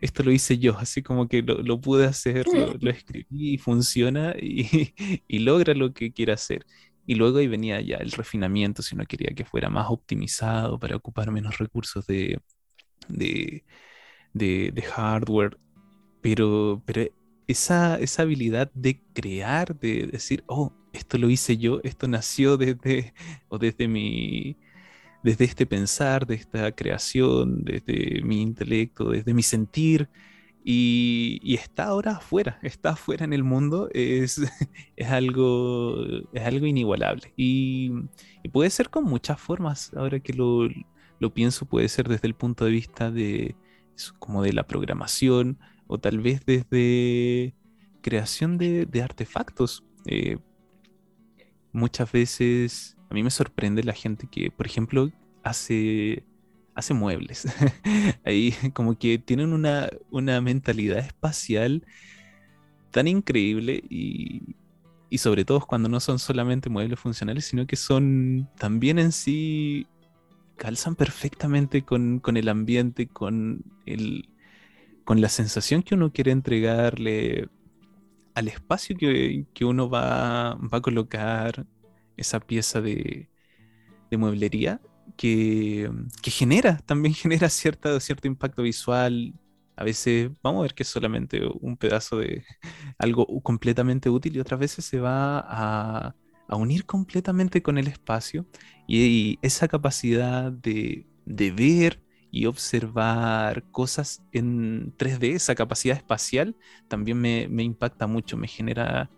esto 0.00 0.22
lo 0.22 0.30
hice 0.30 0.56
yo, 0.58 0.78
así 0.78 1.02
como 1.02 1.26
que 1.28 1.42
lo, 1.42 1.80
pude 1.80 2.06
hacer, 2.06 2.46
lo, 2.80 2.90
escribí 2.90 3.54
y 3.54 3.58
funciona 3.58 4.34
y, 4.40 5.38
logra 5.40 5.74
lo 5.74 5.92
que 5.92 6.12
quiere 6.12 6.32
hacer. 6.32 6.64
Y 7.06 7.16
luego 7.16 7.38
ahí 7.38 7.48
venía 7.48 7.80
ya 7.80 7.96
el 7.96 8.12
refinamiento, 8.12 8.82
si 8.82 8.94
uno 8.94 9.04
quería 9.04 9.34
que 9.34 9.44
fuera 9.44 9.68
más 9.68 9.86
optimizado 9.90 10.78
para 10.78 10.96
ocupar 10.96 11.32
menos 11.32 11.58
recursos 11.58 12.06
de, 12.06 12.40
de, 13.08 13.64
de 14.32 14.82
hardware 14.82 15.58
pero, 16.24 16.82
pero 16.86 17.02
esa, 17.46 17.98
esa 18.00 18.22
habilidad 18.22 18.70
de 18.72 18.98
crear, 19.12 19.78
de 19.78 20.06
decir, 20.06 20.42
oh, 20.46 20.72
esto 20.94 21.18
lo 21.18 21.28
hice 21.28 21.58
yo, 21.58 21.80
esto 21.84 22.08
nació 22.08 22.56
desde, 22.56 23.12
o 23.50 23.58
desde 23.58 23.88
mi, 23.88 24.56
desde 25.22 25.44
este 25.44 25.66
pensar, 25.66 26.26
de 26.26 26.36
esta 26.36 26.72
creación, 26.72 27.62
desde 27.64 28.22
mi 28.22 28.40
intelecto, 28.40 29.10
desde 29.10 29.34
mi 29.34 29.42
sentir, 29.42 30.08
y, 30.64 31.54
está 31.54 31.84
ahora 31.88 32.12
afuera, 32.12 32.58
está 32.62 32.92
afuera 32.92 33.26
en 33.26 33.34
el 33.34 33.44
mundo, 33.44 33.90
es, 33.92 34.40
es, 34.96 35.08
algo, 35.08 36.06
es 36.32 36.42
algo 36.42 36.64
inigualable. 36.64 37.34
Y, 37.36 37.90
puede 38.50 38.70
ser 38.70 38.88
con 38.88 39.04
muchas 39.04 39.38
formas, 39.38 39.92
ahora 39.94 40.20
que 40.20 40.32
lo, 40.32 40.70
lo, 41.20 41.34
pienso, 41.34 41.66
puede 41.66 41.88
ser 41.90 42.08
desde 42.08 42.28
el 42.28 42.34
punto 42.34 42.64
de 42.64 42.70
vista 42.70 43.10
de, 43.10 43.56
como 44.18 44.42
de 44.42 44.54
la 44.54 44.66
programación, 44.66 45.58
o 45.86 45.98
tal 45.98 46.20
vez 46.20 46.44
desde 46.46 47.54
creación 48.02 48.58
de, 48.58 49.02
artefactos. 49.02 49.84
Eh, 50.06 50.38
muchas 51.72 52.12
veces 52.12 52.96
a 53.10 53.14
mí 53.14 53.22
me 53.22 53.30
sorprende 53.30 53.82
la 53.82 53.92
gente 53.92 54.26
que, 54.30 54.50
por 54.50 54.66
ejemplo, 54.66 55.10
hace, 55.42 56.24
hace 56.74 56.94
muebles. 56.94 57.46
Ahí 58.24 58.54
como 58.72 58.98
que 58.98 59.18
tienen 59.18 59.52
una, 59.52 59.88
una 60.10 60.40
mentalidad 60.40 60.98
espacial 60.98 61.86
tan 62.90 63.08
increíble 63.08 63.82
y, 63.88 64.56
y 65.10 65.18
sobre 65.18 65.44
todo 65.44 65.60
cuando 65.60 65.88
no 65.88 66.00
son 66.00 66.18
solamente 66.18 66.68
muebles 66.68 66.98
funcionales, 66.98 67.44
sino 67.44 67.66
que 67.66 67.76
son 67.76 68.48
también 68.58 68.98
en 68.98 69.12
sí 69.12 69.86
calzan 70.56 70.94
perfectamente 70.94 71.82
con, 71.82 72.20
con 72.20 72.36
el 72.36 72.48
ambiente, 72.48 73.08
con 73.08 73.64
el, 73.86 74.28
con 75.04 75.20
la 75.20 75.28
sensación 75.28 75.82
que 75.82 75.94
uno 75.94 76.12
quiere 76.12 76.32
entregarle 76.32 77.48
al 78.34 78.48
espacio 78.48 78.96
que, 78.96 79.64
uno 79.64 79.88
va, 79.88 80.52
a 80.52 80.80
colocar 80.82 81.66
esa 82.16 82.40
pieza 82.40 82.80
de, 82.80 83.28
mueblería 84.10 84.80
que, 85.16 85.90
genera, 86.22 86.78
también 86.78 87.14
genera 87.14 87.48
cierto 87.48 87.98
impacto 88.24 88.62
visual. 88.62 89.34
A 89.76 89.84
veces 89.84 90.30
vamos 90.42 90.60
a 90.60 90.62
ver 90.62 90.74
que 90.74 90.84
es 90.84 90.88
solamente 90.88 91.40
un 91.60 91.76
pedazo 91.76 92.18
de 92.18 92.44
algo 92.98 93.26
completamente 93.42 94.08
útil 94.08 94.36
y 94.36 94.40
otras 94.40 94.60
veces 94.60 94.84
se 94.84 95.00
va 95.00 95.38
a, 95.40 96.14
unir 96.56 96.86
completamente 96.86 97.62
con 97.62 97.78
el 97.78 97.88
espacio 97.88 98.46
y, 98.86 99.38
esa 99.42 99.66
capacidad 99.68 100.52
de, 100.52 101.06
de 101.26 101.50
ver 101.50 102.03
y 102.34 102.46
observar 102.46 103.62
cosas 103.70 104.20
en 104.32 104.92
3D, 104.98 105.34
esa 105.34 105.54
capacidad 105.54 105.96
espacial, 105.96 106.56
también 106.88 107.20
me, 107.20 107.62
impacta 107.62 108.08
mucho, 108.08 108.36
me 108.36 108.48
genera 108.48 109.08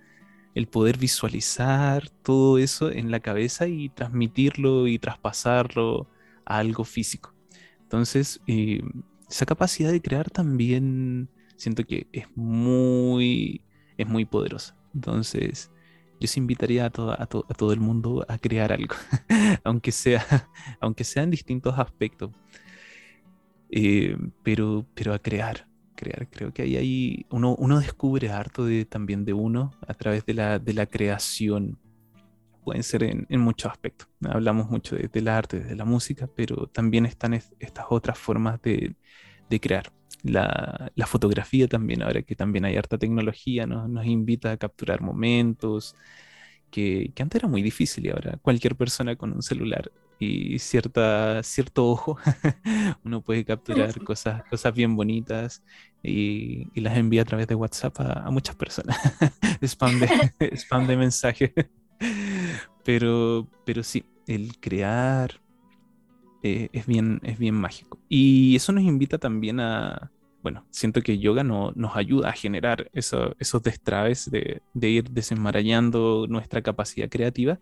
el 0.54 0.66
poder 0.68 0.98
visualizar 0.98 2.10
todo 2.22 2.58
eso 2.58 2.90
en 2.90 3.10
la 3.10 3.20
cabeza 3.20 3.68
y 3.68 3.88
transmitirlo 3.88 4.86
y 4.86 4.98
traspasarlo 4.98 6.10
a 6.44 6.58
algo 6.58 6.84
físico. 6.84 7.34
Entonces, 7.80 8.42
eh, 8.46 8.82
esa 9.30 9.46
capacidad 9.46 9.90
de 9.90 10.02
crear 10.02 10.28
también 10.28 11.30
siento 11.56 11.84
que 11.84 12.08
es 12.12 12.26
muy, 12.34 13.64
es 13.96 14.06
muy 14.06 14.26
poderosa. 14.26 14.76
Entonces, 14.94 15.70
yo 16.20 16.28
se 16.28 16.38
invitaría 16.38 16.84
a, 16.84 16.88
a, 16.88 17.26
todo 17.26 17.72
el 17.72 17.80
mundo 17.80 18.26
a 18.28 18.36
crear 18.36 18.72
algo, 18.72 18.94
aunque, 19.64 19.90
sea, 19.90 20.50
aunque 20.80 21.04
sea 21.04 21.22
en 21.22 21.30
distintos 21.30 21.78
aspectos. 21.78 22.30
Eh, 23.70 24.16
pero, 24.42 24.86
pero 24.94 25.14
a 25.14 25.18
crear, 25.18 25.66
crear. 25.94 26.28
Creo 26.30 26.52
que 26.52 26.62
ahí, 26.62 26.76
ahí 26.76 27.26
uno, 27.30 27.54
uno 27.56 27.80
descubre 27.80 28.30
harto 28.30 28.64
de, 28.64 28.84
también 28.84 29.24
de 29.24 29.32
uno 29.32 29.72
a 29.86 29.94
través 29.94 30.24
de 30.26 30.34
la, 30.34 30.58
de 30.58 30.72
la 30.74 30.86
creación. 30.86 31.78
Pueden 32.64 32.82
ser 32.82 33.04
en, 33.04 33.26
en 33.28 33.40
muchos 33.40 33.70
aspectos. 33.70 34.08
Hablamos 34.28 34.70
mucho 34.70 34.96
de, 34.96 35.08
del 35.08 35.28
arte, 35.28 35.60
de 35.60 35.76
la 35.76 35.84
música, 35.84 36.28
pero 36.34 36.66
también 36.68 37.06
están 37.06 37.34
estas 37.34 37.86
otras 37.90 38.18
formas 38.18 38.60
de, 38.62 38.96
de 39.48 39.60
crear. 39.60 39.92
La, 40.22 40.90
la, 40.96 41.06
fotografía 41.06 41.68
también, 41.68 42.02
ahora 42.02 42.22
que 42.22 42.34
también 42.34 42.64
hay 42.64 42.76
harta 42.76 42.98
tecnología, 42.98 43.66
nos, 43.66 43.88
nos 43.88 44.06
invita 44.06 44.50
a 44.50 44.56
capturar 44.56 45.00
momentos, 45.00 45.94
que, 46.70 47.12
que, 47.14 47.22
antes 47.22 47.40
era 47.40 47.48
muy 47.48 47.62
difícil 47.62 48.06
y 48.06 48.10
ahora 48.10 48.36
cualquier 48.42 48.76
persona 48.76 49.14
con 49.14 49.32
un 49.32 49.42
celular 49.42 49.92
y 50.18 50.58
cierta, 50.58 51.42
cierto 51.42 51.86
ojo, 51.86 52.18
uno 53.04 53.20
puede 53.20 53.44
capturar 53.44 54.02
cosas, 54.02 54.42
cosas 54.44 54.74
bien 54.74 54.96
bonitas 54.96 55.62
y, 56.02 56.68
las 56.80 56.96
envía 56.96 57.22
a 57.22 57.24
través 57.24 57.46
de 57.46 57.54
WhatsApp 57.54 57.94
a, 58.00 58.30
muchas 58.30 58.56
personas. 58.56 58.96
spam, 59.62 60.00
de, 60.00 60.08
spam 60.56 60.86
de 60.86 60.96
mensajes. 60.96 61.52
Pero, 62.84 63.48
pero 63.64 63.82
sí, 63.82 64.04
el 64.26 64.58
crear 64.58 65.40
eh, 66.42 66.68
es, 66.72 66.86
bien, 66.86 67.20
es 67.22 67.38
bien 67.38 67.54
mágico. 67.54 67.98
Y 68.08 68.56
eso 68.56 68.72
nos 68.72 68.84
invita 68.84 69.18
también 69.18 69.60
a, 69.60 70.12
bueno, 70.42 70.64
siento 70.70 71.02
que 71.02 71.18
yoga 71.18 71.42
no, 71.42 71.72
nos 71.74 71.96
ayuda 71.96 72.30
a 72.30 72.32
generar 72.32 72.90
esos 72.92 73.62
destraves 73.62 74.30
de, 74.30 74.62
de, 74.72 74.88
ir 74.88 75.10
desenmarañando 75.10 76.26
nuestra 76.28 76.62
capacidad 76.62 77.08
creativa. 77.08 77.58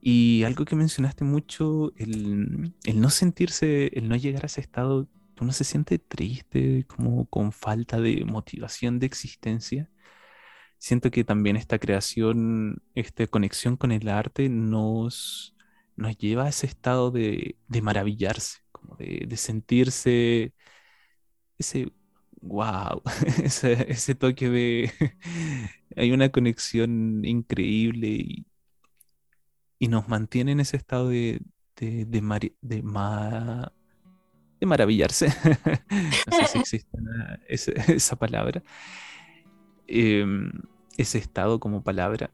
Y 0.00 0.44
algo 0.44 0.64
que 0.64 0.76
mencionaste 0.76 1.24
mucho, 1.24 1.92
el, 1.96 2.74
el, 2.84 3.00
no 3.00 3.10
sentirse, 3.10 3.88
el 3.98 4.08
no 4.08 4.16
llegar 4.16 4.44
a 4.44 4.46
ese 4.46 4.60
estado, 4.60 5.08
uno 5.40 5.52
se 5.52 5.64
siente 5.64 5.98
triste, 5.98 6.86
como 6.86 7.26
con 7.26 7.52
falta 7.52 8.00
de 8.00 8.24
motivación 8.24 8.98
de 8.98 9.06
existencia. 9.06 9.90
Siento 10.78 11.10
que 11.10 11.24
también 11.24 11.56
esta 11.56 11.78
creación, 11.78 12.82
esta 12.94 13.26
conexión 13.26 13.76
con 13.76 13.92
el 13.92 14.08
arte 14.08 14.48
nos, 14.48 15.54
nos 15.96 16.16
lleva 16.18 16.44
a 16.46 16.48
ese 16.50 16.66
estado 16.66 17.10
de, 17.10 17.56
de 17.68 17.82
maravillarse, 17.82 18.60
como 18.72 18.96
de, 18.96 19.26
de 19.28 19.36
sentirse 19.36 20.54
ese 21.58 21.92
wow, 22.42 23.02
ese, 23.44 24.14
toque 24.14 24.48
de... 24.50 24.92
hay 25.96 26.12
una 26.12 26.30
conexión 26.30 27.24
increíble 27.24 28.08
y, 28.08 28.46
nos 29.88 30.08
mantiene 30.08 30.52
en 30.52 30.60
ese 30.60 30.76
estado 30.76 31.08
de, 31.08 31.40
de, 31.76 32.04
de, 32.04 32.52
de, 32.60 32.82
maravillarse. 34.66 35.28
no 36.30 36.36
sé 36.36 36.46
si 36.46 36.58
existe 36.58 36.98
esa, 37.48 38.16
palabra. 38.16 38.62
Em, 39.86 40.50
ese 40.96 41.18
estado 41.18 41.58
como 41.60 41.82
palabra. 41.82 42.30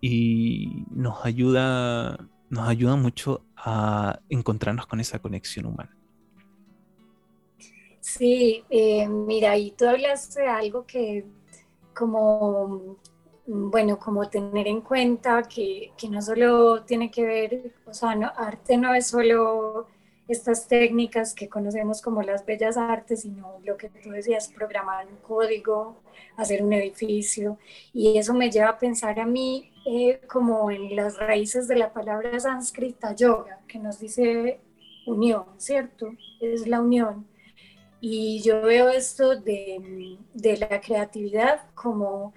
Y 0.00 0.84
nos 0.90 1.24
ayuda, 1.24 2.28
nos 2.48 2.68
ayuda 2.68 2.96
mucho 2.96 3.44
a 3.56 4.20
encontrarnos 4.28 4.86
con 4.86 5.00
esa 5.00 5.18
conexión 5.18 5.66
humana. 5.66 5.96
Sí, 8.00 8.64
eh, 8.70 9.06
mira, 9.08 9.56
y 9.56 9.72
tú 9.72 9.86
hablas 9.86 10.34
de 10.34 10.48
algo 10.48 10.86
que 10.86 11.26
como, 11.94 12.96
bueno, 13.52 13.98
como 13.98 14.28
tener 14.28 14.68
en 14.68 14.80
cuenta 14.80 15.42
que, 15.42 15.92
no 16.08 16.22
solo 16.22 16.84
tiene 16.84 17.10
que 17.10 17.24
ver, 17.24 17.72
o 17.86 17.92
sea, 17.92 18.10
arte 18.36 18.76
no 18.76 18.94
es 18.94 19.08
solo 19.08 19.88
estas 20.28 20.68
técnicas 20.68 21.34
que 21.34 21.48
conocemos 21.48 22.00
como 22.00 22.22
las 22.22 22.46
bellas 22.46 22.76
artes, 22.76 23.22
sino 23.22 23.58
lo 23.64 23.76
que 23.76 23.88
tú 23.88 24.10
decías, 24.10 24.48
programar 24.48 25.08
un 25.08 25.16
código, 25.16 25.96
hacer 26.36 26.62
un 26.62 26.72
edificio. 26.72 27.58
Y 27.92 28.16
eso 28.18 28.34
me 28.34 28.50
lleva 28.50 28.68
a 28.68 28.78
pensar 28.78 29.18
a 29.18 29.26
mí 29.26 29.72
eh, 29.84 30.20
como 30.28 30.70
en 30.70 30.94
las 30.94 31.18
raíces 31.18 31.66
de 31.66 31.76
la 31.76 31.92
palabra 31.92 32.38
sánscrita 32.38 33.16
yoga, 33.16 33.58
que 33.66 33.80
nos 33.80 33.98
dice 33.98 34.60
unión, 35.06 35.44
¿cierto? 35.56 36.12
Es 36.40 36.68
la 36.68 36.80
unión. 36.80 37.26
Y 38.00 38.40
yo 38.42 38.62
veo 38.62 38.88
esto 38.88 39.36
de, 39.36 40.16
de, 40.32 40.56
la 40.56 40.80
creatividad 40.80 41.62
como, 41.74 42.32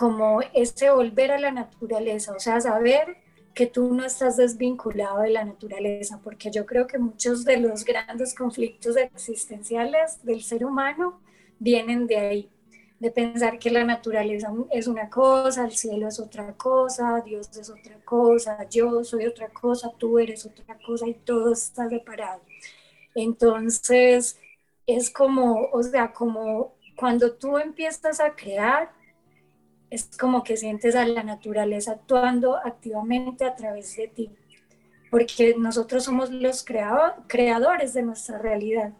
como 0.00 0.40
ese 0.54 0.88
volver 0.88 1.30
a 1.30 1.38
la 1.38 1.50
naturaleza, 1.50 2.32
o 2.32 2.40
sea, 2.40 2.58
saber 2.58 3.18
que 3.52 3.66
tú 3.66 3.92
no 3.92 4.06
estás 4.06 4.38
desvinculado 4.38 5.20
de 5.20 5.28
la 5.28 5.44
naturaleza, 5.44 6.18
porque 6.24 6.50
yo 6.50 6.64
creo 6.64 6.86
que 6.86 6.96
muchos 6.96 7.44
de 7.44 7.58
los 7.58 7.84
grandes 7.84 8.34
conflictos 8.34 8.96
existenciales 8.96 10.24
del 10.24 10.42
ser 10.42 10.64
humano 10.64 11.20
vienen 11.58 12.06
de 12.06 12.16
ahí, 12.16 12.50
de 12.98 13.10
pensar 13.10 13.58
que 13.58 13.68
la 13.68 13.84
naturaleza 13.84 14.50
es 14.70 14.86
una 14.86 15.10
cosa, 15.10 15.66
el 15.66 15.72
cielo 15.72 16.08
es 16.08 16.18
otra 16.18 16.54
cosa, 16.54 17.20
Dios 17.22 17.54
es 17.58 17.68
otra 17.68 17.96
cosa, 18.02 18.66
yo 18.70 19.04
soy 19.04 19.26
otra 19.26 19.50
cosa, 19.50 19.92
tú 19.98 20.18
eres 20.18 20.46
otra 20.46 20.78
cosa 20.78 21.06
y 21.08 21.12
todo 21.12 21.52
está 21.52 21.90
separado. 21.90 22.40
Entonces, 23.14 24.38
es 24.86 25.10
como, 25.10 25.68
o 25.70 25.82
sea, 25.82 26.10
como 26.10 26.72
cuando 26.96 27.34
tú 27.34 27.58
empiezas 27.58 28.18
a 28.20 28.34
crear, 28.34 28.98
es 29.90 30.08
como 30.16 30.44
que 30.44 30.56
sientes 30.56 30.94
a 30.94 31.04
la 31.04 31.24
naturaleza 31.24 31.92
actuando 31.92 32.56
activamente 32.56 33.44
a 33.44 33.56
través 33.56 33.96
de 33.96 34.08
ti, 34.08 34.30
porque 35.10 35.54
nosotros 35.58 36.04
somos 36.04 36.30
los 36.30 36.64
creadores 36.64 37.92
de 37.92 38.02
nuestra 38.02 38.38
realidad. 38.38 38.92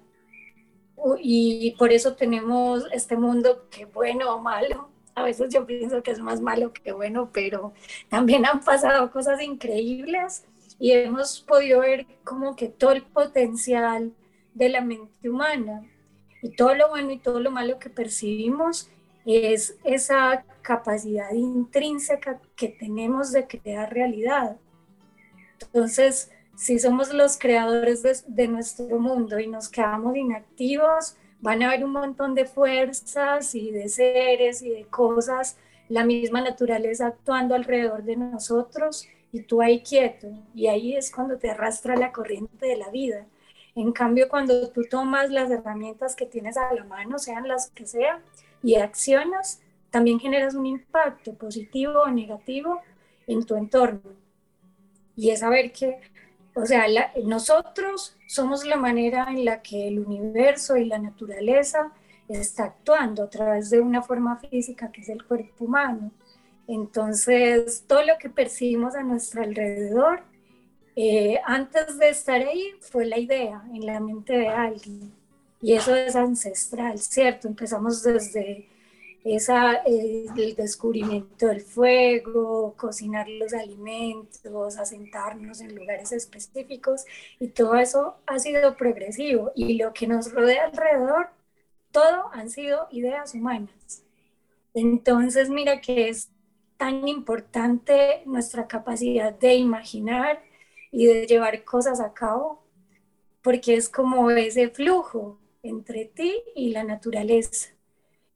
Y 1.21 1.75
por 1.79 1.93
eso 1.93 2.15
tenemos 2.15 2.87
este 2.93 3.17
mundo 3.17 3.69
que 3.71 3.87
bueno 3.87 4.35
o 4.35 4.41
malo. 4.41 4.91
A 5.15 5.23
veces 5.23 5.53
yo 5.53 5.65
pienso 5.65 6.03
que 6.03 6.11
es 6.11 6.19
más 6.19 6.41
malo 6.41 6.73
que 6.73 6.93
bueno, 6.93 7.31
pero 7.33 7.73
también 8.09 8.45
han 8.45 8.61
pasado 8.61 9.11
cosas 9.11 9.41
increíbles 9.41 10.45
y 10.79 10.93
hemos 10.93 11.41
podido 11.41 11.81
ver 11.81 12.07
como 12.25 12.57
que 12.57 12.69
todo 12.69 12.93
el 12.93 13.03
potencial 13.03 14.13
de 14.55 14.69
la 14.69 14.81
mente 14.81 15.31
humana. 15.31 15.89
Y 16.43 16.51
todo 16.57 16.75
lo 16.75 16.89
bueno 16.89 17.13
y 17.13 17.19
todo 17.19 17.39
lo 17.39 17.51
malo 17.51 17.79
que 17.79 17.91
percibimos 17.91 18.91
es 19.27 19.79
esa 19.85 20.45
capacidad 20.63 21.33
intrínseca 21.33 22.41
que 22.57 22.69
tenemos 22.69 23.33
de 23.33 23.47
crear 23.47 23.93
realidad. 23.93 24.57
Entonces, 25.61 26.31
si 26.57 26.79
somos 26.79 27.13
los 27.13 27.39
creadores 27.39 28.03
de, 28.27 28.49
nuestro 28.49 28.99
mundo 28.99 29.39
y 29.39 29.47
nos 29.47 29.69
quedamos 29.69 30.17
inactivos, 30.17 31.17
van 31.41 31.63
a 31.63 31.69
haber 31.69 31.85
un 31.85 31.93
montón 31.93 32.35
de 32.35 32.45
fuerzas 32.45 33.55
y 33.55 33.71
de 33.71 33.89
seres 33.89 34.63
y 34.63 34.71
de 34.71 34.85
cosas, 34.85 35.57
la 35.89 36.05
misma 36.05 36.41
naturaleza 36.43 37.09
actuando 37.09 37.55
alrededor 37.55 38.03
de 38.03 38.17
nosotros 38.17 39.09
y 39.33 39.43
tú 39.43 39.63
ahí 39.63 39.83
quieto. 39.83 40.29
Y 40.55 40.67
ahí 40.67 40.97
es 40.97 41.11
cuando 41.11 41.39
te 41.39 41.51
arrastra 41.51 41.97
la 41.97 42.13
corriente 42.13 42.67
de 42.67 42.77
la 42.77 42.91
vida. 42.91 43.27
En 43.75 43.93
cambio, 43.93 44.29
cuando 44.29 44.69
tú 44.71 44.83
tomas 44.85 45.31
las 45.31 45.51
herramientas 45.51 46.15
que 46.17 46.27
tienes 46.27 46.57
a 46.57 46.73
la 46.75 46.85
mano, 46.85 47.19
sean 47.19 47.49
las 47.49 47.71
que 47.71 47.87
sean, 47.87 48.21
y 48.63 48.75
accionas, 48.75 49.63
también 49.91 50.21
generas 50.21 50.55
un 50.55 50.67
impacto 50.67 51.35
positivo 51.35 52.01
o 52.03 52.11
negativo 52.11 52.81
en 53.27 53.45
tu 53.45 53.57
entorno. 53.57 54.01
Y 55.17 55.31
es 55.31 55.41
saber 55.41 55.73
que, 55.73 56.01
o 56.55 56.65
sea, 56.65 56.87
nosotros 57.25 58.17
somos 58.27 58.65
la 58.65 58.77
manera 58.77 59.27
en 59.29 59.45
la 59.45 59.63
que 59.63 59.89
el 59.89 59.99
universo 59.99 60.77
y 60.77 60.85
la 60.87 60.99
naturaleza 60.99 61.93
está 62.29 62.65
actuando 62.65 63.25
a 63.25 63.31
través 63.31 63.71
de 63.71 63.81
una 63.81 64.03
forma 64.03 64.37
física 64.37 64.91
que 64.91 65.01
es 65.03 65.09
el 65.09 65.25
cuerpo 65.25 65.65
humano. 65.65 66.13
Entonces, 66.67 67.85
todo 67.87 68.05
lo 68.05 68.17
que 68.19 68.31
percibimos 68.31 68.95
a 68.95 69.03
nuestro 69.03 69.43
alrededor 69.43 70.23
eh, 70.97 71.41
antes 71.45 71.99
de 71.99 72.11
estar 72.11 72.41
ahí 72.41 72.73
fue 72.81 73.07
la 73.07 73.19
idea 73.19 73.63
en 73.75 73.87
la 73.87 74.01
mente 74.01 74.35
de 74.35 74.49
alguien. 74.49 75.13
Y 75.61 75.75
eso 75.75 75.95
es 75.95 76.17
ancestral, 76.17 76.99
¿cierto? 76.99 77.49
Empezamos 77.49 78.03
desde 78.03 78.69
esa, 79.25 79.75
eh, 79.87 80.27
el 80.37 80.55
descubrimiento 80.57 81.47
del 81.47 81.61
fuego, 81.61 82.75
cocinar 82.77 83.29
los 83.29 83.53
alimentos, 83.53 84.77
asentarnos 84.79 85.61
en 85.61 85.75
lugares 85.75 86.13
específicos 86.13 87.05
y 87.39 87.49
todo 87.49 87.77
eso 87.77 88.17
ha 88.27 88.39
sido 88.39 88.77
progresivo 88.77 89.53
y 89.55 89.75
lo 89.79 89.93
que 89.93 90.07
nos 90.07 90.33
rodea 90.33 90.65
alrededor, 90.67 91.31
todo 91.93 92.31
han 92.33 92.51
sido 92.51 92.89
ideas 92.91 93.35
humanas. 93.35 94.05
Entonces, 94.75 95.51
mira 95.51 95.81
que 95.81 96.09
es 96.09 96.31
tan 96.77 97.09
importante 97.09 98.23
nuestra 98.27 98.67
capacidad 98.69 99.35
de 99.35 99.55
imaginar, 99.55 100.41
y 100.91 101.07
de 101.07 101.27
llevar 101.27 101.65
cosas 101.65 102.01
a 102.01 102.13
cabo, 102.13 102.63
porque 103.43 103.75
es 103.75 103.89
como 103.89 104.31
ese 104.31 104.69
flujo 104.69 105.39
entre 105.63 106.07
ti 106.07 106.43
y 106.55 106.73
la 106.73 106.85
naturaleza. 106.85 107.71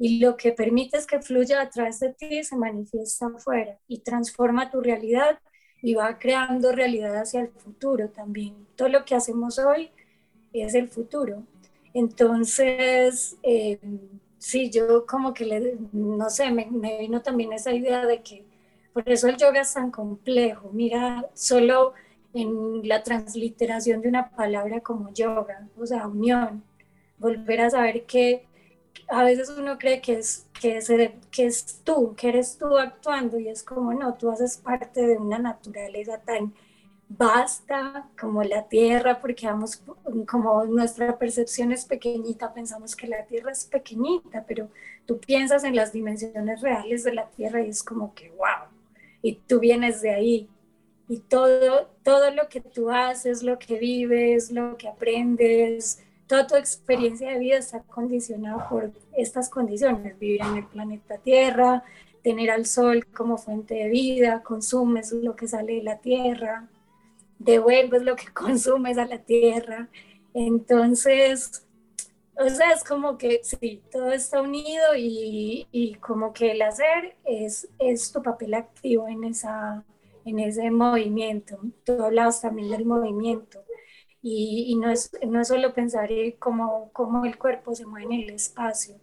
Y 0.05 0.19
lo 0.19 0.37
que 0.37 0.53
permites 0.53 1.07
que 1.07 1.23
fluya 1.23 1.63
a 1.63 1.71
través 1.71 1.99
de 1.99 2.13
ti 2.13 2.45
se 2.45 2.57
manifiesta 2.57 3.29
afuera 3.29 3.79
y 3.89 4.01
transforma 4.01 4.71
tu 4.71 4.83
realidad 4.83 5.39
y 5.81 5.95
va 5.95 6.19
creando 6.19 6.73
realidad 6.73 7.17
hacia 7.17 7.41
el 7.41 7.49
futuro 7.49 8.11
también. 8.11 8.55
Todo 8.77 8.89
lo 8.91 9.07
que 9.07 9.15
hacemos 9.15 9.59
hoy 9.59 9.91
es 10.53 10.75
el 10.75 10.91
futuro. 10.91 11.45
Entonces, 11.95 13.39
eh, 13.43 13.79
sí, 14.37 14.69
yo 14.69 15.07
como 15.07 15.33
que, 15.33 15.47
le, 15.47 15.79
no 15.95 16.29
sé, 16.29 16.51
me, 16.51 16.67
me 16.67 16.99
vino 16.99 17.23
también 17.23 17.55
esa 17.55 17.73
idea 17.73 18.05
de 18.05 18.23
que 18.23 18.45
por 18.93 19.09
eso 19.09 19.29
el 19.29 19.39
yoga 19.39 19.63
es 19.63 19.73
tan 19.73 19.91
complejo. 19.91 20.69
Mira, 20.71 21.31
solo 21.33 21.95
en 22.35 22.87
la 22.87 23.03
transliteración 23.03 24.03
de 24.03 24.11
una 24.11 24.29
palabra 24.29 24.83
como 24.83 25.15
yoga, 25.15 25.67
o 25.79 25.87
sea, 25.87 26.07
unión, 26.07 26.63
volver 27.17 27.63
a 27.63 27.71
saber 27.71 28.05
que 28.05 28.45
a 29.09 29.25
veces 29.25 29.51
uno 29.51 29.79
cree 29.79 30.01
que 30.01 30.19
es, 30.19 30.47
que 30.61 30.77
es, 30.79 30.89
que 31.31 31.47
es 31.47 31.81
tú, 31.85 32.15
que 32.17 32.29
eres 32.29 32.59
tú 32.59 32.77
actuando 32.79 33.39
y 33.39 33.49
es 33.49 33.63
como 33.63 33.93
no, 33.93 34.15
tú 34.15 34.31
haces 34.31 34.57
parte 34.59 35.07
de 35.07 35.17
una 35.17 35.39
naturaleza 35.39 36.19
tan 36.19 36.53
vasta 37.09 38.09
como 38.19 38.43
la 38.43 38.67
Tierra, 38.69 39.21
porque 39.21 39.47
vamos, 39.47 39.83
como 40.29 40.65
nuestra 40.65 41.19
percepción 41.19 41.73
es 41.73 41.85
pequeñita, 41.85 42.53
pensamos 42.53 42.97
que 42.97 43.07
la 43.07 43.25
Tierra 43.27 43.53
es 43.53 43.65
pequeñita, 43.67 44.45
pero 44.47 44.69
tú 45.07 45.19
piensas 45.19 45.65
en 45.65 45.77
las 45.77 45.93
dimensiones 45.93 46.61
reales 46.61 47.05
de 47.05 47.15
la 47.15 47.29
Tierra 47.29 47.63
y 47.63 47.69
es 47.69 47.83
como 47.83 48.15
que 48.15 48.31
wow, 48.31 48.69
y 49.23 49.37
tú 49.47 49.61
vienes 49.61 50.03
de 50.03 50.11
ahí. 50.11 50.49
Y 51.07 51.19
todo, 51.19 51.91
todo 52.03 52.31
lo 52.31 52.49
que 52.49 52.63
tú 52.63 52.91
haces, 52.91 53.43
lo 53.43 53.59
que 53.59 53.79
vives, 53.79 54.51
lo 54.51 54.77
que 54.79 54.89
aprendes, 54.89 56.03
toda 56.27 56.47
tu 56.47 56.57
experiencia 56.57 57.31
de 57.31 57.39
vida 57.39 57.59
está 57.59 57.81
condicionada 57.83 58.69
por 58.69 58.91
estas 59.17 59.49
condiciones, 59.49 60.19
vivir 60.19 60.43
en 60.43 60.57
el 60.57 60.67
planeta 60.67 61.19
Tierra, 61.19 61.85
tener 62.23 62.51
al 62.51 62.67
sol 62.67 63.07
como 63.07 63.37
fuente 63.37 63.75
de 63.75 63.89
vida, 63.89 64.43
consumes 64.43 65.13
lo 65.13 65.37
que 65.37 65.47
sale 65.47 65.75
de 65.75 65.83
la 65.83 65.99
Tierra, 65.99 66.69
devuelves 67.39 68.03
lo 68.03 68.17
que 68.17 68.27
consumes 68.35 68.99
a 68.99 69.07
la 69.07 69.19
Tierra. 69.19 69.89
Entonces, 70.33 71.67
o 72.37 72.49
sea, 72.49 72.73
es 72.73 72.83
como 72.83 73.19
que 73.19 73.41
sí, 73.45 73.83
todo 73.93 74.11
está 74.11 74.41
unido 74.41 74.83
y, 74.97 75.97
como 76.01 76.33
que 76.33 76.53
el 76.53 76.63
hacer 76.63 77.15
es, 77.25 77.69
es 77.79 78.11
tu 78.11 78.23
papel 78.23 78.55
activo 78.55 79.07
en, 79.07 79.25
esa, 79.25 79.85
en 80.25 80.39
ese 80.41 80.71
movimiento. 80.71 81.59
Tú 81.85 82.03
hablabas 82.03 82.41
también 82.41 82.71
del 82.71 82.87
movimiento 82.87 83.65
y, 84.27 84.73
y 84.73 84.77
no, 84.77 84.91
es, 84.91 85.11
no 85.29 85.43
es 85.43 85.49
solo 85.49 85.75
pensar 85.75 86.11
en 86.11 86.33
cómo, 86.39 86.89
cómo 86.95 87.27
el 87.27 87.37
cuerpo 87.37 87.75
se 87.75 87.85
mueve 87.85 88.15
en 88.15 88.23
el 88.23 88.31
espacio, 88.31 88.95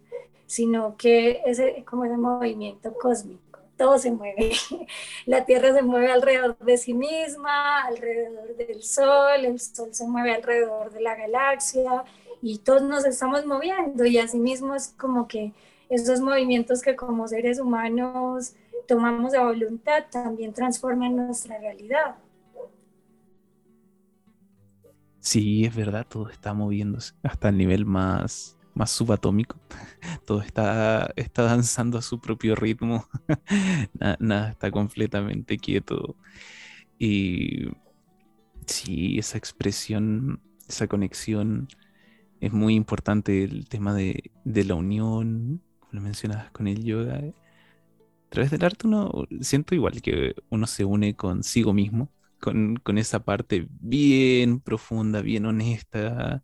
sino 0.46 0.96
que 0.96 1.42
ese, 1.46 1.84
como 1.88 2.04
ese 2.04 2.16
movimiento 2.16 2.92
cósmico, 3.00 3.60
todo 3.76 3.98
se 3.98 4.10
mueve. 4.10 4.50
La 5.26 5.44
Tierra 5.44 5.72
se 5.74 5.82
mueve 5.82 6.10
alrededor 6.10 6.58
de 6.58 6.76
sí 6.76 6.92
misma, 6.92 7.82
alrededor 7.82 8.56
del 8.56 8.82
Sol, 8.82 9.44
el 9.44 9.60
Sol 9.60 9.94
se 9.94 10.08
mueve 10.08 10.34
alrededor 10.34 10.90
de 10.92 11.00
la 11.00 11.14
galaxia 11.14 12.02
y 12.42 12.58
todos 12.58 12.82
nos 12.82 13.04
estamos 13.04 13.46
moviendo 13.46 14.04
y 14.04 14.18
asimismo 14.18 14.74
es 14.74 14.88
como 14.98 15.28
que 15.28 15.52
esos 15.88 16.20
movimientos 16.20 16.82
que 16.82 16.96
como 16.96 17.28
seres 17.28 17.60
humanos 17.60 18.54
tomamos 18.88 19.34
a 19.34 19.44
voluntad 19.44 20.04
también 20.10 20.52
transforman 20.52 21.14
nuestra 21.14 21.58
realidad. 21.58 22.16
Sí, 25.22 25.64
es 25.64 25.74
verdad, 25.76 26.04
todo 26.08 26.28
está 26.30 26.52
moviéndose 26.52 27.14
hasta 27.22 27.48
el 27.50 27.56
nivel 27.56 27.86
más, 27.86 28.58
más 28.74 28.90
subatómico. 28.90 29.56
Todo 30.26 30.42
está, 30.42 31.12
está 31.16 31.44
danzando 31.44 31.96
a 31.98 32.02
su 32.02 32.20
propio 32.20 32.56
ritmo. 32.56 33.06
nada, 34.18 34.50
está 34.50 34.70
completamente 34.72 35.58
quieto. 35.58 36.16
Y 36.98 37.68
sí, 38.66 39.18
esa 39.18 39.38
expresión, 39.38 40.42
esa 40.68 40.88
conexión 40.88 41.68
es 42.40 42.52
muy 42.52 42.74
importante. 42.74 43.44
El 43.44 43.68
tema 43.68 43.94
de, 43.94 44.32
la 44.44 44.74
unión, 44.74 45.62
como 45.80 45.92
lo 45.92 46.00
mencionabas 46.02 46.50
con 46.52 46.66
el 46.68 46.84
yoga. 46.84 47.18
A 47.18 48.30
través 48.30 48.50
del 48.50 48.64
arte 48.64 48.86
uno 48.88 49.26
siento 49.40 49.74
igual 49.74 50.02
que 50.02 50.34
uno 50.50 50.66
se 50.66 50.84
une 50.84 51.14
consigo 51.16 51.72
mismo, 51.74 52.10
con, 52.42 52.76
con 52.76 52.98
esa 52.98 53.24
parte 53.24 53.68
bien 53.80 54.60
profunda, 54.60 55.22
bien 55.22 55.46
honesta. 55.46 56.42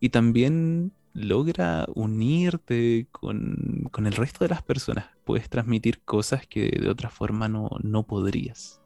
Y 0.00 0.10
también 0.10 0.92
logra 1.12 1.86
unirte 1.94 3.08
con, 3.10 3.90
el 3.98 4.12
resto 4.12 4.44
de 4.44 4.50
las 4.50 4.62
personas. 4.62 5.06
Puedes 5.24 5.48
transmitir 5.48 6.02
cosas 6.02 6.46
que 6.46 6.70
de 6.70 6.88
otra 6.88 7.10
forma 7.10 7.48
no, 7.48 7.70
no 7.82 8.06
podrías. 8.06 8.80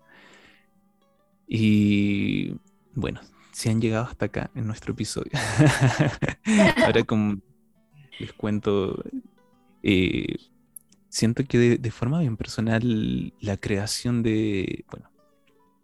Y 1.46 2.54
bueno, 2.94 3.20
si 3.52 3.68
han 3.68 3.80
llegado 3.80 4.06
hasta 4.06 4.26
acá 4.26 4.50
en 4.54 4.66
nuestro 4.66 4.92
episodio, 4.92 5.32
ahora 6.84 7.04
como 7.04 7.40
les 8.18 8.32
cuento, 8.32 9.02
eh, 9.82 10.36
siento 11.08 11.44
que 11.44 11.78
de, 11.78 11.90
forma 11.90 12.20
bien 12.20 12.36
personal 12.36 13.32
la 13.40 13.56
creación 13.58 14.22
de, 14.22 14.84
bueno, 14.90 15.10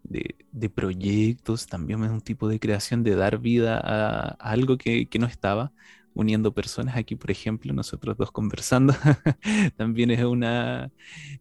de, 0.02 0.70
proyectos 0.70 1.66
también 1.66 2.04
es 2.04 2.10
un 2.10 2.20
tipo 2.20 2.48
de 2.48 2.60
creación 2.60 3.02
de 3.02 3.14
dar 3.14 3.38
vida 3.38 3.80
a, 3.82 4.28
algo 4.40 4.78
que, 4.78 5.08
que, 5.08 5.18
no 5.18 5.26
estaba 5.26 5.72
uniendo 6.14 6.54
personas. 6.54 6.96
Aquí, 6.96 7.16
por 7.16 7.30
ejemplo, 7.30 7.72
nosotros 7.72 8.16
dos 8.16 8.32
conversando, 8.32 8.94
también 9.76 10.10
es 10.10 10.24
una, 10.24 10.90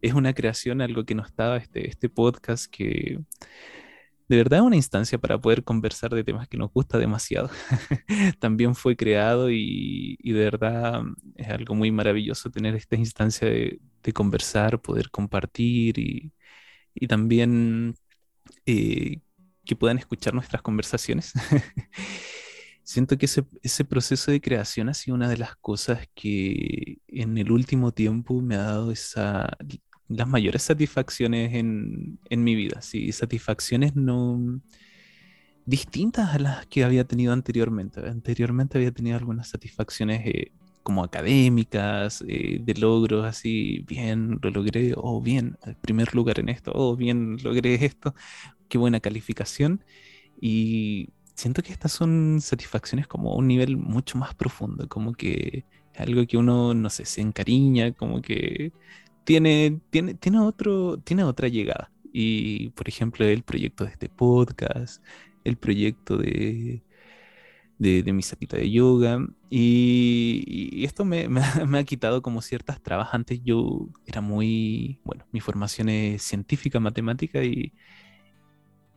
es 0.00 0.14
una 0.14 0.32
creación, 0.34 0.80
algo 0.80 1.04
que 1.04 1.14
no 1.14 1.24
estaba, 1.24 1.56
este, 1.56 1.88
este 1.88 2.08
podcast 2.08 2.66
que 2.70 3.20
de 4.30 4.36
verdad 4.36 4.62
una 4.62 4.76
instancia 4.76 5.18
para 5.18 5.40
poder 5.40 5.64
conversar 5.64 6.14
de 6.14 6.22
temas 6.22 6.46
que 6.46 6.56
nos 6.56 6.72
gusta 6.72 6.98
demasiado. 6.98 7.50
también 8.38 8.76
fue 8.76 8.96
creado 8.96 9.50
y, 9.50 10.16
de 10.22 10.32
verdad 10.44 11.02
es 11.34 11.48
algo 11.48 11.74
muy 11.74 11.90
maravilloso 11.90 12.48
tener 12.48 12.76
esta 12.76 12.94
instancia 12.94 13.48
de, 13.48 13.80
conversar, 14.14 14.80
poder 14.80 15.10
compartir 15.10 15.98
y, 15.98 16.32
también 17.08 17.94
eh, 18.66 19.20
que 19.64 19.76
puedan 19.76 19.98
escuchar 19.98 20.34
nuestras 20.34 20.62
conversaciones. 20.62 21.32
Siento 22.82 23.16
que 23.18 23.26
ese, 23.26 23.84
proceso 23.84 24.32
de 24.32 24.40
creación 24.40 24.88
ha 24.88 24.94
sido 24.94 25.14
una 25.14 25.28
de 25.28 25.36
las 25.36 25.54
cosas 25.56 26.08
que 26.14 26.98
en 27.06 27.38
el 27.38 27.52
último 27.52 27.92
tiempo 27.92 28.40
me 28.42 28.56
ha 28.56 28.62
dado 28.62 28.90
esa, 28.90 29.56
las 30.08 30.26
mayores 30.26 30.62
satisfacciones 30.62 31.54
en, 31.54 32.18
mi 32.30 32.54
vida. 32.56 32.82
Sí, 32.82 33.12
satisfacciones 33.12 33.94
no 33.94 34.60
distintas 35.66 36.34
a 36.34 36.38
las 36.40 36.66
que 36.66 36.82
había 36.82 37.04
tenido 37.04 37.32
anteriormente. 37.32 38.00
Anteriormente 38.00 38.76
había 38.76 38.90
tenido 38.90 39.16
algunas 39.16 39.48
satisfacciones 39.48 40.26
eh, 40.26 40.52
como 40.82 41.04
académicas, 41.04 42.24
eh, 42.28 42.58
de 42.62 42.74
logros 42.74 43.24
así, 43.24 43.84
bien, 43.86 44.38
lo 44.42 44.50
logré, 44.50 44.92
o 44.96 45.20
bien, 45.20 45.58
primer 45.80 46.14
lugar 46.14 46.40
en 46.40 46.48
esto, 46.48 46.72
o 46.74 46.96
bien, 46.96 47.38
logré 47.42 47.74
esto, 47.84 48.14
qué 48.68 48.78
buena 48.78 49.00
calificación. 49.00 49.84
Y 50.40 51.10
siento 51.34 51.62
que 51.62 51.72
estas 51.72 51.92
son 51.92 52.40
satisfacciones 52.40 53.06
como 53.06 53.32
a 53.32 53.36
un 53.36 53.48
nivel 53.48 53.76
mucho 53.76 54.18
más 54.18 54.34
profundo, 54.34 54.88
como 54.88 55.12
que 55.14 55.64
algo 55.96 56.26
que 56.26 56.36
uno, 56.38 56.74
no 56.74 56.90
sé, 56.90 57.04
se 57.04 57.20
encariña, 57.20 57.92
como 57.92 58.22
que 58.22 58.72
tiene, 59.24 59.80
tiene, 59.90 60.14
tiene, 60.14 60.40
otro, 60.40 60.98
tiene 60.98 61.24
otra 61.24 61.48
llegada. 61.48 61.92
Y, 62.12 62.70
por 62.70 62.88
ejemplo, 62.88 63.24
el 63.26 63.42
proyecto 63.44 63.84
de 63.84 63.90
este 63.92 64.08
podcast, 64.08 65.04
el 65.44 65.56
proyecto 65.56 66.16
de, 66.18 66.82
de, 67.80 68.12
mi 68.12 68.22
sapita 68.22 68.56
de 68.56 68.70
yoga. 68.70 69.26
Y, 69.48 70.84
esto 70.84 71.04
me, 71.04 71.28
me, 71.66 71.78
ha 71.78 71.84
quitado 71.84 72.22
como 72.22 72.42
ciertas 72.42 72.80
trabas. 72.80 73.08
Antes 73.12 73.40
yo 73.42 73.88
era 74.06 74.20
muy, 74.20 75.00
bueno, 75.04 75.24
mi 75.32 75.40
formación 75.40 75.88
es 75.88 76.22
científica, 76.22 76.78
matemática 76.78 77.42
y, 77.42 77.72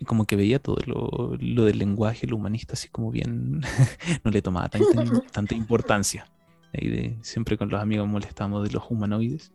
como 0.06 0.26
que 0.26 0.36
veía 0.36 0.60
todo 0.60 0.78
lo, 0.86 1.38
lo, 1.40 1.64
del 1.64 1.80
lenguaje, 1.80 2.28
lo 2.28 2.36
humanista, 2.36 2.74
así 2.74 2.90
como 2.90 3.10
bien, 3.10 3.62
no 4.24 4.32
le 4.32 4.42
tomaba 4.42 4.70
tanta, 5.32 5.56
importancia. 5.56 6.28
Ahí 6.74 6.90
de, 6.90 7.18
siempre 7.22 7.58
con 7.58 7.70
los 7.70 7.80
amigos 7.80 8.08
molestamos 8.08 8.68
de 8.68 8.74
los 8.74 8.84
humanoides. 8.90 9.54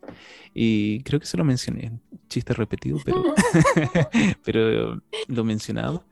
Y 0.55 1.03
creo 1.03 1.19
que 1.19 1.27
se 1.27 1.37
lo 1.37 1.43
mencioné, 1.43 1.99
chiste 2.29 2.53
repetido, 2.53 2.97
pero, 3.05 3.35
pero 4.43 4.99
lo 5.27 5.43
mencionaba. 5.43 6.03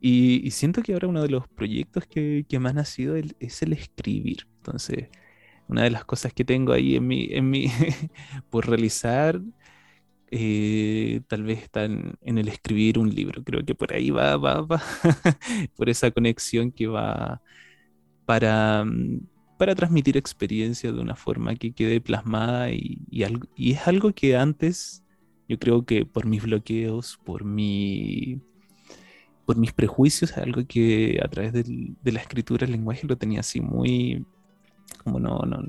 Y, 0.00 0.50
siento 0.52 0.82
que 0.82 0.92
ahora 0.92 1.08
uno 1.08 1.22
de 1.22 1.28
los 1.28 1.48
proyectos 1.48 2.06
que, 2.06 2.46
que 2.48 2.58
más 2.58 2.72
ha 2.72 2.76
nacido 2.76 3.16
es 3.16 3.62
el 3.62 3.72
escribir. 3.72 4.46
Entonces, 4.58 5.08
una 5.68 5.82
de 5.84 5.90
las 5.90 6.04
cosas 6.04 6.32
que 6.32 6.44
tengo 6.44 6.72
ahí 6.72 6.96
en 6.96 7.06
mi, 7.06 7.28
en 7.30 7.50
mi 7.50 7.66
por 8.50 8.68
realizar 8.68 9.40
eh, 10.30 11.22
tal 11.28 11.42
vez 11.44 11.62
están 11.62 12.18
en 12.22 12.38
el 12.38 12.48
escribir 12.48 12.98
un 12.98 13.14
libro. 13.14 13.42
Creo 13.44 13.64
que 13.64 13.74
por 13.74 13.92
ahí 13.92 14.10
va, 14.10 14.36
va, 14.36 14.62
va, 14.62 14.82
por 15.76 15.88
esa 15.88 16.10
conexión 16.10 16.72
que 16.72 16.86
va 16.86 17.42
para, 18.26 18.84
mm, 18.84 19.20
para 19.58 19.74
transmitir 19.74 20.16
experiencia 20.16 20.92
de 20.92 21.00
una 21.00 21.16
forma 21.16 21.54
que 21.56 21.72
quede 21.72 22.00
plasmada 22.00 22.70
y, 22.70 23.00
es 23.56 23.86
algo 23.88 24.12
que 24.12 24.36
antes 24.36 25.04
yo 25.48 25.58
creo 25.58 25.84
que 25.84 26.04
por 26.06 26.26
mis 26.26 26.42
bloqueos, 26.42 27.18
por 27.24 27.44
mi 27.44 28.40
por 29.48 29.56
mis 29.56 29.72
prejuicios, 29.72 30.36
algo 30.36 30.66
que 30.66 31.18
a 31.24 31.28
través 31.28 31.54
de 31.54 32.12
la 32.12 32.20
escritura, 32.20 32.66
el 32.66 32.72
lenguaje 32.72 33.06
lo 33.06 33.16
tenía 33.16 33.40
así 33.40 33.62
muy 33.62 34.26
como 35.02 35.20
no, 35.20 35.38
no, 35.38 35.62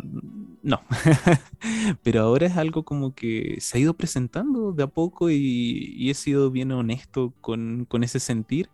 no. 0.64 0.82
Pero 2.04 2.22
ahora 2.24 2.48
es 2.48 2.58
algo 2.58 2.84
como 2.84 3.16
que 3.16 3.56
se 3.62 3.78
ha 3.78 3.82
ido 3.82 3.94
presentando 3.94 4.74
de 4.74 4.84
a 4.84 4.88
poco 4.88 5.30
y, 5.30 6.10
he 6.10 6.14
sido 6.14 6.52
bien 6.52 6.74
honesto 6.74 7.34
con, 7.40 7.88
ese 8.02 8.20
sentir. 8.20 8.70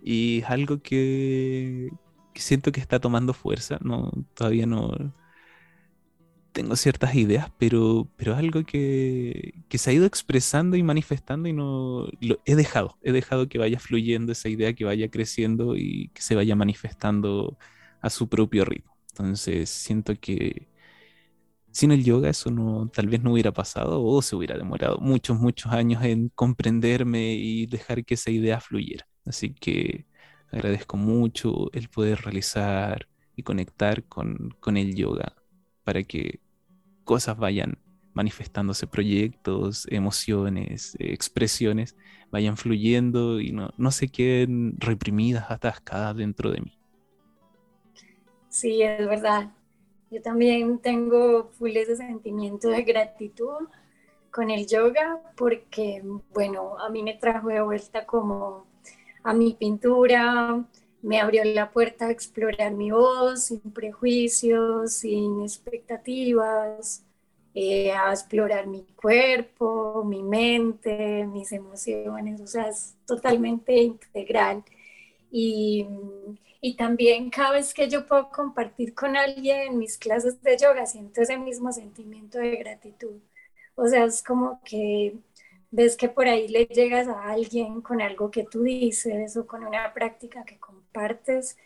Y 0.00 0.38
es 0.42 0.44
algo 0.50 0.80
que, 0.80 1.90
siento 2.36 2.70
que 2.70 2.78
está 2.80 3.00
tomando 3.00 3.34
fuerza. 3.34 3.78
No, 3.82 4.12
todavía 4.34 4.66
no 4.66 5.12
tengo 6.52 6.76
ciertas 6.76 7.14
ideas, 7.14 7.50
pero, 7.58 8.08
pero 8.16 8.34
algo 8.36 8.64
que, 8.64 9.54
que 9.68 9.78
se 9.78 9.90
ha 9.90 9.92
ido 9.92 10.06
expresando 10.06 10.76
y 10.76 10.82
manifestando 10.82 11.48
y 11.48 11.52
no 11.52 12.08
lo 12.20 12.40
he 12.44 12.54
dejado. 12.56 12.98
He 13.02 13.12
dejado 13.12 13.48
que 13.48 13.58
vaya 13.58 13.78
fluyendo 13.78 14.32
esa 14.32 14.48
idea, 14.48 14.74
que 14.74 14.84
vaya 14.84 15.10
creciendo 15.10 15.76
y 15.76 16.08
que 16.14 16.22
se 16.22 16.34
vaya 16.34 16.56
manifestando 16.56 17.58
a 18.00 18.10
su 18.10 18.28
propio 18.28 18.64
ritmo. 18.64 18.96
Entonces 19.12 19.70
siento 19.70 20.14
que 20.20 20.68
sin 21.72 21.92
el 21.92 22.04
yoga 22.04 22.30
eso 22.30 22.50
no, 22.50 22.88
tal 22.92 23.08
vez 23.08 23.22
no 23.22 23.32
hubiera 23.32 23.52
pasado 23.52 24.02
o 24.02 24.22
se 24.22 24.36
hubiera 24.36 24.56
demorado 24.58 24.98
muchos, 25.00 25.38
muchos 25.38 25.72
años 25.72 26.02
en 26.04 26.28
comprenderme 26.30 27.34
y 27.34 27.66
dejar 27.66 28.04
que 28.04 28.14
esa 28.14 28.30
idea 28.30 28.60
fluyera. 28.60 29.06
Así 29.24 29.54
que 29.54 30.06
agradezco 30.52 30.96
mucho 30.96 31.70
el 31.72 31.88
poder 31.88 32.20
realizar 32.22 33.08
y 33.36 33.42
conectar 33.42 34.04
con, 34.04 34.50
con 34.60 34.76
el 34.76 34.94
yoga 34.94 35.39
para 35.90 36.04
que 36.04 36.38
cosas 37.02 37.36
vayan 37.36 37.76
manifestándose, 38.14 38.86
proyectos, 38.86 39.88
emociones, 39.90 40.94
expresiones, 41.00 41.96
vayan 42.30 42.56
fluyendo 42.56 43.40
y 43.40 43.50
no, 43.50 43.70
no 43.76 43.90
se 43.90 44.06
queden 44.06 44.76
reprimidas, 44.78 45.50
atascadas 45.50 46.14
dentro 46.14 46.52
de 46.52 46.60
mí. 46.60 46.78
Sí, 48.50 48.82
es 48.82 49.04
verdad. 49.04 49.50
Yo 50.12 50.22
también 50.22 50.78
tengo 50.78 51.50
full 51.58 51.76
ese 51.76 51.96
sentimiento 51.96 52.68
de 52.68 52.84
gratitud 52.84 53.66
con 54.30 54.48
el 54.48 54.68
yoga 54.68 55.18
porque, 55.36 56.04
bueno, 56.32 56.78
a 56.78 56.88
mí 56.88 57.02
me 57.02 57.14
trajo 57.14 57.48
de 57.48 57.62
vuelta 57.62 58.06
como 58.06 58.64
a 59.24 59.34
mi 59.34 59.54
pintura, 59.54 60.64
me 61.02 61.20
abrió 61.20 61.44
la 61.44 61.70
puerta 61.70 62.06
a 62.06 62.10
explorar 62.10 62.72
mi 62.72 62.90
voz 62.90 63.44
sin 63.44 63.60
prejuicios, 63.60 64.94
sin 64.94 65.42
expectativas, 65.42 67.04
eh, 67.54 67.92
a 67.92 68.12
explorar 68.12 68.66
mi 68.66 68.84
cuerpo, 68.96 70.04
mi 70.04 70.22
mente, 70.22 71.26
mis 71.26 71.52
emociones, 71.52 72.40
o 72.40 72.46
sea, 72.46 72.68
es 72.68 72.94
totalmente 73.06 73.76
integral. 73.82 74.64
Y, 75.30 75.86
y 76.60 76.76
también 76.76 77.30
cada 77.30 77.52
vez 77.52 77.72
que 77.74 77.88
yo 77.88 78.06
puedo 78.06 78.30
compartir 78.30 78.94
con 78.94 79.16
alguien 79.16 79.78
mis 79.78 79.96
clases 79.98 80.42
de 80.42 80.56
yoga, 80.58 80.86
siento 80.86 81.22
ese 81.22 81.38
mismo 81.38 81.72
sentimiento 81.72 82.38
de 82.38 82.56
gratitud. 82.56 83.20
O 83.74 83.86
sea, 83.88 84.04
es 84.04 84.22
como 84.22 84.60
que 84.64 85.14
ves 85.70 85.96
que 85.96 86.08
por 86.08 86.26
ahí 86.28 86.48
le 86.48 86.66
llegas 86.66 87.08
a 87.08 87.30
alguien 87.30 87.80
con 87.82 88.02
algo 88.02 88.30
que 88.30 88.44
tú 88.44 88.62
dices 88.62 89.36
o 89.36 89.46
con 89.46 89.64
una 89.64 89.92
práctica 89.94 90.44
que 90.44 90.58
compartes 90.92 91.56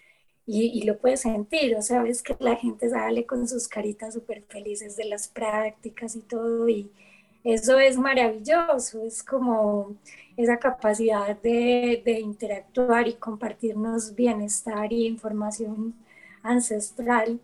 y, 0.47 0.83
lo 0.85 0.99
puedes 0.99 1.21
sentir, 1.23 1.75
o 1.77 1.83
sea, 1.83 2.03
ves 2.03 2.23
que 2.23 2.37
la 2.39 2.57
gente 2.57 2.91
sale 2.91 3.25
con 3.25 3.49
sus 3.49 3.67
caritas 3.67 4.13
súper 4.15 4.43
felices 4.43 4.97
de 4.97 5.07
las 5.07 5.29
prácticas 5.29 6.17
y 6.17 6.21
todo 6.21 6.69
y 6.69 6.91
eso 7.45 7.79
es 7.79 7.97
maravilloso, 7.99 9.03
es 9.07 9.23
como 9.23 9.97
esa 10.37 10.59
capacidad 10.59 11.41
de, 11.41 12.03
de 12.05 12.21
interactuar 12.21 13.09
y 13.09 13.15
compartirnos 13.15 14.15
bienestar 14.15 14.93
y 14.93 15.07
información 15.07 15.95
ancestral 16.43 17.41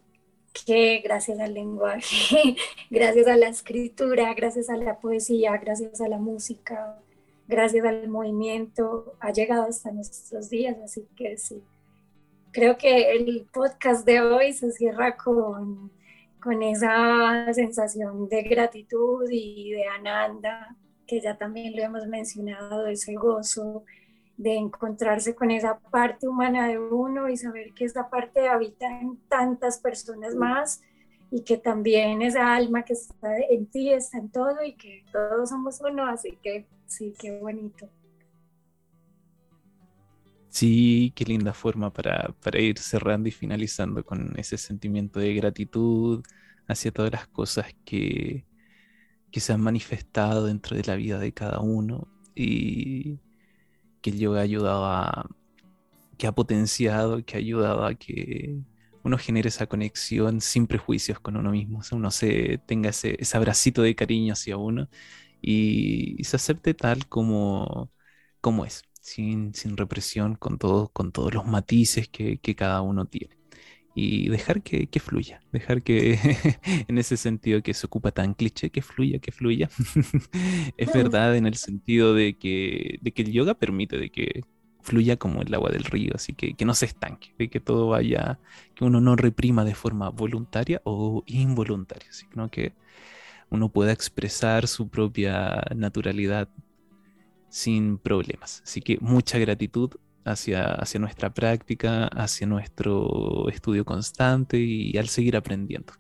que 0.66 1.01
gracias 1.02 1.39
al 1.40 1.55
lenguaje, 1.55 2.57
gracias 2.90 3.27
a 3.28 3.36
la 3.36 3.48
escritura, 3.48 4.35
gracias 4.35 4.69
a 4.69 4.77
la 4.77 4.98
poesía, 5.01 5.57
gracias 5.57 6.01
a 6.02 6.09
la 6.09 6.19
música, 6.19 6.98
gracias 7.48 7.85
al 7.86 8.09
movimiento, 8.09 9.15
ha 9.20 9.32
llegado 9.32 9.65
hasta 9.65 9.90
nuestros 9.90 10.51
días. 10.51 10.77
Así 10.82 11.07
que 11.16 11.36
sí, 11.36 11.62
creo 12.52 12.77
que 12.77 13.12
el 13.12 13.47
podcast 13.52 14.05
de 14.06 14.20
hoy 14.20 14.52
se 14.52 14.72
cierra 14.72 15.16
con, 15.16 15.90
con 16.43 16.62
esa 16.62 17.52
sensación 17.52 18.28
de 18.28 18.43
gratitud 18.43 19.28
y 19.31 19.72
de 19.72 19.86
ananda, 19.86 20.77
que 21.06 21.20
ya 21.20 21.36
también 21.36 21.77
lo 21.77 21.82
hemos 21.82 22.06
mencionado, 22.06 22.86
ese 22.86 23.14
gozo 23.14 23.85
de 24.36 24.55
encontrarse 24.56 25.35
con 25.35 25.51
esa 25.51 25.78
parte 25.78 26.27
humana 26.27 26.66
de 26.66 26.78
uno 26.78 27.28
y 27.28 27.36
saber 27.36 27.74
que 27.74 27.85
esa 27.85 28.09
parte 28.09 28.48
habita 28.48 28.86
en 29.01 29.18
tantas 29.28 29.78
personas 29.78 30.35
más 30.35 30.81
y 31.31 31.43
que 31.43 31.59
también 31.59 32.22
esa 32.22 32.55
alma 32.55 32.82
que 32.82 32.94
está 32.94 33.36
en 33.36 33.66
ti 33.66 33.93
está 33.93 34.18
en 34.18 34.31
todo 34.31 34.64
y 34.64 34.74
que 34.74 35.05
todos 35.12 35.51
somos 35.51 35.81
uno, 35.82 36.06
así 36.06 36.39
que 36.43 36.66
sí, 36.86 37.14
qué 37.18 37.39
bonito. 37.39 37.89
Sí, 40.51 41.12
qué 41.14 41.24
linda 41.24 41.52
forma 41.52 41.93
para, 41.93 42.35
para 42.43 42.60
ir 42.60 42.78
cerrando 42.78 43.28
y 43.28 43.32
finalizando 43.32 44.05
con 44.05 44.39
ese 44.39 44.59
sentimiento 44.59 45.20
de 45.20 45.35
gratitud 45.35 46.22
hacia 46.66 46.90
todas 46.93 47.12
las 47.12 47.28
cosas 47.28 47.66
que, 47.85 48.47
que 49.32 49.40
se 49.40 49.52
han 49.52 49.60
manifestado 49.62 50.47
dentro 50.47 50.77
de 50.77 50.85
la 50.85 50.97
vida 50.97 51.18
de 51.18 51.32
cada 51.32 51.60
uno 51.60 52.09
y 52.35 53.20
que 54.02 54.10
el 54.10 54.18
yoga 54.18 54.40
ha 54.40 54.43
ayudado 54.44 54.86
a, 54.86 55.31
que 56.18 56.27
ha 56.27 56.32
potenciado, 56.32 57.24
que 57.24 57.36
ha 57.36 57.39
ayudado 57.40 57.86
a 57.86 57.94
que 57.94 58.60
uno 59.05 59.18
genere 59.18 59.48
esa 59.48 59.66
conexión 59.66 60.40
sin 60.40 60.66
prejuicios 60.66 61.20
con 61.20 61.36
uno 61.36 61.51
mismo, 61.52 61.81
o 61.81 61.97
uno 61.97 62.10
se 62.10 62.59
tenga 62.66 62.90
ese, 62.90 63.16
ese 63.20 63.36
abracito 63.36 63.82
de 63.82 63.94
cariño 63.97 64.35
hacia 64.35 64.56
uno 64.56 64.89
y, 65.40 66.22
se 66.24 66.36
acepte 66.36 66.74
tal 66.74 67.06
como, 67.09 67.93
como 68.40 68.64
es, 68.66 68.82
sin, 69.11 69.55
sin 69.55 69.77
represión, 69.77 70.37
con, 70.37 70.59
todo, 70.59 70.89
con 70.89 71.11
todos 71.12 71.35
los 71.35 71.47
matices 71.47 72.09
que, 72.09 72.39
que 72.39 72.55
cada 72.55 72.81
uno 72.82 73.07
tiene 73.07 73.37
y 73.95 74.28
dejar 74.28 74.62
que, 74.62 74.87
que, 74.87 75.01
fluya, 75.01 75.41
dejar 75.53 75.82
que 75.82 76.16
en 76.89 76.97
ese 76.99 77.16
sentido 77.16 77.62
que 77.62 77.74
se 77.74 77.87
ocupa 77.87 78.12
tan 78.12 78.35
cliché, 78.35 78.70
que 78.70 78.82
fluya, 78.82 79.19
que 79.19 79.32
fluya. 79.32 79.69
es 80.77 80.93
verdad 80.93 81.37
en 81.37 81.47
el 81.47 81.57
sentido 81.57 82.15
de 82.15 82.39
que, 82.39 82.99
de 83.03 83.12
que 83.12 83.23
el 83.23 83.32
yoga 83.32 83.55
permite 83.55 83.99
de 83.99 84.11
que 84.11 84.43
fluya 84.81 85.16
como 85.16 85.43
el 85.43 85.53
agua 85.53 85.70
del 85.70 85.85
río, 85.85 86.12
así 86.15 86.32
que, 86.35 86.55
que 86.55 86.65
no 86.65 86.74
se 86.74 86.87
estanque, 86.87 87.35
de 87.37 87.51
que 87.51 87.61
todo 87.61 87.89
vaya, 87.89 88.39
que 88.74 88.85
uno 88.85 89.01
no 89.01 89.16
reprima 89.16 89.65
de 89.65 89.74
forma 89.74 90.09
voluntaria 90.11 90.81
o 90.85 91.24
involuntaria, 91.27 92.12
sino 92.12 92.49
que 92.49 92.74
uno 93.51 93.70
pueda 93.70 93.93
expresar 93.93 94.69
su 94.69 94.89
propia 94.89 95.62
naturalidad 95.74 96.49
sin 97.51 97.98
problemas. 97.98 98.62
Así 98.64 98.81
que 98.81 98.98
mucha 99.01 99.39
gratitud 99.39 99.90
hacia, 100.24 100.72
hacia 100.74 101.01
nuestra 101.01 101.35
práctica, 101.35 102.06
hacia 102.06 102.47
nuestro 102.47 103.48
estudio 103.51 103.85
constante 103.85 104.59
y 104.59 104.97
al 104.97 105.09
seguir 105.09 105.36
aprendiendo. 105.36 105.93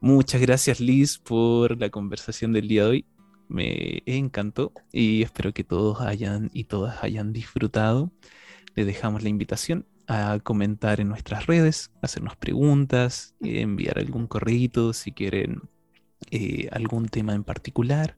Muchas 0.00 0.40
gracias 0.40 0.80
Liz 0.80 1.18
por 1.18 1.78
la 1.78 1.90
conversación 1.90 2.52
del 2.52 2.68
día 2.68 2.84
de 2.84 2.90
hoy. 2.90 3.06
Me 3.48 4.02
encantó 4.06 4.72
y 4.92 5.22
espero 5.22 5.52
que 5.52 5.64
todos 5.64 6.00
hayan 6.00 6.50
y 6.52 6.64
todas 6.64 7.02
hayan 7.02 7.32
disfrutado. 7.32 8.12
Les 8.74 8.86
dejamos 8.86 9.22
la 9.22 9.28
invitación 9.28 9.86
a 10.06 10.38
comentar 10.42 11.00
en 11.00 11.08
nuestras 11.08 11.46
redes, 11.46 11.90
hacernos 12.00 12.36
preguntas, 12.36 13.34
enviar 13.40 13.98
algún 13.98 14.26
correo 14.26 14.92
si 14.92 15.12
quieren 15.12 15.62
eh, 16.30 16.68
algún 16.72 17.08
tema 17.08 17.34
en 17.34 17.44
particular. 17.44 18.16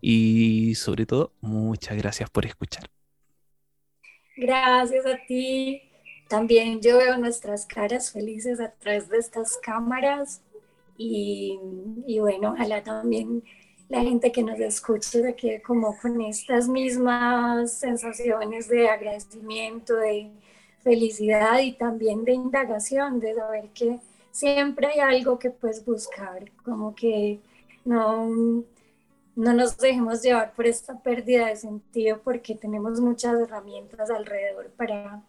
Y 0.00 0.74
sobre 0.74 1.06
todo, 1.06 1.32
muchas 1.40 1.96
gracias 1.96 2.30
por 2.30 2.46
escuchar. 2.46 2.90
Gracias 4.36 5.06
a 5.06 5.18
ti. 5.26 5.82
También 6.28 6.80
yo 6.80 6.98
veo 6.98 7.18
nuestras 7.18 7.66
caras 7.66 8.10
felices 8.10 8.58
a 8.58 8.70
través 8.72 9.08
de 9.08 9.18
estas 9.18 9.58
cámaras 9.58 10.40
y, 10.96 11.58
bueno, 12.20 12.52
ojalá 12.52 12.82
también 12.82 13.42
la 13.88 14.00
gente 14.00 14.32
que 14.32 14.42
nos 14.42 14.58
escuche 14.58 15.20
de 15.20 15.34
que 15.34 15.60
como 15.60 15.98
con 15.98 16.20
estas 16.22 16.68
mismas 16.68 17.72
sensaciones 17.72 18.68
de 18.68 18.88
agradecimiento, 18.88 19.94
de 19.96 20.30
felicidad 20.82 21.58
y 21.60 21.72
también 21.72 22.24
de 22.24 22.32
indagación, 22.32 23.20
de 23.20 23.34
saber 23.34 23.68
que 23.74 23.98
siempre 24.30 24.86
hay 24.86 25.00
algo 25.00 25.38
que 25.38 25.50
puedes 25.50 25.84
buscar, 25.84 26.50
como 26.64 26.94
que 26.94 27.40
no, 27.84 28.64
no 29.34 29.52
nos 29.54 29.78
dejemos 29.78 30.22
llevar 30.22 30.52
por 30.54 30.66
esta 30.66 31.00
pérdida 31.02 31.46
de 31.46 31.56
sentido 31.56 32.20
porque 32.22 32.54
tenemos 32.54 33.00
muchas 33.00 33.40
herramientas 33.40 34.10
alrededor 34.10 34.70
para 34.72 35.22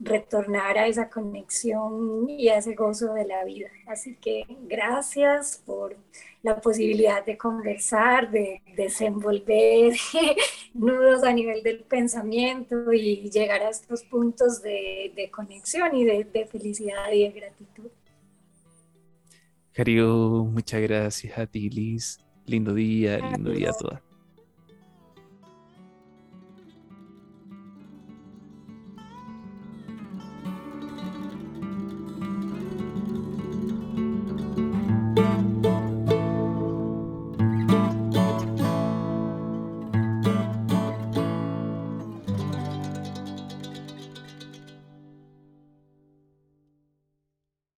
retornar 0.00 0.78
a 0.78 0.86
esa 0.86 1.10
conexión 1.10 2.28
y 2.28 2.48
a 2.48 2.56
ese 2.56 2.74
gozo 2.74 3.12
de 3.12 3.26
la 3.26 3.44
vida. 3.44 3.68
Así 3.86 4.16
que 4.16 4.44
gracias 4.62 5.62
por 5.66 5.94
la 6.42 6.58
posibilidad 6.58 7.24
de 7.24 7.36
conversar, 7.36 8.30
de 8.30 8.62
desenvolver 8.76 9.92
nudos 10.74 11.22
a 11.22 11.32
nivel 11.32 11.62
del 11.62 11.80
pensamiento 11.80 12.92
y 12.94 13.30
llegar 13.30 13.60
a 13.62 13.68
estos 13.68 14.02
puntos 14.04 14.62
de, 14.62 15.30
conexión 15.30 15.94
y 15.94 16.04
de, 16.04 16.48
felicidad 16.50 17.12
y 17.12 17.24
de 17.24 17.30
gratitud. 17.32 17.90
Cario, 19.72 20.46
muchas 20.50 20.80
gracias 20.80 21.38
a 21.38 21.46
ti, 21.46 21.68
Liz. 21.68 22.18
Lindo 22.50 22.74
día, 22.74 23.18
lindo 23.30 23.52
día 23.52 23.70
a 23.70 23.72
todas. 23.72 24.09